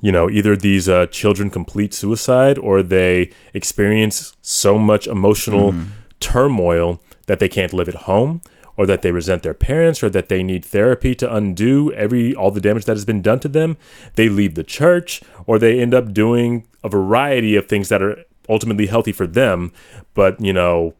you 0.00 0.10
know, 0.10 0.28
either 0.28 0.56
these 0.56 0.88
uh, 0.88 1.06
children 1.06 1.48
complete 1.48 1.94
suicide 1.94 2.58
or 2.58 2.82
they 2.82 3.30
experience 3.54 4.36
so 4.42 4.78
much 4.78 5.06
emotional 5.06 5.70
turmoil 6.18 7.00
that 7.28 7.38
they 7.38 7.48
can't 7.48 7.72
live 7.72 7.88
at 7.88 7.94
home 8.10 8.42
or 8.76 8.86
that 8.86 9.02
they 9.02 9.12
resent 9.12 9.42
their 9.42 9.54
parents 9.54 10.02
or 10.02 10.10
that 10.10 10.28
they 10.28 10.42
need 10.42 10.64
therapy 10.64 11.14
to 11.14 11.32
undo 11.34 11.92
every 11.92 12.34
all 12.34 12.50
the 12.50 12.60
damage 12.60 12.84
that 12.86 12.96
has 12.96 13.04
been 13.04 13.22
done 13.22 13.38
to 13.40 13.48
them 13.48 13.76
they 14.14 14.28
leave 14.28 14.54
the 14.56 14.64
church 14.64 15.22
or 15.46 15.58
they 15.58 15.80
end 15.80 15.94
up 15.94 16.12
doing 16.12 16.66
a 16.82 16.88
variety 16.88 17.54
of 17.56 17.66
things 17.68 17.88
that 17.88 18.02
are 18.02 18.16
ultimately 18.48 18.86
healthy 18.86 19.12
for 19.12 19.26
them 19.26 19.72
but 20.14 20.40
you 20.40 20.52
know 20.52 20.94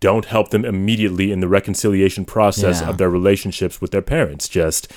don't 0.00 0.26
help 0.26 0.50
them 0.50 0.64
immediately 0.64 1.30
in 1.32 1.40
the 1.40 1.48
reconciliation 1.48 2.24
process 2.24 2.80
Yeah. 2.80 2.90
of 2.90 2.98
their 2.98 3.10
relationships 3.10 3.80
with 3.80 3.90
their 3.90 4.02
parents 4.02 4.48
just 4.48 4.90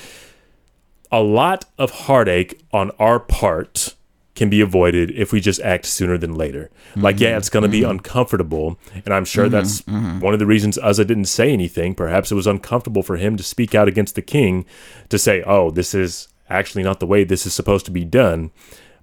a 1.12 1.22
lot 1.22 1.66
of 1.78 1.92
heartache 1.92 2.62
on 2.72 2.92
our 3.00 3.20
part 3.20 3.95
can 4.36 4.50
be 4.50 4.60
avoided 4.62 5.12
if 5.12 5.32
we 5.32 5.40
just 5.40 5.62
act 5.62 5.86
sooner 5.86 6.18
than 6.18 6.36
later. 6.36 6.70
Like, 6.96 7.20
yeah, 7.20 7.38
it's 7.38 7.50
going 7.50 7.64
to 7.64 7.70
be 7.70 7.82
mm-hmm. 7.82 7.92
uncomfortable. 7.92 8.78
And 9.06 9.14
I'm 9.14 9.26
sure 9.26 9.46
mm-hmm. 9.46 9.54
that's 9.54 9.82
mm-hmm. 9.84 10.20
one 10.20 10.34
of 10.34 10.40
the 10.40 10.46
reasons 10.46 10.78
Uzzah 10.78 11.06
didn't 11.06 11.26
say 11.26 11.52
anything. 11.52 11.96
Perhaps 11.96 12.32
it 12.32 12.36
was 12.36 12.46
uncomfortable 12.46 13.02
for 13.02 13.16
him 13.16 13.38
to 13.38 13.44
speak 13.44 13.74
out 13.74 13.88
against 13.88 14.16
the 14.16 14.22
king 14.22 14.66
to 15.10 15.18
say, 15.18 15.42
oh, 15.44 15.72
this 15.72 15.96
is 15.96 16.28
actually 16.50 16.84
not 16.84 17.00
the 17.00 17.08
way 17.08 17.24
this 17.24 17.46
is 17.46 17.54
supposed 17.54 17.86
to 17.86 17.92
be 17.92 18.04
done. 18.04 18.52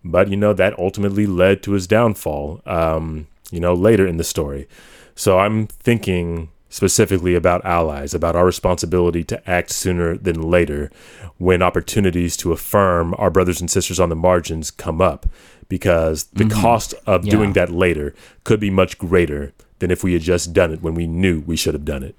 But, 0.04 0.28
you 0.28 0.36
know, 0.36 0.52
that 0.52 0.78
ultimately 0.78 1.26
led 1.26 1.62
to 1.62 1.72
his 1.72 1.86
downfall, 1.86 2.60
um, 2.66 3.26
you 3.50 3.60
know, 3.60 3.72
later 3.72 4.06
in 4.06 4.18
the 4.18 4.24
story. 4.24 4.68
So 5.14 5.38
I'm 5.38 5.66
thinking 5.66 6.50
specifically 6.72 7.34
about 7.34 7.62
allies, 7.66 8.14
about 8.14 8.34
our 8.34 8.46
responsibility 8.46 9.22
to 9.22 9.50
act 9.50 9.68
sooner 9.68 10.16
than 10.16 10.40
later 10.40 10.90
when 11.36 11.60
opportunities 11.60 12.34
to 12.34 12.50
affirm 12.50 13.14
our 13.18 13.30
brothers 13.30 13.60
and 13.60 13.70
sisters 13.70 14.00
on 14.00 14.08
the 14.08 14.16
margins 14.16 14.70
come 14.70 14.98
up, 14.98 15.26
because 15.68 16.24
the 16.32 16.44
mm. 16.44 16.50
cost 16.50 16.94
of 17.06 17.26
Yeah. 17.26 17.30
doing 17.30 17.52
that 17.52 17.70
later 17.70 18.14
could 18.44 18.58
be 18.58 18.70
much 18.70 18.96
greater 18.96 19.52
than 19.80 19.90
if 19.90 20.02
we 20.02 20.14
had 20.14 20.22
just 20.22 20.54
done 20.54 20.72
it 20.72 20.80
when 20.82 20.94
we 20.94 21.06
knew 21.06 21.40
we 21.40 21.56
should 21.56 21.74
have 21.74 21.84
done 21.84 22.02
it. 22.02 22.16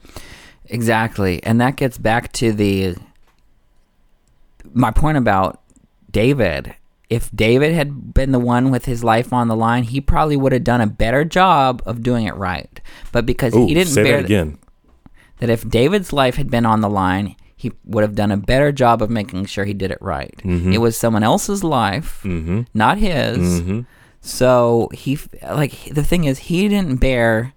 Exactly. 0.68 1.42
And 1.44 1.60
that 1.60 1.76
gets 1.76 1.98
back 1.98 2.32
to 2.34 2.54
the 2.54 2.96
my 4.72 4.92
point 4.92 5.18
about 5.18 5.62
David. 6.12 6.76
If 7.14 7.30
David 7.36 7.74
had 7.74 8.14
been 8.14 8.32
the 8.32 8.40
one 8.40 8.72
with 8.72 8.86
his 8.86 9.04
life 9.04 9.32
on 9.34 9.48
the 9.48 9.56
line, 9.56 9.84
he 9.84 10.02
probably 10.02 10.36
would 10.38 10.52
have 10.52 10.64
done 10.64 10.82
a 10.82 10.88
better 10.88 11.24
job 11.26 11.82
of 11.86 12.02
doing 12.02 12.26
it 12.26 12.36
right. 12.36 12.80
But 13.12 13.26
because 13.26 13.54
Ooh, 13.56 13.68
he 13.68 13.74
didn't 13.74 13.94
say 13.94 14.04
bear 14.04 14.18
that 14.18 14.26
again. 14.26 14.58
that 15.40 15.50
if 15.50 15.68
David's 15.70 16.12
life 16.14 16.36
had 16.36 16.50
been 16.50 16.66
on 16.66 16.82
the 16.82 16.90
line, 16.90 17.36
he 17.56 17.72
would 17.86 18.02
have 18.04 18.16
done 18.16 18.32
a 18.32 18.38
better 18.38 18.72
job 18.72 19.02
of 19.02 19.10
making 19.10 19.46
sure 19.46 19.64
he 19.66 19.74
did 19.74 19.92
it 19.92 20.02
right. 20.02 20.36
Mm-hmm. 20.44 20.74
It 20.74 20.80
was 20.80 20.98
someone 20.98 21.24
else's 21.24 21.64
life, 21.64 22.24
not 22.26 22.98
his. 22.98 23.38
Mm-hmm. 23.62 23.82
So 24.22 24.90
he 24.94 25.20
like 25.44 25.74
the 25.92 26.04
thing 26.04 26.24
is 26.24 26.40
he 26.40 26.68
didn't 26.68 26.98
bear 26.98 27.54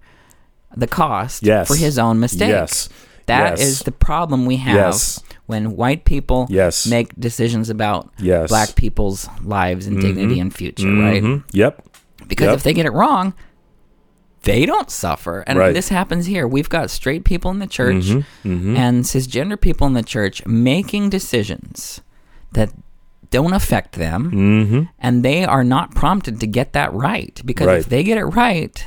the 0.75 0.87
cost 0.87 1.43
Yes. 1.43 1.67
for 1.67 1.75
his 1.75 1.97
own 1.97 2.19
mistakes. 2.19 2.49
Yes. 2.49 2.89
That 3.25 3.53
is 3.59 3.59
Yes. 3.79 3.83
the 3.83 3.91
problem 3.91 4.45
we 4.45 4.57
have 4.57 4.75
Yes. 4.75 5.21
When 5.47 5.75
white 5.75 6.05
people 6.05 6.45
Yes. 6.49 6.85
make 6.87 7.13
decisions 7.19 7.69
about 7.69 8.09
Yes. 8.19 8.49
black 8.49 8.75
people's 8.75 9.27
lives 9.43 9.87
and 9.87 9.99
dignity 9.99 10.39
and 10.39 10.53
future, 10.53 10.87
right? 10.93 11.23
Mhm. 11.23 11.43
Yep. 11.51 11.83
Because 12.27 12.47
Yep. 12.47 12.55
if 12.57 12.63
they 12.63 12.73
get 12.73 12.85
it 12.85 12.93
wrong, 12.93 13.33
they 14.43 14.65
don't 14.65 14.89
suffer. 14.91 15.43
And 15.47 15.57
Right. 15.59 15.73
this 15.73 15.89
happens 15.89 16.25
here. 16.25 16.47
We've 16.47 16.69
got 16.69 16.89
straight 16.89 17.23
people 17.23 17.51
in 17.51 17.59
the 17.59 17.67
church 17.67 18.05
Mm-hmm. 18.45 18.75
and 18.77 19.03
cisgender 19.05 19.59
people 19.59 19.87
in 19.87 19.93
the 19.93 20.03
church 20.03 20.45
making 20.45 21.09
decisions 21.09 22.01
that 22.53 22.69
don't 23.29 23.53
affect 23.53 23.93
them 23.95 24.31
Mm-hmm. 24.31 24.81
and 24.99 25.23
they 25.23 25.43
are 25.43 25.63
not 25.63 25.93
prompted 25.95 26.39
to 26.39 26.47
get 26.47 26.71
that 26.73 26.93
right 26.93 27.41
because 27.45 27.67
Right. 27.67 27.79
if 27.79 27.89
they 27.89 28.03
get 28.03 28.17
it 28.17 28.23
right 28.25 28.85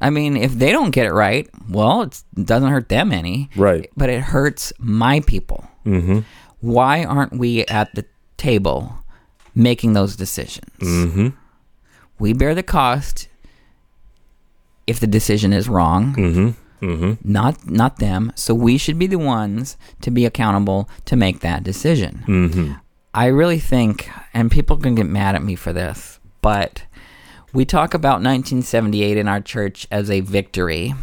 i 0.00 0.10
mean 0.10 0.36
if 0.36 0.52
they 0.52 0.70
don't 0.72 0.90
get 0.90 1.06
it 1.06 1.12
right 1.12 1.48
well 1.68 2.02
it's, 2.02 2.24
it 2.36 2.46
doesn't 2.46 2.70
hurt 2.70 2.88
them 2.88 3.12
any 3.12 3.48
Right. 3.56 3.90
but 3.96 4.08
it 4.10 4.20
hurts 4.20 4.72
my 4.78 5.20
people 5.20 5.64
Mm-hmm. 5.86 6.20
why 6.60 7.04
aren't 7.04 7.32
we 7.38 7.64
at 7.66 7.94
the 7.94 8.04
table 8.36 8.98
making 9.54 9.92
those 9.94 10.16
decisions 10.16 10.70
Mm-hmm. 10.80 11.28
we 12.18 12.32
bear 12.32 12.54
the 12.54 12.62
cost 12.62 13.28
if 14.86 15.00
the 15.00 15.06
decision 15.06 15.52
is 15.52 15.68
wrong 15.68 16.14
Mm-hmm. 16.14 16.50
Mm-hmm. 16.84 17.12
not 17.32 17.68
not 17.68 17.98
them 17.98 18.32
so 18.36 18.54
we 18.54 18.78
should 18.78 18.98
be 18.98 19.08
the 19.08 19.18
ones 19.18 19.76
to 20.00 20.10
be 20.12 20.24
accountable 20.24 20.88
to 21.06 21.16
make 21.16 21.40
that 21.40 21.64
decision 21.64 22.22
Mm-hmm. 22.26 22.72
I 23.14 23.26
really 23.28 23.58
think, 23.58 24.08
and 24.34 24.48
people 24.50 24.76
can 24.76 24.94
get 24.94 25.06
mad 25.06 25.34
at 25.34 25.42
me 25.42 25.56
for 25.56 25.72
this, 25.72 26.20
but 26.40 26.82
we 27.52 27.64
talk 27.64 27.94
about 27.94 28.22
1978 28.22 29.16
in 29.16 29.28
our 29.28 29.40
church 29.40 29.86
as 29.90 30.10
a 30.10 30.20
victory 30.20 30.94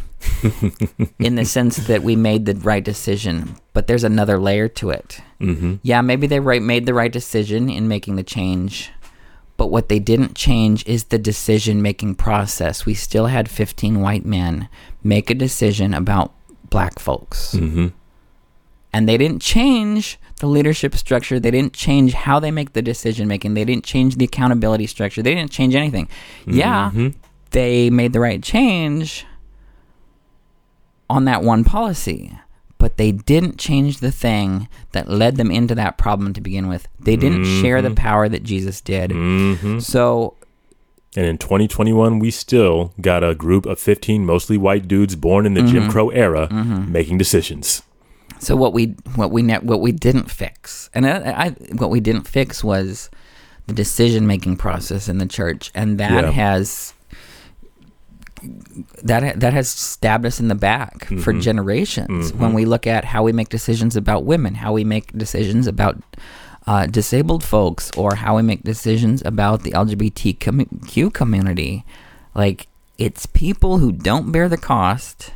in 1.20 1.36
the 1.36 1.46
sense 1.46 1.78
that 1.88 2.04
we 2.04 2.16
made 2.16 2.46
the 2.46 2.56
right 2.56 2.84
decision, 2.84 3.56
but 3.74 3.88
there's 3.88 4.04
another 4.04 4.39
layer 4.39 4.68
to 4.68 4.89
it. 4.89 5.22
Mm-hmm. 5.39 5.76
Yeah, 5.84 6.02
maybe 6.02 6.28
they 6.28 6.39
right, 6.39 6.62
made 6.62 6.86
the 6.86 6.93
right 6.93 7.12
decision 7.12 7.70
in 7.70 7.88
making 7.88 8.16
the 8.16 8.24
change, 8.24 8.91
but 9.58 9.68
what 9.68 9.89
they 9.89 10.00
didn't 10.00 10.36
change 10.36 10.86
is 10.88 11.06
the 11.06 11.18
decision 11.20 11.82
making 11.82 12.16
process. 12.16 12.86
We 12.86 12.93
still 12.93 13.28
had 13.28 13.50
15 13.50 14.02
white 14.02 14.26
men 14.26 14.68
make 15.04 15.30
a 15.30 15.36
decision 15.36 15.93
about 15.93 16.34
black 16.70 17.00
folks 17.00 17.54
Mm-hmm. 17.54 17.88
and 18.91 19.08
they 19.08 19.18
didn't 19.18 19.41
change 19.41 20.20
the 20.39 20.47
leadership 20.47 20.95
structure. 20.95 21.39
They 21.39 21.51
didn't 21.51 21.73
change 21.73 22.13
how 22.13 22.39
they 22.39 22.51
make 22.51 22.73
the 22.73 22.81
decision 22.81 23.27
making. 23.27 23.53
They 23.53 23.63
didn't 23.65 23.86
change 23.86 24.17
the 24.17 24.25
accountability 24.25 24.86
structure. 24.88 25.21
They 25.23 25.33
didn't 25.33 25.51
change 25.51 25.75
anything. 25.75 26.07
Yeah 26.45 26.91
Mhm. 26.93 27.13
they 27.51 27.89
made 27.89 28.11
the 28.13 28.19
right 28.19 28.43
change 28.43 29.25
on 31.09 31.25
that 31.25 31.43
one 31.43 31.63
policy 31.63 32.38
but 32.77 32.97
they 32.97 33.11
didn't 33.11 33.57
change 33.57 33.99
the 33.99 34.11
thing 34.11 34.67
that 34.91 35.07
led 35.09 35.38
them 35.38 35.49
into 35.49 35.73
that 35.73 35.97
problem 35.97 36.33
to 36.33 36.41
begin 36.41 36.67
with. 36.67 36.88
They 36.99 37.15
didn't 37.15 37.45
share 37.61 37.81
the 37.81 37.91
power 37.91 38.27
that 38.27 38.43
jesus 38.43 38.81
did. 38.81 39.11
Mm-hmm. 39.11 39.79
so 39.79 40.36
And 41.15 41.25
in 41.25 41.38
2021, 41.38 42.19
we 42.19 42.29
still 42.29 42.91
got 42.99 43.23
a 43.23 43.33
group 43.33 43.65
of 43.65 43.79
15 43.79 44.25
mostly 44.25 44.57
white 44.57 44.86
dudes 44.89 45.15
born 45.15 45.45
in 45.45 45.53
the 45.53 45.63
Jim 45.63 45.89
Crow 45.89 46.09
era 46.09 46.49
making 46.89 47.17
decisions. 47.17 47.81
So 48.39 48.55
what 48.55 48.73
we 48.73 48.95
what 49.15 49.31
we 49.31 49.41
ne- 49.41 49.59
what 49.59 49.81
we 49.81 49.91
didn't 49.91 50.29
fix, 50.29 50.89
and 50.93 51.07
I, 51.07 51.45
I 51.45 51.49
what 51.75 51.89
we 51.89 51.99
didn't 51.99 52.27
fix 52.27 52.63
was 52.63 53.09
the 53.67 53.73
decision 53.73 54.27
making 54.27 54.57
process 54.57 55.07
in 55.09 55.17
the 55.17 55.25
church, 55.25 55.71
and 55.73 55.97
that 55.99 56.23
Yeah. 56.25 56.31
has 56.31 56.93
that 59.03 59.39
that 59.39 59.53
has 59.53 59.69
stabbed 59.69 60.25
us 60.25 60.39
in 60.39 60.47
the 60.49 60.55
back 60.55 61.05
for 61.21 61.33
generations. 61.33 62.33
When 62.33 62.53
we 62.53 62.65
look 62.65 62.86
at 62.86 63.05
how 63.05 63.23
we 63.23 63.31
make 63.31 63.49
decisions 63.49 63.95
about 63.95 64.25
women, 64.25 64.55
how 64.55 64.73
we 64.73 64.83
make 64.83 65.11
decisions 65.17 65.65
about 65.67 65.97
uh, 66.67 66.86
disabled 66.88 67.43
folks, 67.43 67.91
or 67.97 68.15
how 68.15 68.36
we 68.36 68.41
make 68.41 68.63
decisions 68.63 69.21
about 69.25 69.63
the 69.63 69.71
LGBTQ 69.71 71.13
community, 71.13 71.86
like 72.36 72.67
it's 72.97 73.25
people 73.25 73.77
who 73.79 73.91
don't 73.91 74.31
bear 74.31 74.47
the 74.49 74.57
cost 74.57 75.31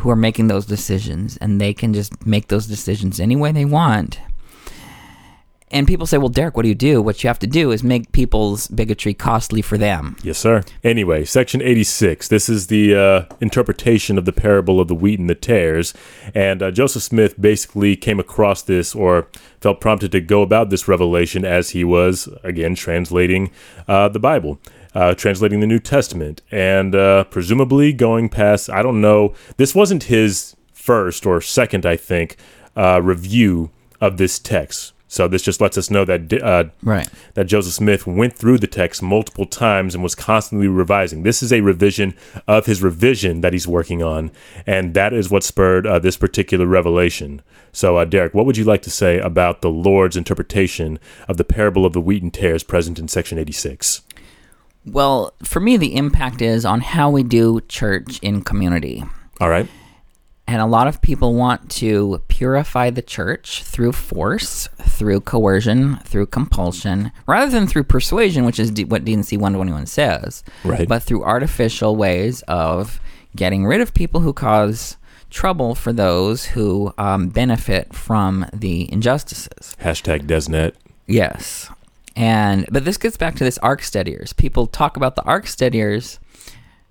who 0.00 0.08
are 0.08 0.16
making 0.16 0.48
those 0.48 0.64
decisions 0.64 1.36
and 1.38 1.60
they 1.60 1.74
can 1.74 1.92
just 1.92 2.26
make 2.26 2.48
those 2.48 2.66
decisions 2.66 3.20
any 3.20 3.36
way 3.36 3.52
they 3.52 3.66
want. 3.66 4.18
And 5.72 5.86
people 5.86 6.06
say, 6.06 6.18
well, 6.18 6.30
Derek, 6.30 6.56
what 6.56 6.64
do 6.64 6.68
you 6.68 6.74
do? 6.74 7.00
What 7.00 7.22
you 7.22 7.28
have 7.28 7.38
to 7.40 7.46
do 7.46 7.70
is 7.70 7.84
make 7.84 8.10
people's 8.10 8.66
bigotry 8.66 9.14
costly 9.14 9.62
for 9.62 9.78
them. 9.78 10.16
Yes, 10.22 10.38
sir. 10.38 10.64
Anyway, 10.82 11.24
section 11.24 11.62
86. 11.62 12.26
This 12.26 12.48
is 12.48 12.66
the 12.66 12.96
uh, 12.96 13.24
interpretation 13.40 14.18
of 14.18 14.24
the 14.24 14.32
parable 14.32 14.80
of 14.80 14.88
the 14.88 14.94
wheat 14.94 15.20
and 15.20 15.30
the 15.30 15.36
tares. 15.36 15.94
And 16.34 16.62
uh, 16.62 16.70
Joseph 16.72 17.02
Smith 17.02 17.40
basically 17.40 17.94
came 17.94 18.18
across 18.18 18.62
this 18.62 18.96
or 18.96 19.28
felt 19.60 19.80
prompted 19.80 20.10
to 20.12 20.20
go 20.20 20.42
about 20.42 20.70
this 20.70 20.88
revelation 20.88 21.44
as 21.44 21.70
he 21.70 21.84
was, 21.84 22.28
again, 22.42 22.74
translating 22.74 23.52
uh, 23.86 24.08
the 24.08 24.18
Bible. 24.18 24.58
Uh, 24.92 25.14
translating 25.14 25.60
the 25.60 25.68
New 25.68 25.78
Testament 25.78 26.42
and 26.50 26.96
uh, 26.96 27.22
presumably 27.24 27.92
going 27.92 28.28
past, 28.28 28.68
I 28.68 28.82
don't 28.82 29.00
know, 29.00 29.34
this 29.56 29.72
wasn't 29.72 30.04
his 30.04 30.56
first 30.72 31.24
or 31.26 31.40
second, 31.40 31.86
I 31.86 31.96
think, 31.96 32.36
uh, 32.74 33.00
review 33.00 33.70
of 34.00 34.16
this 34.16 34.40
text. 34.40 34.92
So 35.06 35.26
this 35.26 35.42
just 35.42 35.60
lets 35.60 35.76
us 35.76 35.90
know 35.90 36.04
that 36.04 36.32
uh, 36.40 36.64
Right. 36.82 37.08
that 37.34 37.44
Joseph 37.46 37.72
Smith 37.74 38.06
went 38.06 38.32
through 38.32 38.58
the 38.58 38.68
text 38.68 39.02
multiple 39.02 39.44
times 39.46 39.94
and 39.94 40.02
was 40.04 40.14
constantly 40.14 40.68
revising. 40.68 41.22
This 41.24 41.42
is 41.42 41.52
a 41.52 41.60
revision 41.60 42.14
of 42.48 42.66
his 42.66 42.80
revision 42.82 43.40
that 43.42 43.52
he's 43.52 43.66
working 43.68 44.02
on, 44.04 44.30
and 44.66 44.94
that 44.94 45.12
is 45.12 45.28
what 45.30 45.42
spurred 45.42 45.84
uh, 45.86 45.98
this 45.98 46.16
particular 46.16 46.64
revelation. 46.66 47.42
So, 47.72 47.96
uh, 47.96 48.04
Derek, 48.04 48.34
what 48.34 48.46
would 48.46 48.56
you 48.56 48.64
like 48.64 48.82
to 48.82 48.90
say 48.90 49.18
about 49.18 49.62
the 49.62 49.70
Lord's 49.70 50.16
interpretation 50.16 50.98
of 51.28 51.36
the 51.36 51.44
parable 51.44 51.84
of 51.86 51.92
the 51.92 52.00
wheat 52.00 52.22
and 52.22 52.32
tares 52.34 52.62
present 52.62 52.98
in 52.98 53.06
section 53.08 53.36
86? 53.38 54.02
Well, 54.86 55.34
for 55.42 55.60
me, 55.60 55.76
the 55.76 55.94
impact 55.96 56.40
is 56.42 56.64
on 56.64 56.80
how 56.80 57.10
we 57.10 57.22
do 57.22 57.60
church 57.68 58.18
in 58.22 58.42
community. 58.42 59.04
All 59.40 59.48
right. 59.50 59.68
And 60.46 60.60
a 60.60 60.66
lot 60.66 60.88
of 60.88 61.00
people 61.00 61.34
want 61.34 61.70
to 61.72 62.22
purify 62.26 62.90
the 62.90 63.02
church 63.02 63.62
through 63.62 63.92
force, 63.92 64.68
through 64.80 65.20
coercion, 65.20 65.96
through 65.98 66.26
compulsion, 66.26 67.12
rather 67.28 67.48
than 67.52 67.68
through 67.68 67.84
persuasion, 67.84 68.44
which 68.44 68.58
is 68.58 68.72
D- 68.72 68.82
what 68.84 69.04
D&C 69.04 69.36
121 69.36 69.86
says, 69.86 70.42
Right. 70.64 70.88
but 70.88 71.04
through 71.04 71.22
artificial 71.22 71.94
ways 71.94 72.42
of 72.48 73.00
getting 73.36 73.64
rid 73.64 73.80
of 73.80 73.94
people 73.94 74.22
who 74.22 74.32
cause 74.32 74.96
trouble 75.30 75.76
for 75.76 75.92
those 75.92 76.46
who 76.46 76.92
um, 76.98 77.28
benefit 77.28 77.94
from 77.94 78.44
the 78.52 78.92
injustices. 78.92 79.76
Hashtag 79.80 80.22
DezNat. 80.26 80.72
Yes. 81.06 81.70
And 82.16 82.66
but 82.70 82.84
this 82.84 82.96
gets 82.96 83.16
back 83.16 83.36
to 83.36 83.44
this 83.44 83.58
ark 83.58 83.82
steadiers. 83.82 84.32
People 84.32 84.66
talk 84.66 84.96
about 84.96 85.16
the 85.16 85.22
ark 85.22 85.46
steadiers. 85.46 86.18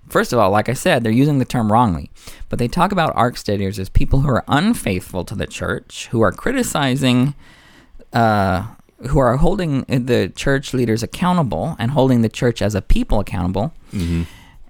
First 0.08 0.34
of 0.34 0.40
all, 0.40 0.50
like 0.50 0.70
I 0.70 0.74
said, 0.74 1.04
they're 1.04 1.12
using 1.12 1.38
the 1.38 1.46
term 1.46 1.72
wrongly. 1.72 2.10
But 2.50 2.58
they 2.58 2.68
talk 2.68 2.92
about 2.92 3.16
ark 3.16 3.38
steadiers 3.38 3.78
as 3.78 3.90
people 3.90 4.22
who 4.22 4.30
are 4.30 4.44
unfaithful 4.48 5.24
to 5.26 5.36
the 5.36 5.46
church, 5.48 6.08
who 6.08 6.22
are 6.22 6.32
criticizing 6.32 7.36
uh 8.14 8.68
who 9.08 9.20
are 9.20 9.38
holding 9.38 9.84
the 9.84 10.32
church 10.36 10.74
leaders 10.74 11.04
accountable 11.04 11.76
and 11.80 11.92
holding 11.92 12.22
the 12.22 12.30
church 12.30 12.62
as 12.62 12.76
a 12.76 12.82
people 12.82 13.20
accountable 13.20 13.74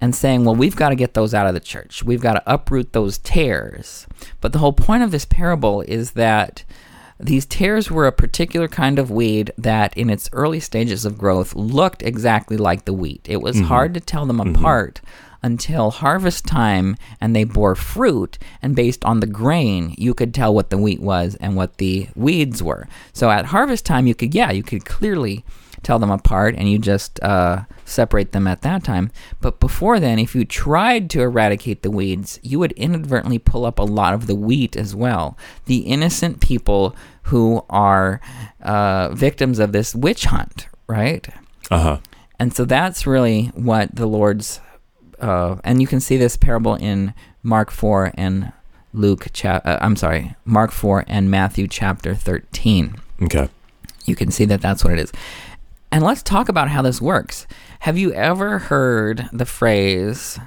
and 0.01 0.15
saying, 0.15 0.45
well, 0.45 0.55
we've 0.55 0.75
got 0.75 0.89
to 0.89 0.95
get 0.95 1.13
those 1.15 1.33
out 1.33 1.47
of 1.47 1.53
the 1.53 1.59
church. 1.59 2.03
We've 2.03 2.21
got 2.21 2.33
to 2.33 2.43
uproot 2.45 2.93
those 2.93 3.17
tares. 3.17 4.05
But 4.39 4.53
the 4.53 4.59
whole 4.59 4.73
point 4.73 5.03
of 5.03 5.09
this 5.11 5.25
parable 5.25 5.81
is 5.81 6.11
that 6.11 6.63
these 7.19 7.45
tares 7.45 7.91
were 7.91 8.07
a 8.07 8.11
particular 8.11 8.67
kind 8.67 8.97
of 8.97 9.11
weed 9.11 9.51
that, 9.57 9.95
in 9.97 10.09
its 10.09 10.29
early 10.31 10.59
stages 10.59 11.05
of 11.05 11.17
growth, 11.17 11.53
looked 11.55 12.01
exactly 12.01 12.55
like 12.55 12.85
the 12.85 12.93
wheat. 12.93 13.27
It 13.29 13.41
was 13.41 13.57
mm-hmm. 13.57 13.65
hard 13.65 13.93
to 13.93 13.99
tell 13.99 14.25
them 14.25 14.37
mm-hmm. 14.37 14.55
apart 14.55 15.01
until 15.41 15.91
harvest 15.91 16.45
time 16.45 16.95
and 17.21 17.35
they 17.35 17.43
bore 17.43 17.75
fruit. 17.75 18.37
And 18.61 18.75
based 18.75 19.03
on 19.05 19.19
the 19.19 19.27
grain, 19.27 19.95
you 19.97 20.13
could 20.13 20.33
tell 20.33 20.53
what 20.53 20.69
the 20.69 20.77
wheat 20.77 21.01
was 21.01 21.35
and 21.35 21.55
what 21.55 21.77
the 21.77 22.09
weeds 22.15 22.61
were. 22.63 22.87
So 23.13 23.29
at 23.29 23.45
harvest 23.45 23.85
time, 23.85 24.07
you 24.07 24.15
could, 24.15 24.33
yeah, 24.33 24.51
you 24.51 24.63
could 24.63 24.85
clearly 24.85 25.43
tell 25.83 25.99
them 25.99 26.11
apart 26.11 26.55
and 26.57 26.69
you 26.69 26.77
just 26.79 27.21
uh, 27.23 27.63
separate 27.85 28.31
them 28.31 28.47
at 28.47 28.61
that 28.61 28.83
time. 28.83 29.11
But 29.41 29.59
before 29.59 29.99
then, 29.99 30.19
if 30.19 30.35
you 30.35 30.45
tried 30.45 31.09
to 31.11 31.21
eradicate 31.21 31.81
the 31.81 31.91
weeds, 31.91 32.39
you 32.41 32.59
would 32.59 32.71
inadvertently 32.73 33.39
pull 33.39 33.65
up 33.65 33.79
a 33.79 33.83
lot 33.83 34.13
of 34.13 34.27
the 34.27 34.35
wheat 34.35 34.75
as 34.75 34.95
well. 34.95 35.37
The 35.65 35.79
innocent 35.79 36.41
people 36.41 36.95
who 37.23 37.63
are 37.69 38.21
uh, 38.61 39.09
victims 39.13 39.59
of 39.59 39.71
this 39.71 39.93
witch 39.95 40.25
hunt, 40.25 40.67
right? 40.87 41.27
Uh 41.69 41.79
huh. 41.79 41.97
And 42.39 42.53
so 42.53 42.65
that's 42.65 43.05
really 43.05 43.47
what 43.47 43.93
the 43.95 44.05
Lord's, 44.05 44.61
uh, 45.19 45.57
and 45.63 45.81
you 45.81 45.87
can 45.87 45.99
see 45.99 46.15
this 46.15 46.37
parable 46.37 46.75
in 46.75 47.13
Mark 47.43 47.69
4 47.69 48.13
and 48.15 48.53
Luke, 48.93 49.27
uh, 49.45 49.59
I'm 49.81 49.95
sorry, 49.95 50.35
Mark 50.45 50.71
4 50.71 51.03
and 51.07 51.29
Matthew 51.29 51.67
chapter 51.67 52.15
13. 52.15 52.95
Okay. 53.23 53.49
You 54.05 54.15
can 54.15 54.31
see 54.31 54.45
that 54.45 54.61
that's 54.61 54.83
what 54.83 54.93
it 54.93 54.99
is. 54.99 55.11
And 55.91 56.03
let's 56.03 56.21
talk 56.21 56.49
about 56.49 56.69
how 56.69 56.81
this 56.81 57.01
works. 57.01 57.47
Have 57.79 57.97
you 57.97 58.13
ever 58.13 58.59
heard 58.59 59.27
the 59.33 59.45
phrase, 59.45 60.39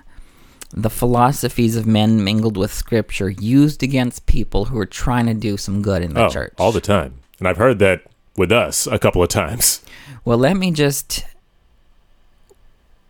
the 0.73 0.91
philosophies 0.91 1.77
of 1.77 1.87
men 1.87 2.23
mingled 2.23 2.57
with 2.57 2.73
scripture 2.73 3.29
used 3.29 3.83
against 3.83 4.27
people 4.27 4.67
who 4.67 4.79
are 4.79 4.87
trying 4.87 5.27
to 5.27 5.35
do 5.35 5.57
some 5.57 5.83
good 5.83 6.03
in 6.03 6.15
the 6.15 6.27
Oh, 6.27 6.29
church? 6.29 6.55
all 6.59 6.73
the 6.73 6.81
time. 6.81 7.15
And 7.39 7.49
I've 7.49 7.57
heard 7.57 7.79
that 7.81 8.03
with 8.37 8.53
us 8.53 8.87
a 8.87 8.99
couple 8.99 9.23
of 9.23 9.29
times. 9.29 9.83
Well, 10.25 10.39
let 10.39 10.57
me 10.57 10.71
just 10.71 11.25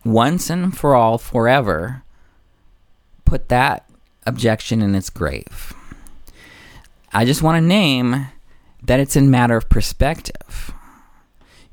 once 0.03 0.49
and 0.49 0.75
for 0.75 0.95
all, 0.95 1.17
forever, 1.19 2.03
put 3.25 3.49
that 3.49 3.87
objection 4.25 4.81
in 4.81 4.95
its 4.95 5.09
grave. 5.11 5.73
I 7.13 7.25
just 7.25 7.43
want 7.43 7.57
to 7.61 7.61
name 7.67 8.27
that 8.81 8.99
it's 8.99 9.15
a 9.15 9.21
matter 9.21 9.55
of 9.55 9.69
perspective. 9.69 10.73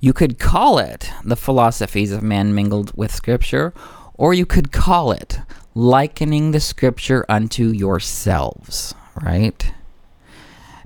You 0.02 0.14
could 0.14 0.38
call 0.38 0.78
it 0.78 1.10
the 1.22 1.36
philosophies 1.36 2.10
of 2.10 2.22
man 2.22 2.54
mingled 2.54 2.96
with 2.96 3.14
Scripture, 3.14 3.74
or 4.14 4.32
you 4.32 4.46
could 4.46 4.72
call 4.72 5.12
it 5.12 5.40
likening 5.74 6.52
the 6.52 6.60
Scripture 6.60 7.26
unto 7.28 7.68
yourselves, 7.68 8.94
right? 9.22 9.72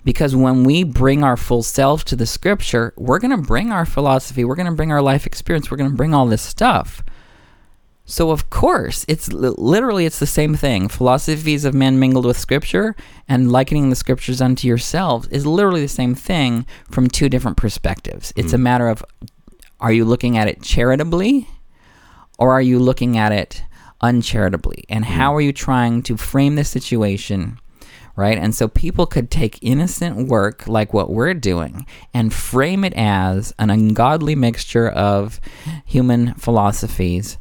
Because 0.05 0.35
when 0.35 0.65
we 0.65 0.83
bring 0.83 1.23
our 1.23 1.37
full 1.37 1.63
selves 1.63 2.03
to 2.05 2.17
the 2.17 2.27
Scripture, 2.27 2.93
we're 2.97 3.21
going 3.21 3.31
to 3.31 3.47
bring 3.47 3.71
our 3.71 3.87
philosophy, 3.87 4.45
we're 4.45 4.57
going 4.57 4.67
to 4.67 4.73
bring 4.73 4.91
our 4.91 5.01
life 5.01 5.27
experience, 5.27 5.71
we're 5.71 5.77
going 5.77 5.91
to 5.91 5.97
bring 5.97 6.13
all 6.13 6.27
this 6.27 6.43
stuff. 6.43 7.05
So 8.07 8.31
of 8.31 8.51
course, 8.51 9.05
it's 9.09 9.33
literally 9.33 10.05
it's 10.05 10.19
the 10.19 10.27
same 10.27 10.55
thing. 10.55 10.89
Philosophies 10.89 11.65
of 11.65 11.73
men 11.73 11.99
mingled 11.99 12.27
with 12.27 12.39
scripture 12.39 12.95
and 13.29 13.51
likening 13.51 13.89
the 13.89 13.97
scriptures 13.97 14.43
unto 14.43 14.69
yourselves 14.69 15.27
is 15.29 15.47
literally 15.47 15.81
the 15.81 15.89
same 15.89 16.15
thing 16.15 16.67
from 16.91 17.09
two 17.09 17.31
different 17.31 17.57
perspectives. 17.57 18.33
It's 18.37 18.53
a 18.53 18.59
mm. 18.59 18.63
matter 18.63 18.89
of 18.89 19.03
are 19.81 19.93
you 19.93 20.05
looking 20.05 20.37
at 20.37 20.49
it 20.49 20.63
charitably 20.63 21.49
or 22.39 22.53
are 22.53 22.63
you 22.63 22.79
looking 22.79 23.17
at 23.17 23.33
it 23.33 23.63
uncharitably? 24.03 24.85
And 24.91 25.05
mm. 25.05 25.09
how 25.09 25.35
are 25.35 25.41
you 25.41 25.53
trying 25.53 26.03
to 26.03 26.19
frame 26.19 26.57
the 26.57 26.65
situation? 26.65 27.59
Right? 28.17 28.39
And 28.39 28.55
so 28.55 28.69
people 28.69 29.07
could 29.07 29.29
take 29.29 29.59
innocent 29.61 30.29
work 30.29 30.69
like 30.69 30.93
what 30.93 31.11
we're 31.11 31.35
doing 31.35 31.85
and 32.13 32.33
frame 32.33 32.85
it 32.85 32.93
as 32.95 33.53
an 33.59 33.71
ungodly 33.71 34.37
mixture 34.37 34.89
of 34.89 35.41
human 35.85 36.35
philosophies 36.35 37.39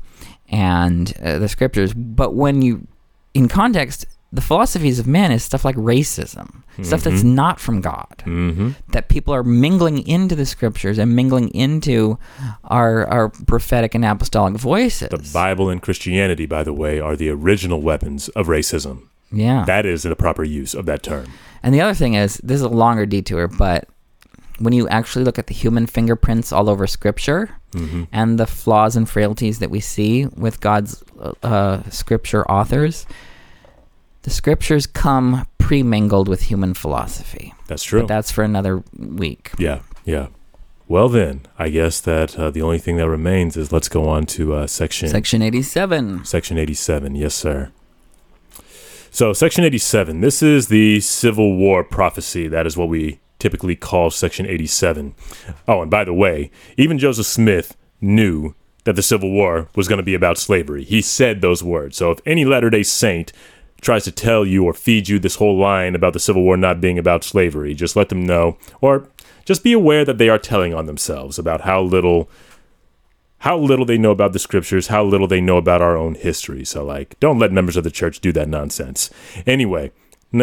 and 0.54 1.14
uh, 1.22 1.40
the 1.40 1.50
scriptures. 1.50 1.94
But 1.94 2.36
when 2.36 2.62
you, 2.62 2.88
in 3.34 3.48
context, 3.48 4.06
the 4.32 4.42
philosophies 4.42 5.00
of 5.00 5.06
men 5.08 5.32
is 5.32 5.44
stuff 5.44 5.64
like 5.66 5.76
racism, 5.76 6.64
stuff 6.82 7.04
that's 7.04 7.22
not 7.24 7.60
from 7.60 7.82
God. 7.82 8.16
Mm-hmm. 8.26 8.70
That 8.92 9.08
people 9.08 9.34
are 9.34 9.44
mingling 9.44 10.08
into 10.08 10.36
the 10.36 10.46
scriptures 10.46 10.98
and 10.98 11.16
mingling 11.16 11.50
into 11.50 12.18
our 12.64 13.06
our 13.08 13.30
prophetic 13.30 13.94
and 13.96 14.06
apostolic 14.06 14.56
voices. 14.56 15.10
The 15.10 15.30
Bible 15.34 15.70
and 15.70 15.82
Christianity, 15.82 16.46
by 16.48 16.64
the 16.64 16.74
way, 16.74 17.00
are 17.00 17.16
the 17.16 17.30
original 17.30 17.82
weapons 17.82 18.30
of 18.30 18.48
racism. 18.48 19.08
yeah. 19.32 19.66
That 19.66 19.86
is 19.86 20.04
the 20.04 20.16
proper 20.16 20.44
use 20.44 20.74
of 20.74 20.86
that 20.86 21.04
term. 21.04 21.28
And 21.62 21.74
the 21.74 21.82
other 21.82 21.94
thing 21.96 22.16
is, 22.16 22.38
this 22.44 22.56
is 22.56 22.62
a 22.62 22.70
longer 22.70 23.06
detour, 23.06 23.48
but 23.48 23.88
when 24.60 24.74
you 24.74 24.88
actually 24.90 25.26
look 25.26 25.40
at 25.40 25.48
the 25.48 25.54
human 25.54 25.86
fingerprints 25.88 26.52
all 26.52 26.70
over 26.70 26.88
Scripture 26.88 27.50
Mm-hmm. 27.74 28.04
and 28.12 28.40
the 28.40 28.46
flaws 28.46 28.96
and 28.96 29.10
frailties 29.10 29.58
that 29.58 29.72
we 29.72 29.80
see 29.80 30.28
with 30.28 30.60
God's 30.62 31.04
uh, 31.42 31.82
Scripture 31.90 32.46
authors, 32.46 33.08
the 34.22 34.30
Scriptures 34.30 34.86
come 34.86 35.48
pre-mingled 35.58 36.28
with 36.28 36.44
human 36.44 36.76
philosophy. 36.76 37.52
That's 37.66 37.84
true. 37.84 38.02
But 38.02 38.10
that's 38.10 38.32
for 38.32 38.44
another 38.44 38.84
week. 38.96 39.54
yeah, 39.58 39.80
yeah. 40.06 40.28
Well, 40.88 41.10
then, 41.10 41.48
I 41.58 41.70
guess 41.70 42.00
that 42.02 42.38
uh, 42.38 42.52
the 42.52 42.62
only 42.62 42.78
thing 42.78 42.98
that 42.98 43.10
remains 43.10 43.58
is 43.58 43.72
let's 43.72 43.90
go 43.90 44.08
on 44.08 44.28
to 44.28 44.54
uh, 44.54 44.68
section 44.68 45.10
Section 45.10 45.42
87. 45.42 46.26
Section 46.26 46.60
87, 46.60 47.16
yes, 47.16 47.34
sir. 47.34 47.72
So, 49.10 49.34
Section 49.34 49.64
87, 49.64 50.22
this 50.22 50.44
is 50.44 50.68
the 50.68 51.00
Civil 51.00 51.56
War 51.56 51.84
prophecy. 51.84 52.48
That 52.48 52.68
is 52.68 52.78
what 52.78 52.90
we 52.90 53.20
typically 53.44 53.76
call 53.76 54.10
Section 54.10 54.46
87. 54.46 55.14
Oh, 55.68 55.82
and 55.82 55.92
by 55.92 56.06
the 56.06 56.14
way, 56.14 56.50
even 56.78 56.98
Joseph 56.98 57.26
Smith 57.26 57.76
knew 58.00 58.56
that 58.86 58.96
the 58.96 59.02
Civil 59.02 59.32
War 59.32 59.68
was 59.76 59.90
going 59.90 59.98
to 59.98 60.04
be 60.04 60.14
about 60.14 60.38
slavery. 60.38 60.86
He 60.86 61.02
said 61.02 61.42
those 61.42 61.62
words. 61.62 61.98
So, 61.98 62.12
if 62.12 62.20
any 62.26 62.46
Latter 62.46 62.70
day 62.70 62.84
Saint 62.84 63.34
tries 63.82 64.06
to 64.06 64.14
tell 64.14 64.46
you 64.46 64.64
or 64.64 64.74
feed 64.74 65.10
you 65.10 65.20
this 65.20 65.36
whole 65.36 65.58
line 65.58 65.94
about 65.94 66.14
the 66.14 66.22
Civil 66.22 66.42
War 66.42 66.56
not 66.56 66.80
being 66.80 66.98
about 66.98 67.26
slavery, 67.26 67.74
just 67.74 67.98
let 67.98 68.08
them 68.08 68.26
know, 68.26 68.58
or 68.80 69.10
just 69.44 69.62
be 69.62 69.74
aware 69.74 70.06
that 70.06 70.18
they 70.18 70.30
are 70.30 70.40
telling 70.40 70.74
on 70.74 70.86
themselves 70.86 71.38
about 71.38 71.62
how 71.62 71.82
little 71.82 72.30
how 73.40 73.58
little 73.58 73.86
they 73.86 73.98
know 73.98 74.12
about 74.12 74.32
the 74.32 74.40
scriptures, 74.40 74.88
how 74.88 75.04
little 75.04 75.28
they 75.28 75.42
know 75.42 75.58
about 75.58 75.82
our 75.82 75.98
own 75.98 76.16
history. 76.16 76.64
So, 76.64 76.86
like, 76.86 77.20
don't 77.20 77.40
let 77.40 77.52
members 77.52 77.76
of 77.76 77.84
the 77.84 77.92
church 77.92 78.22
do 78.22 78.32
that 78.32 78.48
nonsense. 78.48 79.10
Anyway, 79.46 79.92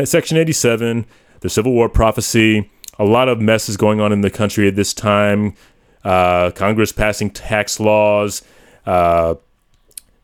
Section 0.05 0.37
87, 0.37 1.07
the 1.41 1.49
Civil 1.49 1.73
War 1.73 1.89
prophecy, 1.89 2.71
a 3.01 3.05
lot 3.05 3.31
of 3.31 3.41
mess 3.41 3.71
is 3.71 3.79
going 3.79 3.99
on 3.99 4.13
in 4.13 4.21
the 4.21 4.31
country 4.31 4.69
at 4.69 4.77
this 4.77 4.93
time. 4.93 5.55
Uh, 6.05 6.51
Congress 6.51 6.93
passing 6.93 7.31
tax 7.31 7.81
laws. 7.81 8.43
Uh, 8.85 9.37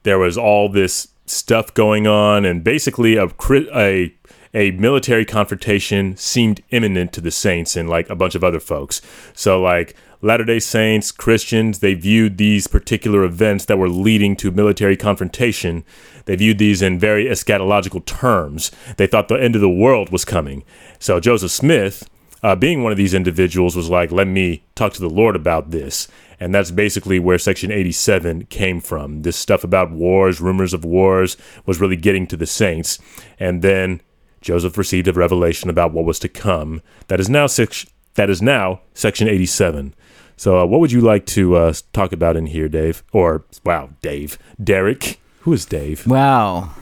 there 0.03 0.19
was 0.19 0.37
all 0.37 0.69
this 0.69 1.09
stuff 1.25 1.73
going 1.73 2.07
on, 2.07 2.45
and 2.45 2.63
basically 2.63 3.17
a 3.17 3.29
a 3.75 4.15
a 4.53 4.71
military 4.73 5.25
confrontation 5.25 6.17
seemed 6.19 6.63
imminent 6.71 7.15
to 7.15 7.21
the 7.23 7.31
Saints 7.31 7.77
and 7.77 7.89
like 7.89 8.11
a 8.11 8.15
bunch 8.15 8.35
of 8.35 8.45
other 8.45 8.61
folks. 8.61 9.01
So 9.33 9.61
like 9.61 9.97
Latter 10.21 10.45
Day 10.45 10.59
Saints, 10.59 11.13
Christians, 11.13 11.79
they 11.79 11.95
viewed 11.95 12.37
these 12.37 12.67
particular 12.67 13.25
events 13.25 13.65
that 13.67 13.79
were 13.79 13.89
leading 13.89 14.37
to 14.37 14.51
military 14.51 14.97
confrontation. 14.97 15.83
They 16.27 16.37
viewed 16.37 16.59
these 16.59 16.83
in 16.83 16.99
very 16.99 17.25
eschatological 17.25 18.05
terms. 18.05 18.71
They 18.97 19.07
thought 19.07 19.29
the 19.29 19.35
end 19.37 19.55
of 19.55 19.61
the 19.63 19.69
world 19.69 20.11
was 20.11 20.25
coming. 20.25 20.63
So 20.99 21.21
Joseph 21.21 21.51
Smith, 21.51 22.09
uh, 22.47 22.55
being 22.55 22.85
one 22.85 22.93
of 22.93 22.99
these 22.99 23.15
individuals, 23.15 23.75
was 23.75 23.91
like, 23.91 24.13
"Let 24.13 24.29
me 24.29 24.63
talk 24.77 24.93
to 24.93 25.01
the 25.01 25.11
Lord 25.11 25.35
about 25.35 25.73
this." 25.73 26.07
And 26.39 26.55
that's 26.55 26.71
basically 26.71 27.19
where 27.19 27.39
Section 27.39 27.73
87 27.73 28.47
came 28.47 28.81
from. 28.81 29.23
This 29.23 29.37
stuff 29.37 29.65
about 29.65 29.91
wars, 29.91 30.41
rumors 30.41 30.75
of 30.75 30.85
wars, 30.85 31.37
was 31.65 31.81
really 31.81 31.97
getting 31.97 32.27
to 32.29 32.37
the 32.37 32.47
saints. 32.47 32.99
And 33.41 33.63
then 33.63 34.01
Joseph 34.43 34.79
received 34.79 35.09
a 35.09 35.13
revelation 35.13 35.71
about 35.71 35.93
what 35.93 36.05
was 36.05 36.19
to 36.21 36.29
come. 36.29 36.83
That 37.09 37.21
is 37.21 37.29
now 37.29 37.47
six, 37.47 37.87
that 38.15 38.31
is 38.31 38.43
now 38.43 38.83
Section 38.95 39.29
87. 39.29 39.95
So, 40.37 40.61
uh, 40.61 40.67
what 40.67 40.81
would 40.81 40.93
you 40.93 41.01
like 41.01 41.25
to 41.27 41.57
uh, 41.57 41.73
talk 41.93 42.13
about 42.13 42.37
in 42.37 42.47
here, 42.47 42.69
Dave? 42.69 43.03
Or 43.13 43.45
wow, 43.65 43.91
Dave, 44.03 44.39
Derek. 44.63 45.19
Who 45.41 45.53
is 45.53 45.65
Dave? 45.65 46.07
Wow. 46.07 46.75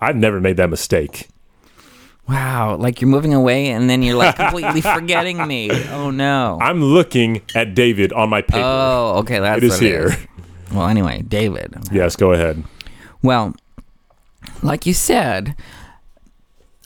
I've 0.00 0.16
never 0.16 0.40
made 0.40 0.58
that 0.58 0.68
mistake. 0.68 1.28
Wow. 2.28 2.76
Like 2.76 3.00
you're 3.00 3.10
moving 3.10 3.34
away 3.34 3.68
and 3.68 3.88
then 3.90 4.02
you're 4.02 4.16
like 4.16 4.36
completely 4.36 4.80
forgetting 4.96 5.46
me. 5.46 5.70
Oh, 5.90 6.10
no. 6.10 6.58
I'm 6.60 6.82
looking 6.82 7.42
at 7.54 7.74
David 7.74 8.12
on 8.12 8.30
my 8.30 8.42
paper. 8.42 8.62
Oh, 8.64 9.16
okay. 9.18 9.38
That's 9.40 9.58
it 9.58 9.64
is 9.64 9.70
what 9.72 9.80
here. 9.82 10.06
is. 10.06 10.26
Well, 10.72 10.86
anyway, 10.88 11.22
David. 11.22 11.74
Yes, 11.92 12.16
go 12.16 12.32
ahead. 12.32 12.64
Well, 13.22 13.54
like 14.62 14.86
you 14.86 14.94
said, 14.94 15.54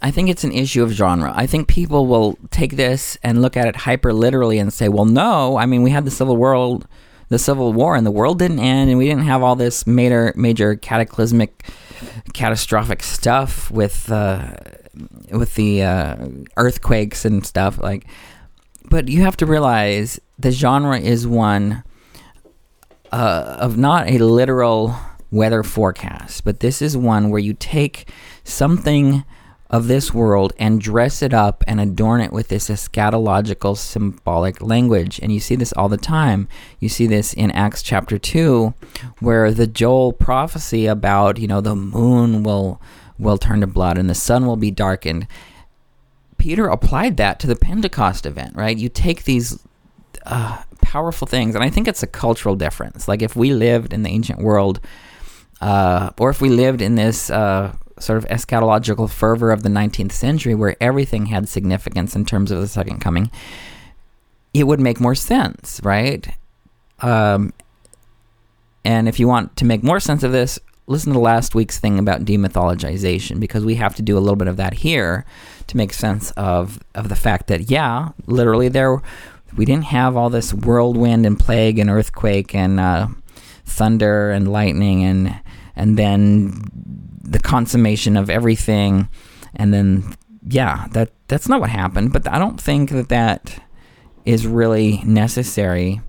I 0.02 0.10
think 0.10 0.28
it's 0.28 0.44
an 0.44 0.52
issue 0.52 0.82
of 0.82 0.90
genre. 0.90 1.32
I 1.34 1.46
think 1.46 1.66
people 1.68 2.06
will 2.06 2.38
take 2.50 2.76
this 2.76 3.16
and 3.22 3.40
look 3.40 3.56
at 3.56 3.66
it 3.66 3.76
hyper 3.76 4.12
literally 4.12 4.58
and 4.58 4.72
say, 4.72 4.88
"Well, 4.88 5.06
no. 5.06 5.56
I 5.56 5.66
mean, 5.66 5.82
we 5.82 5.90
had 5.90 6.04
the 6.04 6.10
civil 6.10 6.36
world, 6.36 6.86
the 7.28 7.38
civil 7.38 7.72
war, 7.72 7.96
and 7.96 8.06
the 8.06 8.10
world 8.10 8.38
didn't 8.38 8.58
end, 8.58 8.90
and 8.90 8.98
we 8.98 9.06
didn't 9.06 9.24
have 9.24 9.42
all 9.42 9.56
this 9.56 9.86
major, 9.86 10.32
major 10.36 10.76
cataclysmic, 10.76 11.68
catastrophic 12.32 13.02
stuff 13.02 13.70
with 13.70 14.10
uh, 14.10 14.54
with 15.30 15.54
the 15.54 15.82
uh, 15.82 16.28
earthquakes 16.56 17.24
and 17.24 17.44
stuff." 17.44 17.78
Like, 17.78 18.06
but 18.88 19.08
you 19.08 19.22
have 19.22 19.36
to 19.38 19.46
realize 19.46 20.20
the 20.38 20.50
genre 20.50 20.98
is 20.98 21.26
one 21.26 21.82
uh, 23.12 23.56
of 23.60 23.76
not 23.76 24.08
a 24.08 24.18
literal 24.18 24.96
weather 25.30 25.62
forecast, 25.62 26.44
but 26.44 26.60
this 26.60 26.80
is 26.80 26.96
one 26.96 27.30
where 27.30 27.40
you 27.40 27.54
take 27.54 28.10
something 28.44 29.24
of 29.70 29.86
this 29.86 30.14
world 30.14 30.52
and 30.58 30.80
dress 30.80 31.20
it 31.22 31.34
up 31.34 31.62
and 31.66 31.80
adorn 31.80 32.20
it 32.20 32.32
with 32.32 32.48
this 32.48 32.68
eschatological 32.68 33.76
symbolic 33.76 34.62
language. 34.62 35.20
And 35.22 35.32
you 35.32 35.40
see 35.40 35.56
this 35.56 35.72
all 35.74 35.88
the 35.88 35.98
time. 35.98 36.48
You 36.80 36.88
see 36.88 37.06
this 37.06 37.34
in 37.34 37.50
Acts 37.50 37.82
chapter 37.82 38.18
2 38.18 38.72
where 39.20 39.52
the 39.52 39.66
Joel 39.66 40.12
prophecy 40.12 40.86
about, 40.86 41.38
you 41.38 41.46
know, 41.46 41.60
the 41.60 41.76
moon 41.76 42.42
will 42.42 42.80
will 43.18 43.36
turn 43.36 43.60
to 43.60 43.66
blood 43.66 43.98
and 43.98 44.08
the 44.08 44.14
sun 44.14 44.46
will 44.46 44.56
be 44.56 44.70
darkened. 44.70 45.26
Peter 46.38 46.68
applied 46.68 47.16
that 47.16 47.40
to 47.40 47.48
the 47.48 47.56
Pentecost 47.56 48.24
event, 48.24 48.54
right? 48.54 48.78
You 48.78 48.88
take 48.88 49.24
these 49.24 49.58
uh, 50.24 50.62
powerful 50.80 51.26
things, 51.26 51.56
and 51.56 51.64
I 51.64 51.68
think 51.68 51.88
it's 51.88 52.04
a 52.04 52.06
cultural 52.06 52.54
difference. 52.54 53.08
Like 53.08 53.20
if 53.20 53.34
we 53.34 53.52
lived 53.52 53.92
in 53.92 54.04
the 54.04 54.10
ancient 54.10 54.38
world, 54.38 54.78
uh, 55.60 56.10
or 56.16 56.30
if 56.30 56.40
we 56.40 56.48
lived 56.48 56.80
in 56.80 56.94
this 56.94 57.28
uh, 57.28 57.74
sort 58.00 58.18
of 58.18 58.26
eschatological 58.26 59.10
fervor 59.10 59.50
of 59.50 59.62
the 59.62 59.68
19th 59.68 60.12
century 60.12 60.54
where 60.54 60.76
everything 60.80 61.26
had 61.26 61.48
significance 61.48 62.14
in 62.14 62.24
terms 62.24 62.50
of 62.50 62.60
the 62.60 62.68
second 62.68 63.00
coming, 63.00 63.30
it 64.54 64.64
would 64.64 64.80
make 64.80 65.00
more 65.00 65.14
sense, 65.14 65.80
right? 65.82 66.28
Um, 67.00 67.52
and 68.84 69.08
if 69.08 69.20
you 69.20 69.28
want 69.28 69.56
to 69.56 69.64
make 69.64 69.82
more 69.82 70.00
sense 70.00 70.22
of 70.22 70.32
this, 70.32 70.58
listen 70.86 71.12
to 71.12 71.18
last 71.18 71.54
week's 71.54 71.78
thing 71.78 71.98
about 71.98 72.24
demythologization 72.24 73.38
because 73.38 73.64
we 73.64 73.74
have 73.76 73.94
to 73.96 74.02
do 74.02 74.16
a 74.16 74.20
little 74.20 74.36
bit 74.36 74.48
of 74.48 74.56
that 74.56 74.74
here 74.74 75.24
to 75.66 75.76
make 75.76 75.92
sense 75.92 76.30
of 76.32 76.80
of 76.94 77.08
the 77.08 77.16
fact 77.16 77.46
that 77.48 77.70
yeah, 77.70 78.08
literally 78.26 78.68
there 78.68 79.00
we 79.56 79.64
didn't 79.64 79.84
have 79.84 80.16
all 80.16 80.30
this 80.30 80.52
whirlwind 80.52 81.26
and 81.26 81.38
plague 81.38 81.78
and 81.78 81.90
earthquake 81.90 82.54
and 82.54 82.80
uh, 82.80 83.08
thunder 83.64 84.30
and 84.30 84.50
lightning 84.50 85.04
and 85.04 85.38
and 85.76 85.96
then 85.96 87.07
the 87.30 87.38
consummation 87.38 88.16
of 88.16 88.30
everything. 88.30 89.08
And 89.54 89.72
then 89.72 90.14
yeah 90.46 90.86
that 90.92 91.10
that's 91.28 91.48
not 91.48 91.60
what 91.60 91.70
happened. 91.70 92.12
But 92.12 92.26
i 92.28 92.38
don't 92.38 92.60
think 92.60 92.90
that 92.90 93.08
that 93.08 93.62
is 94.24 94.46
really 94.46 95.02
necessary 95.04 96.00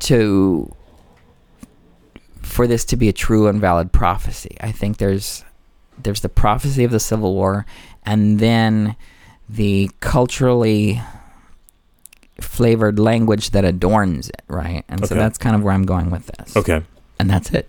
to 0.00 0.74
for 2.42 2.66
this 2.66 2.84
to 2.86 2.96
be 2.96 3.08
a 3.08 3.12
true 3.12 3.46
and 3.46 3.60
valid 3.60 3.92
prophecy. 3.92 4.56
I 4.60 4.72
think 4.72 4.98
there's 4.98 5.44
there's 6.02 6.20
the 6.20 6.28
prophecy 6.28 6.84
of 6.84 6.90
the 6.90 7.00
civil 7.00 7.34
war 7.34 7.66
and 8.04 8.38
then 8.40 8.96
the 9.48 9.90
culturally 10.00 11.00
flavored 12.40 12.98
language 12.98 13.50
that 13.50 13.64
adorns 13.64 14.28
it 14.28 14.42
right? 14.48 14.84
And 14.88 15.06
so 15.06 15.14
that's 15.14 15.38
kind 15.38 15.54
of 15.54 15.62
where 15.62 15.72
i'm 15.72 15.84
going 15.84 16.10
with 16.10 16.26
this. 16.26 16.56
Okay. 16.56 16.82
and 17.18 17.30
that's 17.30 17.50
it. 17.50 17.68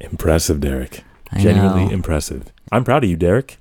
Impressive, 0.00 0.60
Derek. 0.60 1.02
I 1.32 1.40
Genuinely 1.40 1.86
know. 1.86 1.90
impressive. 1.90 2.52
I'm 2.70 2.84
proud 2.84 3.04
of 3.04 3.10
you, 3.10 3.16
Derek. 3.16 3.58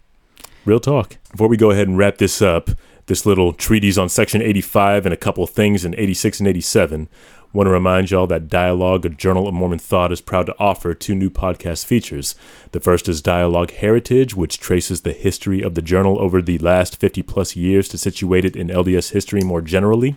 Real 0.66 0.80
talk. 0.80 1.18
Before 1.32 1.48
we 1.48 1.58
go 1.58 1.72
ahead 1.72 1.88
and 1.88 1.98
wrap 1.98 2.18
this 2.18 2.42
up, 2.42 2.70
this 3.08 3.26
little 3.26 3.52
treatise 3.54 3.98
on 3.98 4.10
Section 4.10 4.42
85 4.42 5.06
and 5.06 5.14
a 5.14 5.18
couple 5.18 5.44
of 5.44 5.50
things 5.50 5.84
in 5.84 5.94
86 5.98 6.40
and 6.40 6.48
87, 6.48 7.10
want 7.52 7.68
to 7.68 7.72
remind 7.72 8.10
y'all 8.10 8.28
that 8.28 8.48
Dialogue, 8.48 9.06
a 9.06 9.10
Journal 9.10 9.48
of 9.48 9.54
Mormon 9.54 9.78
Thought, 9.80 10.12
is 10.12 10.22
proud 10.22 10.48
to 10.48 10.56
offer 10.58 10.94
two 10.94 11.14
new 11.14 11.30
podcast 11.30 11.86
features. 11.86 12.34
The 12.72 12.80
first 12.80 13.08
is 13.08 13.22
Dialogue 13.22 13.72
Heritage, 13.72 14.36
which 14.36 14.60
traces 14.60 15.02
the 15.02 15.14
history 15.14 15.62
of 15.62 15.76
the 15.76 15.82
journal 15.82 16.20
over 16.20 16.42
the 16.42 16.58
last 16.58 17.00
50 17.00 17.22
plus 17.24 17.56
years 17.56 17.88
to 17.90 17.98
situate 17.98 18.46
it 18.46 18.56
in 18.56 18.70
LDS 18.70 19.12
history 19.12 19.42
more 19.42 19.62
generally. 19.62 20.16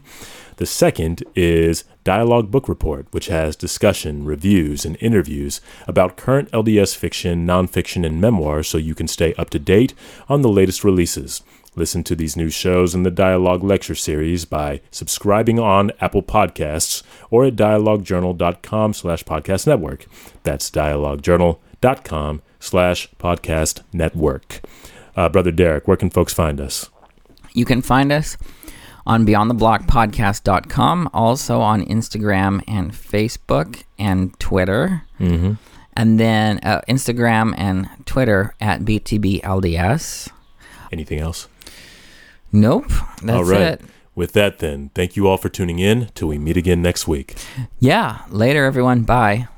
The 0.57 0.67
second 0.67 1.23
is 1.35 1.85
Dialogue 2.03 2.51
Book 2.51 2.67
Report, 2.67 3.07
which 3.11 3.27
has 3.27 3.57
discussion, 3.57 4.25
reviews, 4.25 4.87
and 4.87 4.97
interviews 5.01 5.61
about 5.87 6.17
current 6.17 6.51
LDS 6.51 6.97
fiction, 6.97 7.47
nonfiction, 7.47 8.07
and 8.07 8.23
memoir 8.23 8.63
so 8.63 8.79
you 8.79 8.95
can 8.95 9.07
stay 9.07 9.35
up 9.35 9.51
to 9.51 9.59
date 9.59 9.93
on 10.31 10.41
the 10.41 10.49
latest 10.49 10.83
releases. 10.83 11.43
Listen 11.75 12.03
to 12.05 12.17
these 12.17 12.39
new 12.39 12.49
shows 12.49 12.95
in 12.95 13.03
the 13.03 13.11
Dialogue 13.11 13.63
Lecture 13.63 13.95
Series 13.95 14.47
by 14.47 14.81
subscribing 14.91 15.59
on 15.59 15.93
Apple 16.01 16.23
Podcasts 16.23 17.03
or 17.31 17.45
at 17.45 17.57
dialoguejournal.com 17.57 18.95
slash 18.95 19.25
podcast 19.25 19.67
network. 19.67 20.07
That's 20.43 20.71
dialoguejournal.com 20.71 22.43
slash 22.61 23.11
podcast 23.19 23.83
network. 23.93 24.63
Uh, 25.15 25.29
Brother 25.29 25.53
Derek, 25.53 25.87
where 25.87 25.99
can 25.99 26.09
folks 26.09 26.33
find 26.33 26.63
us? 26.63 26.89
You 27.53 27.67
can 27.67 27.83
find 27.83 28.11
us 28.11 28.39
on 29.07 29.27
beyondtheblockpodcast.com, 29.27 31.11
also 31.15 31.61
on 31.61 31.85
Instagram 31.87 32.63
and 32.67 32.93
Facebook 32.93 33.85
and 33.99 34.39
Twitter. 34.39 35.03
Mm-hmm. 35.21 35.53
And 35.95 36.21
then 36.21 36.61
uh, 36.63 36.83
Instagram 36.89 37.55
and 37.57 37.89
Twitter 38.05 38.55
at 38.61 38.81
BTBLDS. 38.81 40.29
Anything 40.93 41.21
else? 41.21 41.49
Nope. 42.53 42.89
That's 43.23 43.39
All 43.39 43.45
right. 43.45 43.61
it. 43.61 43.81
With 44.15 44.33
that, 44.33 44.59
then, 44.61 44.91
thank 44.95 45.15
you 45.17 45.27
all 45.29 45.37
for 45.37 45.49
tuning 45.49 45.79
in. 45.79 46.09
Till 46.15 46.29
we 46.29 46.39
meet 46.39 46.57
again 46.57 46.81
next 46.81 47.07
week. 47.07 47.37
Yeah. 47.79 48.23
Later, 48.31 48.65
everyone. 48.65 49.03
Bye. 49.03 49.49